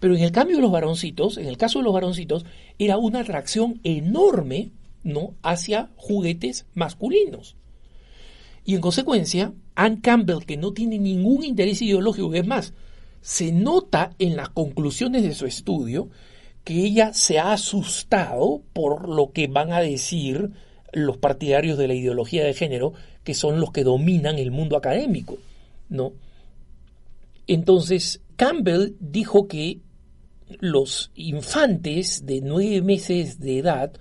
Pero 0.01 0.17
en 0.17 0.23
el 0.23 0.33
cambio 0.33 0.57
de 0.57 0.63
los 0.63 0.73
varoncitos, 0.73 1.37
en 1.37 1.47
el 1.47 1.59
caso 1.59 1.79
de 1.79 1.85
los 1.85 1.93
varoncitos, 1.93 2.45
era 2.79 2.97
una 2.97 3.21
atracción 3.21 3.81
enorme, 3.85 4.71
¿no? 5.03 5.35
hacia 5.43 5.91
juguetes 5.97 6.67
masculinos. 6.75 7.57
Y 8.65 8.75
en 8.75 8.81
consecuencia, 8.81 9.53
Anne 9.75 10.01
Campbell, 10.01 10.45
que 10.47 10.57
no 10.57 10.73
tiene 10.73 10.99
ningún 10.99 11.45
interés 11.45 11.83
ideológico, 11.83 12.35
es 12.35 12.47
más, 12.47 12.75
se 13.21 13.53
nota 13.53 14.15
en 14.19 14.37
las 14.37 14.49
conclusiones 14.49 15.23
de 15.23 15.35
su 15.35 15.47
estudio 15.47 16.09
que 16.71 16.85
ella 16.85 17.13
se 17.13 17.41
ha 17.41 17.53
asustado 17.53 18.63
por 18.73 19.09
lo 19.09 19.33
que 19.33 19.49
van 19.49 19.73
a 19.73 19.81
decir 19.81 20.53
los 20.93 21.17
partidarios 21.17 21.77
de 21.77 21.89
la 21.89 21.95
ideología 21.95 22.45
de 22.45 22.55
género, 22.55 22.93
que 23.25 23.35
son 23.35 23.59
los 23.59 23.73
que 23.73 23.83
dominan 23.83 24.39
el 24.39 24.53
mundo 24.53 24.77
académico, 24.77 25.37
¿no? 25.89 26.13
Entonces, 27.49 28.21
Campbell 28.37 28.95
dijo 29.01 29.49
que 29.49 29.81
los 30.61 31.11
infantes 31.17 32.25
de 32.25 32.41
nueve 32.41 32.83
meses 32.83 33.41
de 33.41 33.59
edad 33.59 33.93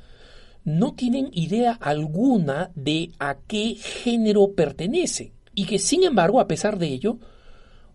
no 0.63 0.93
tienen 0.93 1.32
idea 1.34 1.72
alguna 1.72 2.70
de 2.76 3.09
a 3.17 3.39
qué 3.47 3.78
género 3.78 4.51
pertenece 4.53 5.32
y 5.55 5.65
que 5.65 5.80
sin 5.80 6.03
embargo, 6.03 6.39
a 6.39 6.47
pesar 6.47 6.78
de 6.78 6.86
ello, 6.86 7.17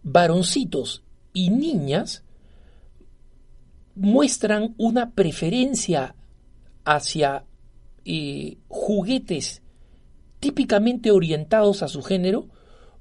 varoncitos 0.03 1.05
y 1.33 1.51
niñas 1.51 2.24
muestran 3.95 4.75
una 4.79 5.13
preferencia 5.13 6.15
hacia 6.85 7.45
eh, 8.05 8.59
juguetes 8.69 9.63
típicamente 10.41 11.11
orientados 11.11 11.83
a 11.83 11.89
su 11.89 12.03
género 12.03 12.49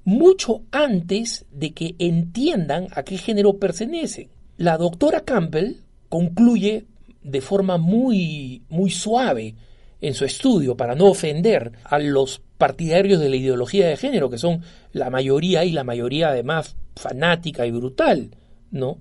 mucho 0.04 0.62
antes 0.70 1.46
de 1.50 1.72
que 1.72 1.94
entiendan 1.98 2.88
a 2.92 3.02
qué 3.02 3.18
género 3.18 3.58
pertenecen. 3.58 4.28
La 4.56 4.76
doctora 4.78 5.20
Campbell 5.20 5.78
concluye 6.08 6.86
de 7.22 7.40
forma 7.40 7.78
muy, 7.78 8.62
muy 8.68 8.90
suave 8.90 9.54
en 10.00 10.14
su 10.14 10.24
estudio 10.24 10.76
para 10.76 10.94
no 10.94 11.06
ofender 11.06 11.72
a 11.84 11.98
los 11.98 12.42
partidarios 12.58 13.20
de 13.20 13.30
la 13.30 13.36
ideología 13.36 13.88
de 13.88 13.96
género, 13.96 14.28
que 14.28 14.38
son 14.38 14.62
la 14.92 15.10
mayoría 15.10 15.64
y 15.64 15.72
la 15.72 15.84
mayoría 15.84 16.28
además 16.28 16.76
fanática 16.94 17.66
y 17.66 17.70
brutal, 17.70 18.36
¿no? 18.70 18.98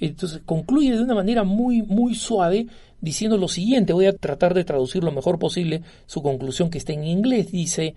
Entonces 0.00 0.40
concluye 0.44 0.92
de 0.96 1.02
una 1.02 1.14
manera 1.14 1.44
muy, 1.44 1.82
muy 1.82 2.14
suave 2.14 2.66
diciendo 3.00 3.36
lo 3.36 3.48
siguiente, 3.48 3.92
voy 3.92 4.06
a 4.06 4.16
tratar 4.16 4.54
de 4.54 4.64
traducir 4.64 5.04
lo 5.04 5.12
mejor 5.12 5.38
posible 5.38 5.82
su 6.06 6.22
conclusión 6.22 6.70
que 6.70 6.78
está 6.78 6.92
en 6.92 7.04
inglés, 7.04 7.52
dice, 7.52 7.94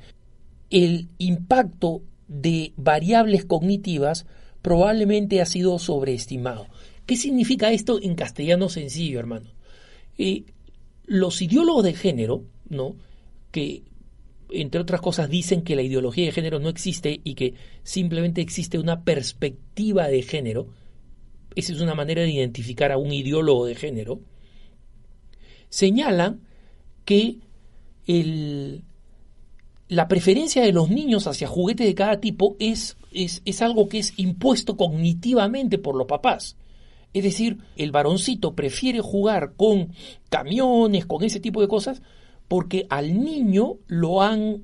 el 0.70 1.10
impacto 1.18 2.02
de 2.28 2.74
variables 2.78 3.46
cognitivas 3.46 4.26
probablemente 4.62 5.42
ha 5.42 5.46
sido 5.46 5.80
sobreestimado. 5.80 6.68
¿Qué 7.06 7.18
significa 7.18 7.72
esto 7.72 8.00
en 8.02 8.16
castellano 8.16 8.70
sencillo, 8.70 9.20
hermano? 9.20 9.50
Eh, 10.18 10.46
los 11.06 11.42
ideólogos 11.42 11.84
de 11.84 11.94
género, 11.94 12.44
¿no? 12.70 12.96
que 13.52 13.84
entre 14.50 14.82
otras 14.82 15.02
cosas 15.02 15.30
dicen 15.30 15.62
que 15.62 15.76
la 15.76 15.82
ideología 15.84 16.26
de 16.26 16.32
género 16.32 16.60
no 16.60 16.70
existe 16.70 17.22
y 17.24 17.36
que 17.36 17.54
simplemente 17.84 18.42
existe 18.42 18.80
una 18.80 19.04
perspectiva 19.04 20.08
de 20.08 20.22
género, 20.22 20.68
esa 21.56 21.74
es 21.74 21.82
una 21.82 21.96
manera 21.96 22.22
de 22.22 22.32
identificar 22.32 22.92
a 22.92 22.98
un 22.98 23.12
ideólogo 23.12 23.66
de 23.66 23.76
género, 23.76 24.20
señalan 25.70 26.42
que 27.06 27.38
el, 28.08 28.84
la 29.88 30.08
preferencia 30.08 30.64
de 30.64 30.72
los 30.72 30.90
niños 30.90 31.28
hacia 31.28 31.48
juguetes 31.48 31.88
de 31.88 31.96
cada 31.96 32.20
tipo 32.20 32.56
es, 32.60 32.98
es, 33.12 33.42
es 33.46 33.62
algo 33.62 33.90
que 33.90 34.00
es 34.00 34.14
impuesto 34.18 34.78
cognitivamente 34.78 35.78
por 35.78 35.96
los 35.96 36.08
papás. 36.08 36.58
Es 37.14 37.24
decir, 37.24 37.60
el 37.76 37.92
varoncito 37.92 38.56
prefiere 38.56 39.00
jugar 39.00 39.54
con 39.56 39.94
camiones, 40.30 41.06
con 41.06 41.24
ese 41.24 41.40
tipo 41.40 41.62
de 41.62 41.68
cosas, 41.68 42.02
porque 42.48 42.88
al 42.90 43.24
niño 43.24 43.78
lo 43.88 44.24
han 44.24 44.64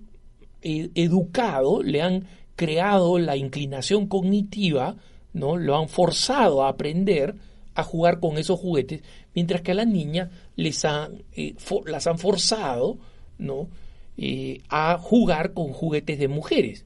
eh, 0.62 0.90
educado, 0.96 1.84
le 1.84 2.02
han 2.02 2.26
creado 2.56 3.20
la 3.20 3.38
inclinación 3.38 4.08
cognitiva, 4.08 4.98
¿no? 5.34 5.58
Lo 5.58 5.78
han 5.78 5.90
forzado 5.90 6.64
a 6.64 6.70
aprender 6.70 7.36
a 7.76 7.84
jugar 7.84 8.20
con 8.20 8.38
esos 8.38 8.60
juguetes, 8.60 9.02
mientras 9.34 9.62
que 9.62 9.72
a 9.72 9.76
la 9.76 9.86
niña 9.86 10.32
les 10.56 10.84
han, 10.86 11.24
eh, 11.34 11.56
las 11.86 12.08
han 12.08 12.20
forzado, 12.20 12.98
¿no? 13.38 13.70
Eh, 14.18 14.62
a 14.70 14.98
jugar 14.98 15.54
con 15.54 15.72
juguetes 15.72 16.20
de 16.20 16.28
mujeres. 16.28 16.86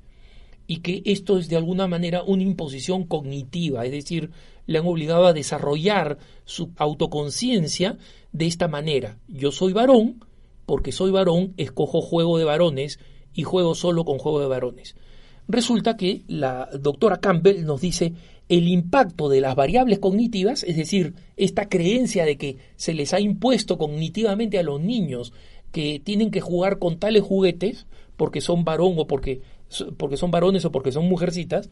Y 0.68 0.78
que 0.78 1.02
esto 1.06 1.40
es 1.40 1.50
de 1.50 1.58
alguna 1.58 1.88
manera 1.88 2.24
una 2.24 2.44
imposición 2.44 3.06
cognitiva, 3.06 3.86
es 3.86 3.92
decir, 3.92 4.32
le 4.66 4.80
han 4.80 4.88
obligado 4.88 5.26
a 5.26 5.34
desarrollar 5.34 6.20
su 6.46 6.72
autoconciencia 6.78 7.98
de 8.32 8.46
esta 8.46 8.68
manera. 8.68 9.18
Yo 9.28 9.52
soy 9.52 9.74
varón, 9.74 10.24
porque 10.66 10.92
soy 10.92 11.12
varón, 11.12 11.54
escojo 11.58 12.02
juego 12.02 12.38
de 12.38 12.46
varones 12.46 13.00
y 13.34 13.44
juego 13.44 13.76
solo 13.76 14.06
con 14.06 14.20
juego 14.20 14.40
de 14.40 14.48
varones. 14.48 14.96
Resulta 15.48 15.98
que 15.98 16.24
la 16.28 16.70
doctora 16.80 17.18
Campbell 17.18 17.66
nos 17.66 17.82
dice 17.82 18.14
el 18.50 18.68
impacto 18.68 19.30
de 19.30 19.42
las 19.42 19.56
variables 19.56 20.00
cognitivas, 20.00 20.64
es 20.64 20.76
decir, 20.76 21.14
esta 21.38 21.70
creencia 21.70 22.26
de 22.26 22.38
que 22.38 22.58
se 22.76 22.94
les 22.94 23.14
ha 23.14 23.20
impuesto 23.20 23.78
cognitivamente 23.78 24.60
a 24.60 24.64
los 24.64 24.82
niños 24.82 25.34
que 25.72 26.00
tienen 26.04 26.30
que 26.30 26.42
jugar 26.42 26.78
con 26.78 27.00
tales 27.00 27.24
juguetes 27.24 27.88
porque 28.16 28.42
son 28.42 28.64
varón 28.64 28.94
o 28.98 29.08
porque, 29.08 29.42
porque 29.98 30.18
son 30.18 30.32
varones 30.32 30.66
o 30.66 30.72
porque 30.72 30.92
son 30.92 31.08
mujercitas, 31.08 31.70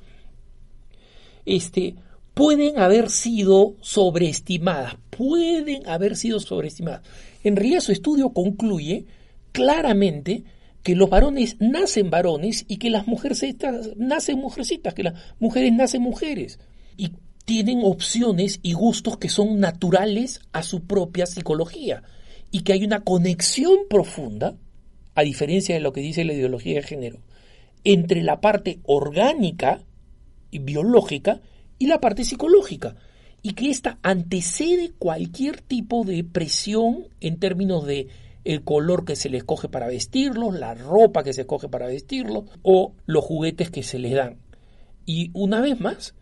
este, 1.45 1.95
pueden 2.33 2.79
haber 2.79 3.09
sido 3.09 3.75
sobreestimadas, 3.81 4.95
pueden 5.09 5.87
haber 5.87 6.15
sido 6.15 6.39
sobreestimadas. 6.39 7.01
En 7.43 7.55
realidad 7.55 7.81
su 7.81 7.91
estudio 7.91 8.29
concluye 8.29 9.05
claramente 9.51 10.43
que 10.83 10.95
los 10.95 11.09
varones 11.09 11.57
nacen 11.59 12.09
varones 12.09 12.65
y 12.67 12.77
que 12.77 12.89
las 12.89 13.07
mujercitas 13.07 13.91
nacen 13.95 14.39
mujercitas, 14.39 14.93
que 14.93 15.03
las 15.03 15.13
mujeres 15.39 15.73
nacen 15.73 16.01
mujeres. 16.01 16.59
Y 16.97 17.13
tienen 17.45 17.81
opciones 17.83 18.59
y 18.63 18.73
gustos 18.73 19.17
que 19.17 19.29
son 19.29 19.59
naturales 19.59 20.41
a 20.53 20.63
su 20.63 20.83
propia 20.85 21.25
psicología. 21.25 22.03
Y 22.51 22.61
que 22.61 22.73
hay 22.73 22.83
una 22.83 23.03
conexión 23.03 23.79
profunda, 23.89 24.55
a 25.15 25.21
diferencia 25.21 25.75
de 25.75 25.81
lo 25.81 25.93
que 25.93 26.01
dice 26.01 26.25
la 26.25 26.33
ideología 26.33 26.75
de 26.75 26.83
género, 26.83 27.19
entre 27.83 28.23
la 28.23 28.41
parte 28.41 28.79
orgánica 28.83 29.83
y 30.49 30.59
biológica 30.59 31.41
y 31.79 31.87
la 31.87 31.99
parte 31.99 32.23
psicológica, 32.23 32.95
y 33.41 33.53
que 33.53 33.69
ésta 33.69 33.97
antecede 34.03 34.91
cualquier 34.97 35.61
tipo 35.61 36.03
de 36.03 36.23
presión 36.23 37.07
en 37.21 37.39
términos 37.39 37.85
de 37.85 38.07
el 38.43 38.63
color 38.63 39.05
que 39.05 39.15
se 39.15 39.29
les 39.29 39.43
coge 39.43 39.69
para 39.69 39.87
vestirlos, 39.87 40.57
la 40.57 40.73
ropa 40.73 41.23
que 41.23 41.33
se 41.33 41.45
coge 41.45 41.69
para 41.69 41.87
vestirlos 41.87 42.45
o 42.61 42.93
los 43.05 43.23
juguetes 43.23 43.69
que 43.69 43.83
se 43.83 43.99
les 43.99 44.13
dan. 44.13 44.37
Y 45.05 45.31
una 45.33 45.61
vez 45.61 45.79
más, 45.79 46.15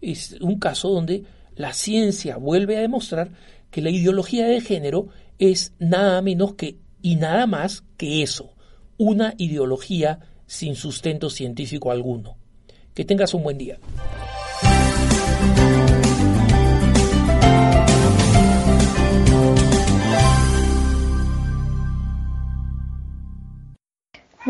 es 0.00 0.36
un 0.40 0.58
caso 0.58 0.88
donde 0.88 1.24
la 1.54 1.72
ciencia 1.72 2.36
vuelve 2.36 2.76
a 2.76 2.80
demostrar 2.80 3.32
que 3.70 3.82
la 3.82 3.90
ideología 3.90 4.46
de 4.46 4.60
género 4.60 5.08
es 5.38 5.72
nada 5.78 6.22
menos 6.22 6.54
que 6.54 6.78
y 7.02 7.16
nada 7.16 7.46
más 7.46 7.84
que 7.96 8.22
eso, 8.22 8.52
una 8.98 9.34
ideología 9.38 10.20
sin 10.46 10.74
sustento 10.74 11.30
científico 11.30 11.90
alguno. 11.90 12.36
Que 12.94 13.04
tengas 13.04 13.34
un 13.34 13.44
buen 13.44 13.56
día. 13.56 13.78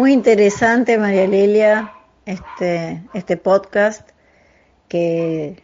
Interesante, 0.07 0.97
María 0.99 1.27
Lelia, 1.27 1.93
este, 2.25 3.03
este 3.13 3.37
podcast 3.37 4.09
que, 4.89 5.63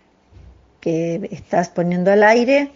que 0.80 1.28
estás 1.32 1.68
poniendo 1.68 2.12
al 2.12 2.22
aire. 2.22 2.72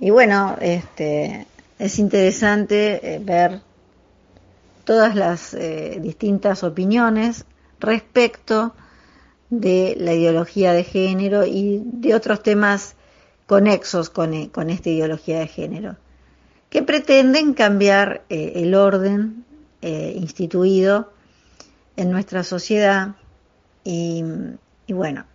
Y 0.00 0.10
bueno, 0.10 0.56
este, 0.60 1.46
es 1.78 1.98
interesante 1.98 3.14
eh, 3.14 3.20
ver 3.22 3.60
todas 4.84 5.14
las 5.14 5.54
eh, 5.54 5.98
distintas 6.00 6.62
opiniones 6.62 7.46
respecto 7.80 8.74
de 9.48 9.96
la 9.98 10.12
ideología 10.12 10.72
de 10.72 10.84
género 10.84 11.46
y 11.46 11.80
de 11.84 12.14
otros 12.14 12.42
temas 12.42 12.96
conexos 13.46 14.10
con, 14.10 14.34
eh, 14.34 14.50
con 14.52 14.68
esta 14.68 14.90
ideología 14.90 15.38
de 15.38 15.46
género, 15.46 15.96
que 16.68 16.82
pretenden 16.82 17.54
cambiar 17.54 18.24
el 18.28 18.74
orden 18.74 19.45
eh, 19.82 20.14
instituido 20.16 21.12
en 21.96 22.10
nuestra 22.10 22.42
sociedad 22.42 23.14
y, 23.84 24.24
bueno, 24.88 25.26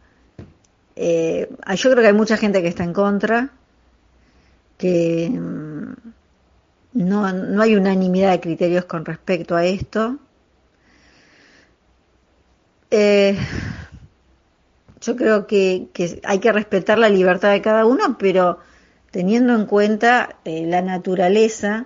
eh, 0.95 1.47
yo 1.75 1.91
creo 1.91 2.01
que 2.01 2.07
hay 2.07 2.13
mucha 2.13 2.37
gente 2.37 2.61
que 2.61 2.67
está 2.67 2.83
en 2.83 2.91
contra, 2.91 3.51
que 4.77 5.29
mm, 5.29 5.93
no, 6.93 7.31
no 7.31 7.61
hay 7.61 7.75
unanimidad 7.75 8.31
de 8.31 8.41
criterios 8.41 8.85
con 8.85 9.05
respecto 9.05 9.55
a 9.55 9.63
esto. 9.63 10.17
Eh, 12.89 13.37
yo 15.01 15.15
creo 15.15 15.47
que, 15.47 15.87
hay 16.23 16.39
que 16.39 16.51
respetar 16.51 16.97
la 16.97 17.09
libertad 17.09 17.51
de 17.51 17.61
cada 17.61 17.85
uno, 17.85 18.17
pero 18.17 18.59
teniendo 19.11 19.55
en 19.55 19.65
cuenta 19.65 20.35
la 20.43 20.81
naturaleza 20.81 21.85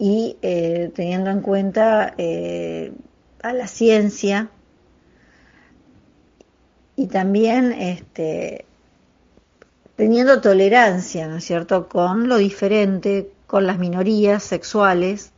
y 0.00 0.38
eh, 0.40 0.90
teniendo 0.94 1.28
en 1.28 1.42
cuenta 1.42 2.14
eh, 2.16 2.90
a 3.42 3.52
la 3.52 3.66
ciencia 3.66 4.48
y 6.96 7.06
también 7.08 7.72
este, 7.72 8.64
teniendo 9.96 10.40
tolerancia, 10.40 11.28
¿no 11.28 11.36
es 11.36 11.44
cierto?, 11.44 11.86
con 11.86 12.30
lo 12.30 12.38
diferente, 12.38 13.30
con 13.46 13.66
las 13.66 13.78
minorías 13.78 14.42
sexuales, 14.42 15.32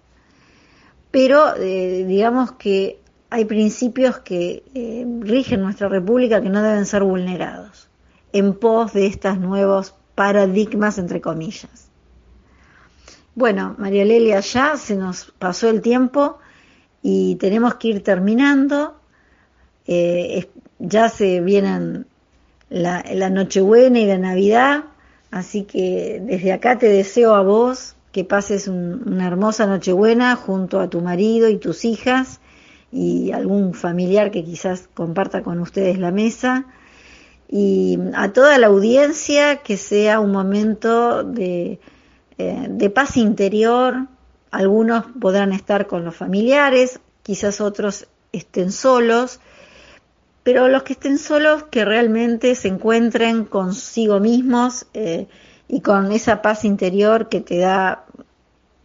pero 1.11 1.57
eh, 1.57 2.05
digamos 2.07 2.53
que 2.53 3.01
hay 3.31 3.45
principios 3.47 4.21
que 4.21 4.63
rigen 5.23 5.63
nuestra 5.63 5.89
república 5.89 6.41
que 6.41 6.51
no 6.51 6.63
deben 6.63 6.87
ser 6.87 7.03
vulnerados 7.03 7.89
en 8.33 8.55
pos 8.55 8.93
de 8.93 9.07
estos 9.07 9.39
nuevos 9.39 9.95
paradigmas, 10.15 10.99
entre 10.99 11.21
comillas. 11.21 11.92
Bueno, 13.35 13.75
María 13.79 14.05
Lelia, 14.05 14.41
ya 14.41 14.77
se 14.77 14.97
nos 14.97 15.33
pasó 15.39 15.69
el 15.71 15.81
tiempo 15.81 16.39
y 17.03 17.37
tenemos 17.37 17.77
que 17.77 17.89
ir 17.89 18.03
terminando. 18.03 18.95
Eh, 19.87 20.49
ya 20.79 21.09
se 21.09 21.41
vienen 21.41 22.07
la, 22.69 23.05
la 23.13 23.31
Nochebuena 23.31 23.99
y 24.01 24.07
la 24.07 24.19
Navidad, 24.19 24.85
así 25.31 25.65
que 25.65 26.21
desde 26.25 26.53
acá 26.53 26.79
te 26.79 26.89
deseo 26.89 27.35
a 27.35 27.43
vos 27.43 27.97
que 28.13 28.25
pases 28.25 28.69
un- 28.69 29.03
una 29.07 29.27
hermosa 29.27 29.67
Nochebuena 29.67 30.37
junto 30.37 30.81
a 30.81 30.91
tu 30.91 31.01
marido 31.01 31.49
y 31.49 31.57
tus 31.57 31.85
hijas 31.87 32.41
y 32.93 33.33
algún 33.33 33.73
familiar 33.73 34.31
que 34.31 34.45
quizás 34.45 34.89
comparta 34.93 35.43
con 35.43 35.59
ustedes 35.61 35.99
la 35.99 36.11
mesa. 36.13 36.67
Y 37.49 37.99
a 38.15 38.33
toda 38.33 38.59
la 38.59 38.69
audiencia 38.69 39.57
que 39.59 39.77
sea 39.79 40.21
un 40.21 40.33
momento 40.33 41.23
de, 41.25 41.81
eh, 42.43 42.67
de 42.69 42.91
paz 42.91 43.17
interior. 43.17 44.09
Algunos 44.51 45.05
podrán 45.21 45.53
estar 45.53 45.87
con 45.87 46.05
los 46.05 46.17
familiares, 46.17 47.01
quizás 47.23 47.61
otros 47.61 48.09
estén 48.33 48.73
solos, 48.73 49.41
pero 50.43 50.69
los 50.69 50.83
que 50.83 50.95
estén 50.95 51.19
solos 51.19 51.65
que 51.65 51.85
realmente 51.85 52.55
se 52.55 52.69
encuentren 52.69 53.45
consigo 53.45 54.19
mismos 54.19 54.87
eh, 54.93 55.29
y 55.69 55.81
con 55.81 56.11
esa 56.11 56.43
paz 56.43 56.65
interior 56.65 57.29
que 57.29 57.41
te 57.41 57.59
da 57.59 58.05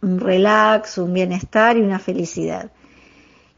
un 0.00 0.20
relax, 0.20 0.98
un 0.98 1.12
bienestar 1.12 1.76
y 1.76 1.80
una 1.80 1.98
felicidad. 1.98 2.70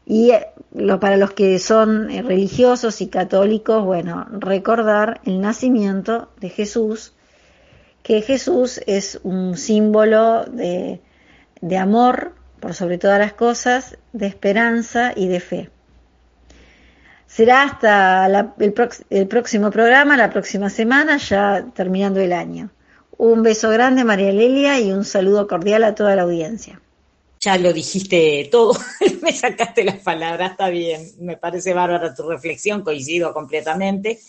Y 0.05 0.31
eh, 0.31 0.47
lo, 0.73 0.99
para 0.99 1.17
los 1.17 1.31
que 1.33 1.59
son 1.59 2.09
religiosos 2.09 3.01
y 3.01 3.07
católicos, 3.07 3.85
bueno, 3.85 4.25
recordar 4.31 5.21
el 5.25 5.39
nacimiento 5.39 6.29
de 6.39 6.49
Jesús, 6.49 7.13
que 8.11 8.21
Jesús 8.21 8.81
es 8.87 9.21
un 9.23 9.55
símbolo 9.55 10.43
de, 10.43 10.99
amor 11.79 12.35
por 12.59 12.73
sobre 12.73 12.97
todas 12.97 13.17
las 13.17 13.31
cosas, 13.31 13.97
de 14.11 14.27
esperanza 14.27 15.13
y 15.15 15.29
de 15.29 15.39
fe. 15.39 15.69
Será 17.25 17.63
hasta 17.63 18.25
el, 18.25 18.75
el 19.11 19.27
próximo 19.29 19.71
programa, 19.71 20.17
la 20.17 20.29
próxima 20.29 20.69
semana, 20.69 21.19
ya 21.19 21.67
terminando 21.73 22.19
el 22.19 22.33
año. 22.33 22.69
Un 23.17 23.43
beso 23.43 23.69
grande, 23.69 24.03
María 24.03 24.33
Lelia, 24.33 24.77
y 24.81 24.91
un 24.91 25.05
saludo 25.05 25.47
cordial 25.47 25.85
a 25.85 25.95
toda 25.95 26.13
la 26.17 26.23
audiencia. 26.23 26.81
Ya 27.39 27.57
lo 27.57 27.71
dijiste 27.71 28.49
todo, 28.51 28.77
me 29.21 29.31
sacaste 29.31 29.85
las 29.85 29.99
palabras, 29.99 30.51
está 30.51 30.67
bien, 30.67 31.11
me 31.21 31.37
parece 31.37 31.73
bárbara 31.73 32.13
tu 32.13 32.29
reflexión, 32.29 32.83
coincido 32.83 33.33
completamente. 33.33 34.19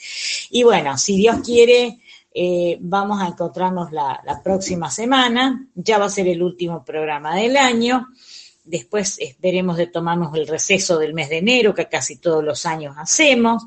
Y 0.50 0.62
bueno, 0.62 0.96
si 0.96 1.16
Dios 1.16 1.38
quiere, 1.44 1.98
eh, 2.34 2.78
vamos 2.80 3.20
a 3.20 3.28
encontrarnos 3.28 3.92
la, 3.92 4.40
próxima 4.42 4.90
semana, 4.90 5.66
ya 5.74 5.98
va 5.98 6.06
a 6.06 6.10
ser 6.10 6.28
el 6.28 6.42
último 6.42 6.84
programa 6.84 7.36
del 7.36 7.56
año, 7.56 8.08
después 8.64 9.18
veremos 9.40 9.76
de 9.76 9.88
tomarnos 9.88 10.34
el 10.34 10.46
receso 10.46 10.98
del 10.98 11.14
mes 11.14 11.28
de 11.28 11.38
enero, 11.38 11.74
que 11.74 11.88
casi 11.88 12.16
todos 12.16 12.42
los 12.42 12.64
años 12.64 12.94
hacemos, 12.98 13.64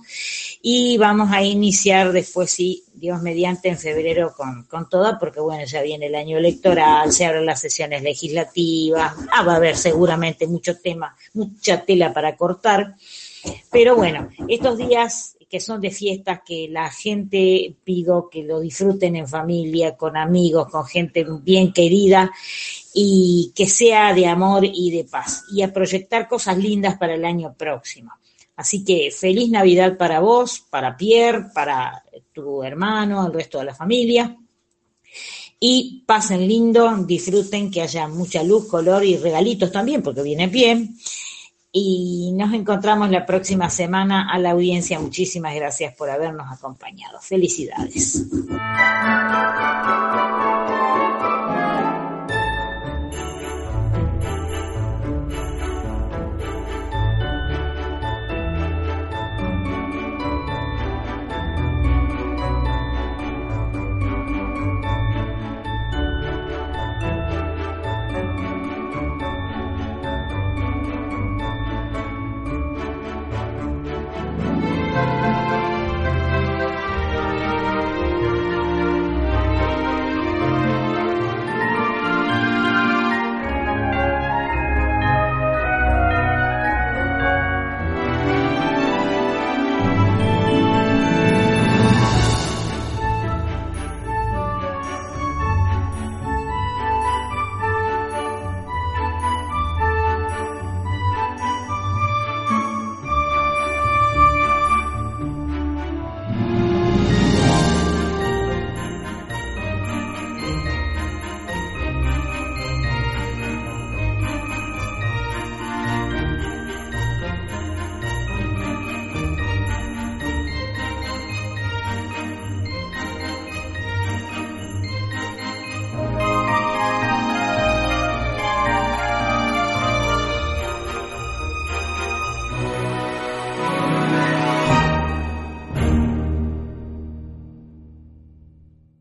y 0.62 0.98
vamos 0.98 1.32
a 1.32 1.44
iniciar 1.44 2.12
después, 2.12 2.50
sí, 2.50 2.84
Dios 2.94 3.22
mediante, 3.22 3.70
en 3.70 3.78
febrero 3.78 4.34
con, 4.36 4.64
con 4.64 4.90
toda, 4.90 5.20
porque 5.20 5.42
bueno, 5.42 5.64
ya 5.66 5.84
viene 5.84 6.08
el 6.08 6.16
año 6.16 6.38
electoral, 6.38 7.12
se 7.12 7.26
abren 7.26 7.46
las 7.46 7.60
sesiones 7.60 8.02
legislativas, 8.02 9.14
ah, 9.32 9.44
va 9.44 9.54
a 9.54 9.58
haber 9.58 9.78
seguramente 9.78 10.48
mucho 10.48 10.78
tema, 10.80 11.16
mucha 11.34 11.82
tela 11.86 12.14
para 12.14 12.36
cortar, 12.36 12.96
pero 13.72 13.96
bueno, 13.96 14.30
estos 14.48 14.78
días 14.78 15.35
que 15.50 15.60
son 15.60 15.82
de 15.82 15.92
fiestas, 15.92 16.42
que 16.46 16.68
la 16.70 16.90
gente 16.90 17.76
pido 17.84 18.30
que 18.30 18.44
lo 18.44 18.60
disfruten 18.60 19.16
en 19.16 19.28
familia, 19.28 19.96
con 19.96 20.18
amigos, 20.18 20.68
con 20.70 20.86
gente 20.86 21.26
bien 21.42 21.72
querida 21.74 22.32
y 22.94 23.52
que 23.56 23.68
sea 23.68 24.14
de 24.14 24.28
amor 24.28 24.64
y 24.66 24.92
de 24.92 25.04
paz 25.04 25.44
y 25.52 25.62
a 25.62 25.74
proyectar 25.74 26.28
cosas 26.28 26.58
lindas 26.58 26.98
para 26.98 27.16
el 27.16 27.26
año 27.26 27.54
próximo. 27.58 28.12
Así 28.56 28.86
que 28.86 29.12
feliz 29.12 29.50
Navidad 29.50 29.98
para 29.98 30.22
vos, 30.22 30.64
para 30.70 30.96
Pierre, 30.96 31.48
para 31.54 32.04
tu 32.32 32.64
hermano, 32.64 33.28
el 33.28 33.34
resto 33.34 33.60
de 33.60 33.66
la 33.66 33.76
familia. 33.76 34.38
Y 35.60 36.04
pasen 36.06 36.48
lindo, 36.48 36.96
disfruten, 37.06 37.72
que 37.72 37.82
haya 37.82 38.08
mucha 38.08 38.44
luz, 38.44 38.68
color 38.68 39.04
y 39.04 39.18
regalitos 39.18 39.72
también, 39.72 40.02
porque 40.02 40.22
viene 40.22 40.48
bien. 40.48 40.96
Y 41.78 42.32
nos 42.32 42.54
encontramos 42.54 43.10
la 43.10 43.26
próxima 43.26 43.70
semana 43.70 44.32
a 44.32 44.40
la 44.40 44.52
audiencia. 44.52 44.98
Muchísimas 44.98 45.54
gracias 45.56 45.94
por 45.94 46.10
habernos 46.10 46.48
acompañado. 46.50 47.20
Felicidades. 47.20 48.28